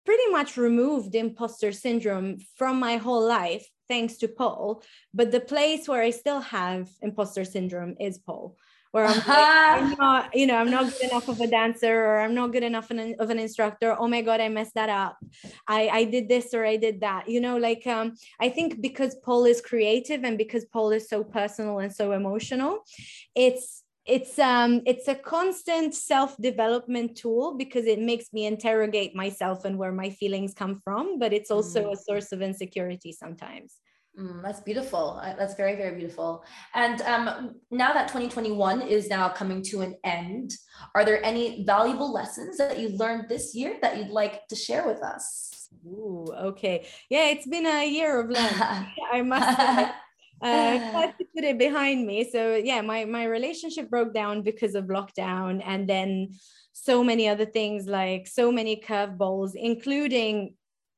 pretty 0.05 0.27
much 0.31 0.55
removed 0.55 1.15
imposter 1.15 1.71
syndrome 1.71 2.37
from 2.57 2.79
my 2.79 2.97
whole 2.97 3.25
life 3.27 3.65
thanks 3.87 4.17
to 4.17 4.27
pole. 4.27 4.83
but 5.13 5.31
the 5.31 5.39
place 5.39 5.87
where 5.87 6.01
i 6.01 6.09
still 6.09 6.41
have 6.41 6.89
imposter 7.01 7.45
syndrome 7.45 7.95
is 7.99 8.17
pole, 8.17 8.57
where 8.91 9.05
I'm, 9.05 9.17
like, 9.17 9.27
I'm, 9.27 9.95
not, 9.99 10.35
you 10.35 10.47
know, 10.47 10.55
I'm 10.55 10.71
not 10.71 10.85
good 10.85 11.11
enough 11.11 11.27
of 11.27 11.41
a 11.41 11.47
dancer 11.47 11.93
or 11.93 12.19
I'm 12.21 12.33
not 12.33 12.53
good 12.53 12.63
enough 12.63 12.89
of 12.91 12.97
an, 12.97 13.15
of 13.19 13.29
an 13.29 13.39
instructor. 13.39 13.93
Oh 13.99 14.07
my 14.07 14.21
God, 14.21 14.39
I 14.39 14.47
messed 14.47 14.75
that 14.75 14.87
up. 14.87 15.17
I, 15.67 15.89
I 15.89 16.03
did 16.05 16.29
this 16.29 16.53
or 16.53 16.65
I 16.65 16.77
did 16.77 17.01
that. 17.01 17.27
You 17.27 17.41
know, 17.41 17.57
like 17.57 17.85
um, 17.87 18.13
I 18.39 18.47
think 18.47 18.81
because 18.81 19.15
pole 19.15 19.43
is 19.45 19.59
creative 19.59 20.23
and 20.23 20.37
because 20.37 20.63
pole 20.63 20.91
is 20.91 21.09
so 21.09 21.25
personal 21.25 21.79
and 21.79 21.93
so 21.93 22.13
emotional, 22.13 22.79
it's 23.35 23.83
it's 24.05 24.37
um 24.37 24.81
it's 24.85 25.07
a 25.07 25.15
constant 25.15 25.93
self-development 25.95 27.15
tool 27.17 27.55
because 27.57 27.85
it 27.85 27.99
makes 27.99 28.31
me 28.33 28.45
interrogate 28.45 29.15
myself 29.15 29.65
and 29.65 29.77
where 29.77 29.91
my 29.91 30.09
feelings 30.09 30.53
come 30.53 30.79
from 30.83 31.17
but 31.17 31.33
it's 31.33 31.49
also 31.49 31.85
mm. 31.85 31.93
a 31.93 31.97
source 31.97 32.31
of 32.31 32.41
insecurity 32.41 33.11
sometimes 33.11 33.77
mm, 34.19 34.41
that's 34.43 34.59
beautiful 34.59 35.19
that's 35.37 35.55
very 35.55 35.75
very 35.75 35.95
beautiful 35.97 36.43
and 36.75 37.01
um, 37.01 37.55
now 37.71 37.93
that 37.93 38.07
2021 38.07 38.83
is 38.83 39.09
now 39.09 39.27
coming 39.27 39.61
to 39.63 39.81
an 39.81 39.95
end 40.03 40.51
are 40.93 41.03
there 41.03 41.23
any 41.25 41.63
valuable 41.65 42.13
lessons 42.13 42.57
that 42.57 42.77
you 42.77 42.89
learned 42.89 43.27
this 43.27 43.55
year 43.55 43.77
that 43.81 43.97
you'd 43.97 44.09
like 44.09 44.47
to 44.47 44.55
share 44.55 44.85
with 44.85 45.01
us 45.01 45.51
Ooh, 45.85 46.25
okay. 46.31 46.87
Yeah, 47.09 47.27
it's 47.29 47.45
been 47.45 47.65
a 47.65 47.87
year 47.87 48.19
of 48.19 48.29
learning. 48.29 48.87
I 49.11 49.21
must 49.21 49.91
uh, 50.41 51.07
to 51.17 51.25
put 51.35 51.43
it 51.43 51.57
behind 51.57 52.05
me. 52.05 52.29
So 52.29 52.55
yeah, 52.55 52.81
my 52.81 53.05
my 53.05 53.25
relationship 53.25 53.89
broke 53.89 54.13
down 54.13 54.41
because 54.41 54.75
of 54.75 54.85
lockdown, 54.85 55.61
and 55.65 55.87
then 55.87 56.31
so 56.73 57.03
many 57.03 57.27
other 57.27 57.45
things 57.45 57.87
like 57.87 58.27
so 58.27 58.51
many 58.51 58.75
curveballs, 58.75 59.51
including 59.55 60.55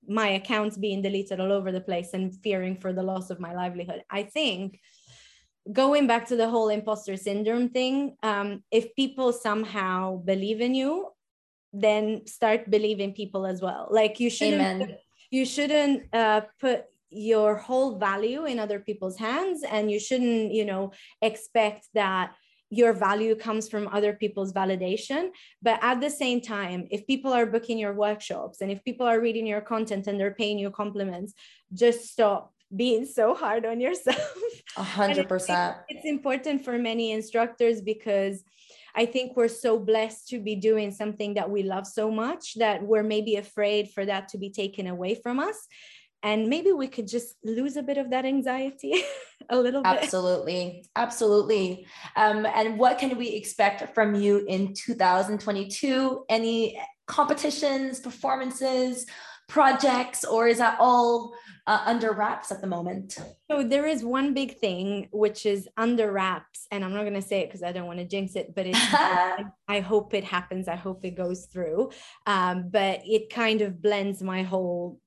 my 0.07 0.29
accounts 0.29 0.77
being 0.77 1.01
deleted 1.01 1.39
all 1.39 1.51
over 1.51 1.71
the 1.71 1.81
place 1.81 2.13
and 2.13 2.35
fearing 2.41 2.77
for 2.77 2.93
the 2.93 3.03
loss 3.03 3.29
of 3.29 3.39
my 3.39 3.53
livelihood. 3.53 4.03
I 4.09 4.23
think 4.23 4.79
going 5.71 6.07
back 6.07 6.27
to 6.27 6.35
the 6.35 6.49
whole 6.49 6.69
imposter 6.69 7.17
syndrome 7.17 7.69
thing, 7.69 8.15
um, 8.23 8.63
if 8.71 8.95
people 8.95 9.33
somehow 9.33 10.17
believe 10.17 10.61
in 10.61 10.73
you, 10.73 11.09
then 11.73 12.25
start 12.25 12.69
believing 12.69 13.13
people 13.13 13.45
as 13.45 13.61
well. 13.61 13.87
Like 13.91 14.19
you 14.19 14.29
shouldn't. 14.29 14.81
Amen. 14.81 14.97
You 15.29 15.45
shouldn't 15.45 16.03
uh, 16.13 16.41
put 16.57 16.85
your 17.09 17.55
whole 17.55 17.97
value 17.97 18.45
in 18.45 18.59
other 18.59 18.79
people's 18.79 19.17
hands 19.17 19.63
and 19.63 19.89
you 19.89 19.99
shouldn't 19.99 20.51
you 20.53 20.65
know 20.65 20.91
expect 21.21 21.87
that 21.93 22.33
your 22.69 22.93
value 22.93 23.35
comes 23.35 23.69
from 23.69 23.87
other 23.87 24.13
people's 24.13 24.51
validation. 24.51 25.29
But 25.61 25.79
at 25.81 26.01
the 26.01 26.09
same 26.09 26.41
time, 26.41 26.87
if 26.91 27.07
people 27.07 27.31
are 27.31 27.45
booking 27.45 27.77
your 27.77 27.93
workshops 27.93 28.61
and 28.61 28.71
if 28.71 28.83
people 28.83 29.07
are 29.07 29.21
reading 29.21 29.47
your 29.47 29.61
content 29.61 30.07
and 30.07 30.19
they're 30.19 30.33
paying 30.33 30.59
you 30.59 30.69
compliments, 30.69 31.33
just 31.73 32.07
stop 32.07 32.53
being 32.75 33.05
so 33.05 33.33
hard 33.33 33.65
on 33.65 33.79
yourself. 33.79 34.37
A 34.75 34.83
hundred 34.99 35.29
percent. 35.29 35.77
It's 35.87 36.05
important 36.05 36.65
for 36.65 36.77
many 36.77 37.11
instructors 37.11 37.81
because 37.81 38.43
I 38.93 39.05
think 39.05 39.37
we're 39.37 39.47
so 39.47 39.79
blessed 39.79 40.27
to 40.29 40.39
be 40.39 40.55
doing 40.55 40.91
something 40.91 41.35
that 41.35 41.49
we 41.49 41.63
love 41.63 41.87
so 41.87 42.09
much 42.11 42.55
that 42.55 42.81
we're 42.83 43.03
maybe 43.03 43.35
afraid 43.35 43.91
for 43.91 44.05
that 44.05 44.27
to 44.29 44.37
be 44.37 44.49
taken 44.49 44.87
away 44.87 45.15
from 45.15 45.39
us 45.39 45.67
and 46.23 46.47
maybe 46.47 46.71
we 46.71 46.87
could 46.87 47.07
just 47.07 47.35
lose 47.43 47.77
a 47.77 47.83
bit 47.83 47.97
of 47.97 48.09
that 48.09 48.25
anxiety 48.25 48.93
a 49.49 49.57
little 49.57 49.83
bit. 49.83 50.03
Absolutely. 50.03 50.85
Absolutely. 50.95 51.87
Um, 52.15 52.45
and 52.45 52.77
what 52.77 52.97
can 52.97 53.17
we 53.17 53.29
expect 53.29 53.93
from 53.93 54.15
you 54.15 54.45
in 54.47 54.73
2022 54.73 56.25
any 56.29 56.79
competitions 57.05 57.99
performances 57.99 59.05
projects 59.47 60.25
or 60.25 60.47
is 60.47 60.57
that 60.57 60.75
all 60.79 61.33
uh, 61.67 61.81
under 61.85 62.11
wraps 62.11 62.51
at 62.51 62.59
the 62.59 62.67
moment? 62.67 63.17
So 63.49 63.63
there 63.63 63.85
is 63.85 64.03
one 64.03 64.33
big 64.33 64.57
thing 64.57 65.07
which 65.11 65.45
is 65.45 65.69
under 65.77 66.11
wraps 66.11 66.67
and 66.71 66.83
i'm 66.83 66.93
not 66.93 67.03
going 67.03 67.13
to 67.13 67.21
say 67.21 67.41
it 67.41 67.47
because 67.47 67.63
i 67.63 67.71
don't 67.71 67.87
want 67.87 67.99
to 67.99 68.05
jinx 68.05 68.35
it 68.35 68.53
but 68.53 68.65
it's 68.65 68.79
i 69.69 69.79
hope 69.79 70.13
it 70.13 70.23
happens. 70.25 70.67
I 70.67 70.75
hope 70.75 71.05
it 71.05 71.15
goes 71.15 71.45
through. 71.45 71.91
Um, 72.25 72.69
but 72.69 73.01
it 73.05 73.29
kind 73.29 73.61
of 73.61 73.81
blends 73.81 74.21
my 74.21 74.43
whole 74.43 74.99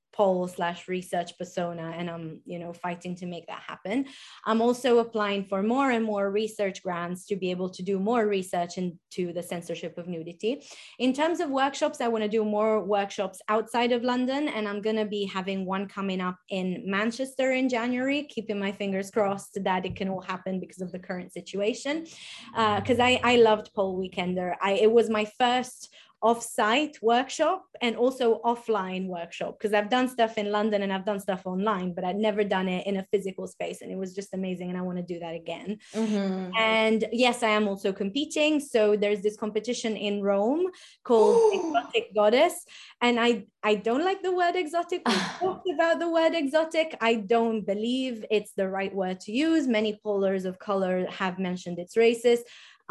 slash 0.47 0.87
research 0.87 1.37
persona 1.37 1.93
and 1.97 2.09
i'm 2.09 2.39
you 2.45 2.59
know 2.59 2.73
fighting 2.73 3.15
to 3.15 3.25
make 3.25 3.47
that 3.47 3.61
happen. 3.67 4.05
I'm 4.45 4.61
also 4.61 4.99
applying 4.99 5.45
for 5.45 5.61
more 5.63 5.91
and 5.91 6.03
more 6.03 6.31
research 6.31 6.83
grants 6.83 7.25
to 7.27 7.35
be 7.35 7.51
able 7.51 7.69
to 7.69 7.83
do 7.83 7.99
more 7.99 8.25
research 8.27 8.77
into 8.77 9.33
the 9.33 9.43
censorship 9.43 9.97
of 9.97 10.07
nudity. 10.07 10.51
In 10.99 11.13
terms 11.13 11.39
of 11.39 11.49
workshops 11.49 12.01
i 12.01 12.07
want 12.07 12.23
to 12.23 12.29
do 12.37 12.43
more 12.43 12.83
workshops 12.83 13.41
outside 13.49 13.91
of 13.91 14.03
london 14.03 14.47
and 14.47 14.67
i'm 14.67 14.81
going 14.81 14.95
to 14.95 15.05
be 15.05 15.25
having 15.25 15.65
one 15.65 15.87
coming 15.87 16.21
up 16.21 16.37
in 16.49 16.83
manchester 16.85 17.51
in 17.51 17.69
january 17.69 18.23
keeping 18.23 18.59
my 18.59 18.71
fingers 18.71 19.11
crossed 19.11 19.57
that 19.63 19.85
it 19.85 19.95
can 19.95 20.09
all 20.09 20.21
happen 20.21 20.59
because 20.59 20.81
of 20.81 20.91
the 20.91 20.99
current 20.99 21.31
situation. 21.33 22.05
Because 22.53 22.99
uh, 22.99 23.03
I, 23.03 23.19
I 23.23 23.35
loved 23.37 23.73
pole 23.73 23.99
weekender. 23.99 24.55
I, 24.61 24.73
it 24.73 24.91
was 24.91 25.09
my 25.09 25.25
first 25.39 25.93
off-site 26.21 26.97
workshop 27.01 27.65
and 27.81 27.95
also 27.95 28.39
offline 28.45 29.07
workshop 29.07 29.57
because 29.57 29.73
I've 29.73 29.89
done 29.89 30.07
stuff 30.07 30.37
in 30.37 30.51
London 30.51 30.83
and 30.83 30.93
I've 30.93 31.05
done 31.05 31.19
stuff 31.19 31.41
online, 31.45 31.93
but 31.93 32.03
I'd 32.03 32.15
never 32.15 32.43
done 32.43 32.69
it 32.69 32.85
in 32.85 32.97
a 32.97 33.05
physical 33.11 33.47
space, 33.47 33.81
and 33.81 33.91
it 33.91 33.97
was 33.97 34.13
just 34.13 34.33
amazing. 34.33 34.69
And 34.69 34.77
I 34.77 34.81
want 34.81 34.97
to 34.97 35.03
do 35.03 35.19
that 35.19 35.33
again. 35.33 35.79
Mm-hmm. 35.93 36.51
And 36.57 37.05
yes, 37.11 37.41
I 37.43 37.49
am 37.49 37.67
also 37.67 37.91
competing. 37.91 38.59
So 38.59 38.95
there's 38.95 39.21
this 39.21 39.35
competition 39.35 39.97
in 39.97 40.21
Rome 40.21 40.67
called 41.03 41.53
Exotic 41.53 42.13
Goddess, 42.13 42.65
and 43.01 43.19
I 43.19 43.45
I 43.63 43.75
don't 43.75 44.03
like 44.03 44.21
the 44.21 44.31
word 44.31 44.55
exotic. 44.55 45.01
We 45.07 45.13
talked 45.39 45.67
about 45.73 45.99
the 45.99 46.09
word 46.09 46.33
exotic. 46.35 46.95
I 47.01 47.15
don't 47.15 47.61
believe 47.65 48.25
it's 48.29 48.53
the 48.53 48.69
right 48.69 48.93
word 48.93 49.19
to 49.21 49.31
use. 49.31 49.67
Many 49.67 49.99
polers 50.05 50.45
of 50.45 50.59
color 50.59 51.07
have 51.09 51.39
mentioned 51.39 51.79
it's 51.79 51.95
racist. 51.95 52.41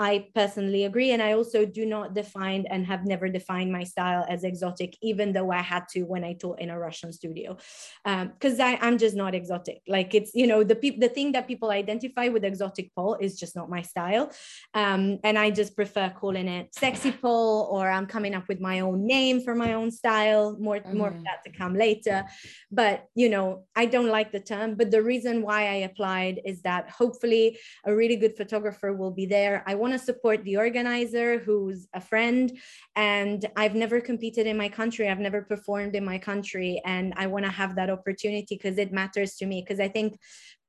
I 0.01 0.29
personally 0.35 0.87
agree. 0.87 1.11
And 1.13 1.23
I 1.23 1.35
also 1.35 1.67
do 1.67 1.85
not 1.85 2.15
define 2.15 2.65
and 2.71 2.87
have 2.87 3.05
never 3.05 3.29
defined 3.29 3.71
my 3.71 3.85
style 3.85 4.25
as 4.31 4.45
exotic, 4.45 4.97
even 5.03 5.35
though 5.35 5.51
I 5.53 5.61
had 5.61 5.89
to 5.89 6.05
when 6.05 6.25
I 6.25 6.33
taught 6.33 6.59
in 6.59 6.71
a 6.71 6.79
Russian 6.79 7.13
studio. 7.13 7.59
Because 8.03 8.59
um, 8.61 8.79
I'm 8.81 8.97
just 8.97 9.15
not 9.15 9.35
exotic. 9.35 9.83
Like 9.87 10.15
it's, 10.15 10.35
you 10.35 10.47
know, 10.47 10.65
the 10.65 10.75
people 10.75 11.01
the 11.01 11.11
thing 11.11 11.33
that 11.33 11.47
people 11.47 11.71
identify 11.71 12.29
with 12.29 12.45
exotic 12.45 12.95
pole 12.95 13.19
is 13.21 13.39
just 13.39 13.55
not 13.55 13.69
my 13.69 13.83
style. 13.83 14.33
Um, 14.73 15.19
and 15.23 15.39
I 15.39 15.51
just 15.51 15.77
prefer 15.77 16.09
calling 16.09 16.49
it 16.49 16.75
sexy 16.75 17.13
pole 17.13 17.69
or 17.71 17.91
I'm 17.91 18.07
coming 18.07 18.35
up 18.35 18.49
with 18.49 18.61
my 18.61 18.81
own 18.81 19.07
name 19.07 19.43
for 19.43 19.55
my 19.55 19.75
own 19.75 19.91
style. 19.91 20.57
More, 20.59 20.77
mm-hmm. 20.77 20.97
more 20.97 21.09
of 21.09 21.15
mm-hmm. 21.15 21.25
that 21.25 21.45
to 21.45 21.51
come 21.53 21.75
later. 21.75 22.25
But 22.73 23.05
you 23.15 23.29
know, 23.29 23.67
I 23.77 23.85
don't 23.85 24.09
like 24.09 24.33
the 24.33 24.41
term. 24.41 24.77
But 24.77 24.91
the 24.91 25.03
reason 25.03 25.43
why 25.43 25.61
I 25.69 25.79
applied 25.91 26.41
is 26.47 26.63
that 26.63 26.89
hopefully 26.89 27.59
a 27.85 27.95
really 27.95 28.17
good 28.17 28.35
photographer 28.35 28.95
will 28.95 29.11
be 29.11 29.27
there. 29.27 29.63
I 29.67 29.75
want 29.75 29.90
want 29.91 30.01
to 30.01 30.07
support 30.07 30.45
the 30.45 30.57
organizer 30.57 31.39
who's 31.39 31.89
a 31.95 32.01
friend 32.01 32.59
and 32.97 33.47
I've 33.57 33.75
never 33.75 34.01
competed 34.01 34.47
in 34.47 34.57
my 34.57 34.69
country. 34.69 35.09
I've 35.09 35.19
never 35.19 35.43
performed 35.43 35.97
in 35.97 36.05
my 36.05 36.19
country. 36.19 36.81
And 36.85 37.13
I 37.17 37.27
want 37.27 37.45
to 37.45 37.51
have 37.51 37.75
that 37.77 37.91
opportunity 37.91 38.57
because 38.57 38.79
it 38.79 38.93
matters 38.93 39.35
to 39.37 39.47
me. 39.47 39.63
Because 39.63 39.81
I 39.81 39.89
think 39.89 40.19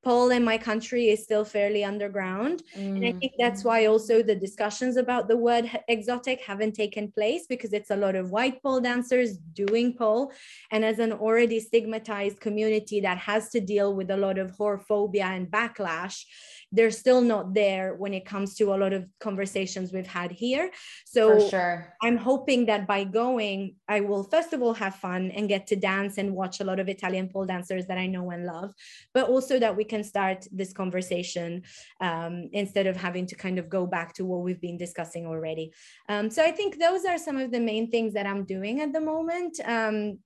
pole 0.02 0.30
in 0.30 0.42
my 0.42 0.58
country 0.58 1.10
is 1.10 1.22
still 1.22 1.44
fairly 1.44 1.84
underground. 1.84 2.62
Mm. 2.76 2.96
And 2.96 3.06
I 3.06 3.12
think 3.12 3.32
that's 3.38 3.60
mm-hmm. 3.60 3.68
why 3.68 3.86
also 3.86 4.22
the 4.22 4.34
discussions 4.34 4.96
about 4.96 5.28
the 5.28 5.36
word 5.36 5.70
exotic 5.88 6.40
haven't 6.40 6.72
taken 6.72 7.12
place 7.12 7.46
because 7.48 7.72
it's 7.72 7.90
a 7.90 7.96
lot 7.96 8.16
of 8.16 8.30
white 8.30 8.60
pole 8.62 8.80
dancers 8.80 9.36
doing 9.36 9.94
pole. 9.94 10.32
And 10.72 10.84
as 10.84 10.98
an 10.98 11.12
already 11.12 11.60
stigmatized 11.60 12.40
community 12.40 13.00
that 13.00 13.18
has 13.18 13.50
to 13.50 13.60
deal 13.60 13.94
with 13.94 14.10
a 14.10 14.16
lot 14.16 14.38
of 14.38 14.56
whorephobia 14.56 15.36
and 15.36 15.46
backlash, 15.48 16.24
they're 16.72 16.90
still 16.90 17.20
not 17.20 17.54
there 17.54 17.94
when 17.94 18.14
it 18.14 18.24
comes 18.24 18.54
to 18.56 18.74
a 18.74 18.76
lot 18.76 18.92
of 18.92 19.06
conversations 19.20 19.92
we've 19.92 20.06
had 20.06 20.32
here. 20.32 20.70
So 21.04 21.48
sure. 21.48 21.94
I'm 22.02 22.16
hoping 22.16 22.66
that 22.66 22.86
by 22.86 23.04
going, 23.04 23.76
I 23.88 24.00
will 24.00 24.24
first 24.24 24.52
of 24.52 24.62
all 24.62 24.74
have 24.74 24.96
fun 24.96 25.30
and 25.30 25.48
get 25.48 25.66
to 25.68 25.76
dance 25.76 26.18
and 26.18 26.34
watch 26.34 26.60
a 26.60 26.64
lot 26.64 26.80
of 26.80 26.88
Italian 26.88 27.28
pole 27.28 27.46
dancers 27.46 27.86
that 27.86 27.98
I 27.98 28.06
know 28.06 28.30
and 28.30 28.46
love, 28.46 28.72
but 29.12 29.28
also 29.28 29.58
that 29.58 29.76
we 29.76 29.84
can 29.84 30.02
start 30.02 30.46
this 30.50 30.72
conversation 30.72 31.62
um, 32.00 32.48
instead 32.52 32.86
of 32.86 32.96
having 32.96 33.26
to 33.26 33.36
kind 33.36 33.58
of 33.58 33.68
go 33.68 33.86
back 33.86 34.14
to 34.14 34.24
what 34.24 34.40
we've 34.40 34.60
been 34.60 34.78
discussing 34.78 35.26
already. 35.26 35.72
Um, 36.08 36.30
so 36.30 36.42
I 36.42 36.50
think 36.50 36.78
those 36.78 37.04
are 37.04 37.18
some 37.18 37.36
of 37.36 37.52
the 37.52 37.60
main 37.60 37.90
things 37.90 38.14
that 38.14 38.26
I'm 38.26 38.44
doing 38.44 38.80
at 38.80 38.92
the 38.92 39.00
moment. 39.00 39.60
Um, 39.64 40.18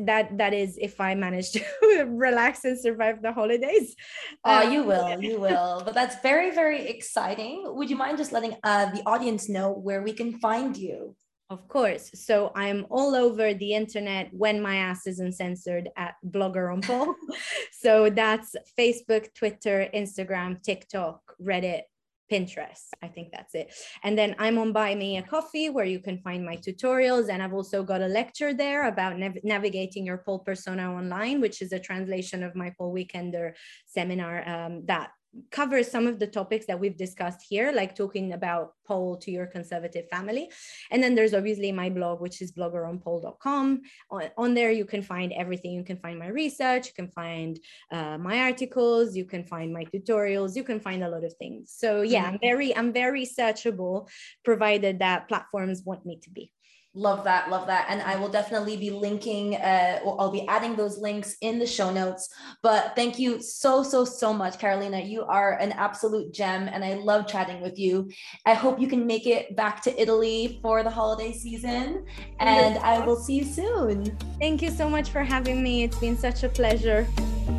that 0.00 0.36
that 0.38 0.52
is 0.52 0.78
if 0.80 1.00
i 1.00 1.14
manage 1.14 1.50
to 1.52 1.62
relax 2.06 2.64
and 2.64 2.78
survive 2.78 3.22
the 3.22 3.32
holidays. 3.32 3.96
Oh 4.44 4.66
um, 4.66 4.72
you 4.72 4.82
will 4.84 5.22
you 5.22 5.40
will. 5.40 5.82
But 5.84 5.94
that's 5.94 6.20
very 6.20 6.50
very 6.50 6.88
exciting. 6.88 7.64
Would 7.66 7.90
you 7.90 7.96
mind 7.96 8.18
just 8.18 8.32
letting 8.32 8.56
uh, 8.62 8.90
the 8.90 9.02
audience 9.06 9.48
know 9.48 9.72
where 9.72 10.02
we 10.02 10.12
can 10.12 10.38
find 10.38 10.76
you? 10.76 11.16
Of 11.50 11.66
course. 11.66 12.10
So 12.14 12.52
i'm 12.54 12.86
all 12.90 13.14
over 13.14 13.54
the 13.54 13.72
internet 13.72 14.28
when 14.32 14.60
my 14.60 14.76
ass 14.76 15.06
isn't 15.06 15.32
censored 15.32 15.88
at 15.96 16.14
blogger 16.26 16.72
on 16.72 16.82
pole 16.82 17.14
so 17.72 18.10
that's 18.10 18.54
facebook 18.78 19.32
twitter 19.34 19.88
instagram 19.94 20.62
tiktok 20.62 21.20
reddit 21.40 21.82
Pinterest. 22.30 22.88
I 23.02 23.08
think 23.08 23.32
that's 23.32 23.54
it. 23.54 23.74
And 24.02 24.18
then 24.18 24.34
I'm 24.38 24.58
on 24.58 24.72
Buy 24.72 24.94
Me 24.94 25.16
a 25.16 25.22
Coffee 25.22 25.70
where 25.70 25.84
you 25.84 26.00
can 26.00 26.18
find 26.18 26.44
my 26.44 26.56
tutorials. 26.56 27.28
And 27.28 27.42
I've 27.42 27.54
also 27.54 27.82
got 27.82 28.02
a 28.02 28.06
lecture 28.06 28.52
there 28.54 28.88
about 28.88 29.18
nav 29.18 29.36
navigating 29.42 30.06
your 30.06 30.18
pole 30.18 30.40
persona 30.40 30.92
online, 30.92 31.40
which 31.40 31.62
is 31.62 31.72
a 31.72 31.78
translation 31.78 32.42
of 32.42 32.54
my 32.54 32.72
pole 32.76 32.94
weekender 32.94 33.52
seminar 33.86 34.48
um, 34.48 34.84
that 34.86 35.10
covers 35.50 35.90
some 35.90 36.06
of 36.06 36.18
the 36.18 36.26
topics 36.26 36.66
that 36.66 36.78
we've 36.78 36.96
discussed 36.96 37.44
here, 37.48 37.72
like 37.72 37.94
talking 37.94 38.32
about 38.32 38.72
pole 38.86 39.16
to 39.18 39.30
your 39.30 39.46
conservative 39.46 40.08
family. 40.08 40.50
And 40.90 41.02
then 41.02 41.14
there's 41.14 41.34
obviously 41.34 41.70
my 41.72 41.90
blog, 41.90 42.20
which 42.20 42.40
is 42.40 42.52
bloggeronpole.com. 42.52 43.82
On, 44.10 44.22
on 44.36 44.54
there, 44.54 44.70
you 44.70 44.84
can 44.84 45.02
find 45.02 45.32
everything. 45.32 45.72
You 45.72 45.84
can 45.84 45.98
find 45.98 46.18
my 46.18 46.28
research, 46.28 46.86
you 46.86 46.92
can 46.94 47.08
find 47.08 47.58
uh, 47.92 48.18
my 48.18 48.40
articles, 48.40 49.14
you 49.14 49.24
can 49.24 49.44
find 49.44 49.72
my 49.72 49.84
tutorials, 49.84 50.56
you 50.56 50.64
can 50.64 50.80
find 50.80 51.04
a 51.04 51.08
lot 51.08 51.24
of 51.24 51.34
things. 51.34 51.74
So 51.76 52.02
yeah, 52.02 52.24
I'm 52.24 52.34
mm-hmm. 52.34 52.46
very, 52.46 52.76
I'm 52.76 52.92
very 52.92 53.26
searchable, 53.26 54.08
provided 54.44 54.98
that 55.00 55.28
platforms 55.28 55.82
want 55.84 56.06
me 56.06 56.18
to 56.22 56.30
be. 56.30 56.52
Love 56.98 57.22
that, 57.22 57.48
love 57.48 57.68
that. 57.68 57.86
And 57.88 58.02
I 58.02 58.16
will 58.16 58.28
definitely 58.28 58.76
be 58.76 58.90
linking, 58.90 59.54
uh, 59.54 60.00
I'll 60.04 60.32
be 60.32 60.44
adding 60.48 60.74
those 60.74 60.98
links 60.98 61.36
in 61.42 61.60
the 61.60 61.66
show 61.66 61.92
notes. 61.92 62.28
But 62.60 62.96
thank 62.96 63.20
you 63.20 63.40
so, 63.40 63.84
so, 63.84 64.04
so 64.04 64.34
much, 64.34 64.58
Carolina. 64.58 64.98
You 64.98 65.22
are 65.22 65.52
an 65.58 65.70
absolute 65.70 66.34
gem 66.34 66.66
and 66.66 66.84
I 66.84 66.94
love 66.94 67.28
chatting 67.28 67.60
with 67.60 67.78
you. 67.78 68.10
I 68.46 68.54
hope 68.54 68.80
you 68.80 68.88
can 68.88 69.06
make 69.06 69.28
it 69.28 69.54
back 69.54 69.80
to 69.82 70.02
Italy 70.02 70.58
for 70.60 70.82
the 70.82 70.90
holiday 70.90 71.32
season 71.32 72.04
and 72.40 72.78
I 72.78 73.06
will 73.06 73.14
see 73.14 73.34
you 73.34 73.44
soon. 73.44 74.18
Thank 74.40 74.60
you 74.60 74.70
so 74.70 74.90
much 74.90 75.10
for 75.10 75.22
having 75.22 75.62
me. 75.62 75.84
It's 75.84 76.00
been 76.00 76.18
such 76.18 76.42
a 76.42 76.48
pleasure. 76.48 77.06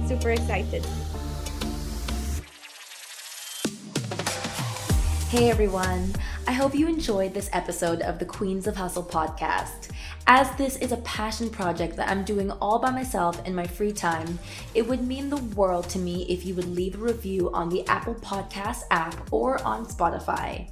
Super 0.05 0.31
excited. 0.31 0.85
Hey 5.29 5.49
everyone. 5.49 6.11
I 6.49 6.53
hope 6.53 6.73
you 6.73 6.87
enjoyed 6.87 7.35
this 7.35 7.51
episode 7.53 8.01
of 8.01 8.17
the 8.17 8.25
Queens 8.25 8.65
of 8.65 8.75
Hustle 8.75 9.03
podcast. 9.03 9.91
As 10.26 10.49
this 10.55 10.77
is 10.77 10.91
a 10.91 10.97
passion 10.97 11.47
project 11.47 11.95
that 11.95 12.09
I'm 12.09 12.26
doing 12.26 12.49
all 12.53 12.80
by 12.80 12.89
myself 12.89 13.45
in 13.45 13.53
my 13.53 13.67
free 13.67 13.91
time, 13.91 14.39
it 14.73 14.81
would 14.88 15.07
mean 15.07 15.30
the 15.30 15.38
world 15.38 15.88
to 15.89 15.99
me 15.99 16.23
if 16.23 16.47
you 16.47 16.55
would 16.55 16.65
leave 16.65 16.95
a 16.95 16.97
review 16.97 17.51
on 17.53 17.69
the 17.69 17.88
Apple 17.88 18.15
Podcast 18.15 18.85
app 18.89 19.31
or 19.31 19.63
on 19.63 19.85
Spotify. 19.85 20.71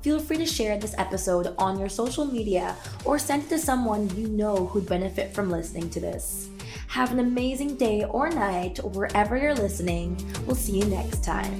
Feel 0.00 0.18
free 0.18 0.38
to 0.38 0.44
share 0.44 0.76
this 0.76 0.96
episode 0.98 1.54
on 1.56 1.78
your 1.78 1.88
social 1.88 2.24
media 2.24 2.74
or 3.04 3.16
send 3.16 3.44
it 3.44 3.48
to 3.50 3.60
someone 3.60 4.10
you 4.16 4.26
know 4.26 4.66
who'd 4.66 4.88
benefit 4.88 5.32
from 5.32 5.50
listening 5.50 5.88
to 5.90 6.00
this. 6.00 6.48
Have 6.88 7.12
an 7.12 7.20
amazing 7.20 7.76
day 7.76 8.02
or 8.10 8.28
night 8.28 8.80
wherever 8.82 9.36
you're 9.36 9.54
listening. 9.54 10.16
We'll 10.46 10.56
see 10.56 10.80
you 10.80 10.84
next 10.86 11.22
time. 11.22 11.56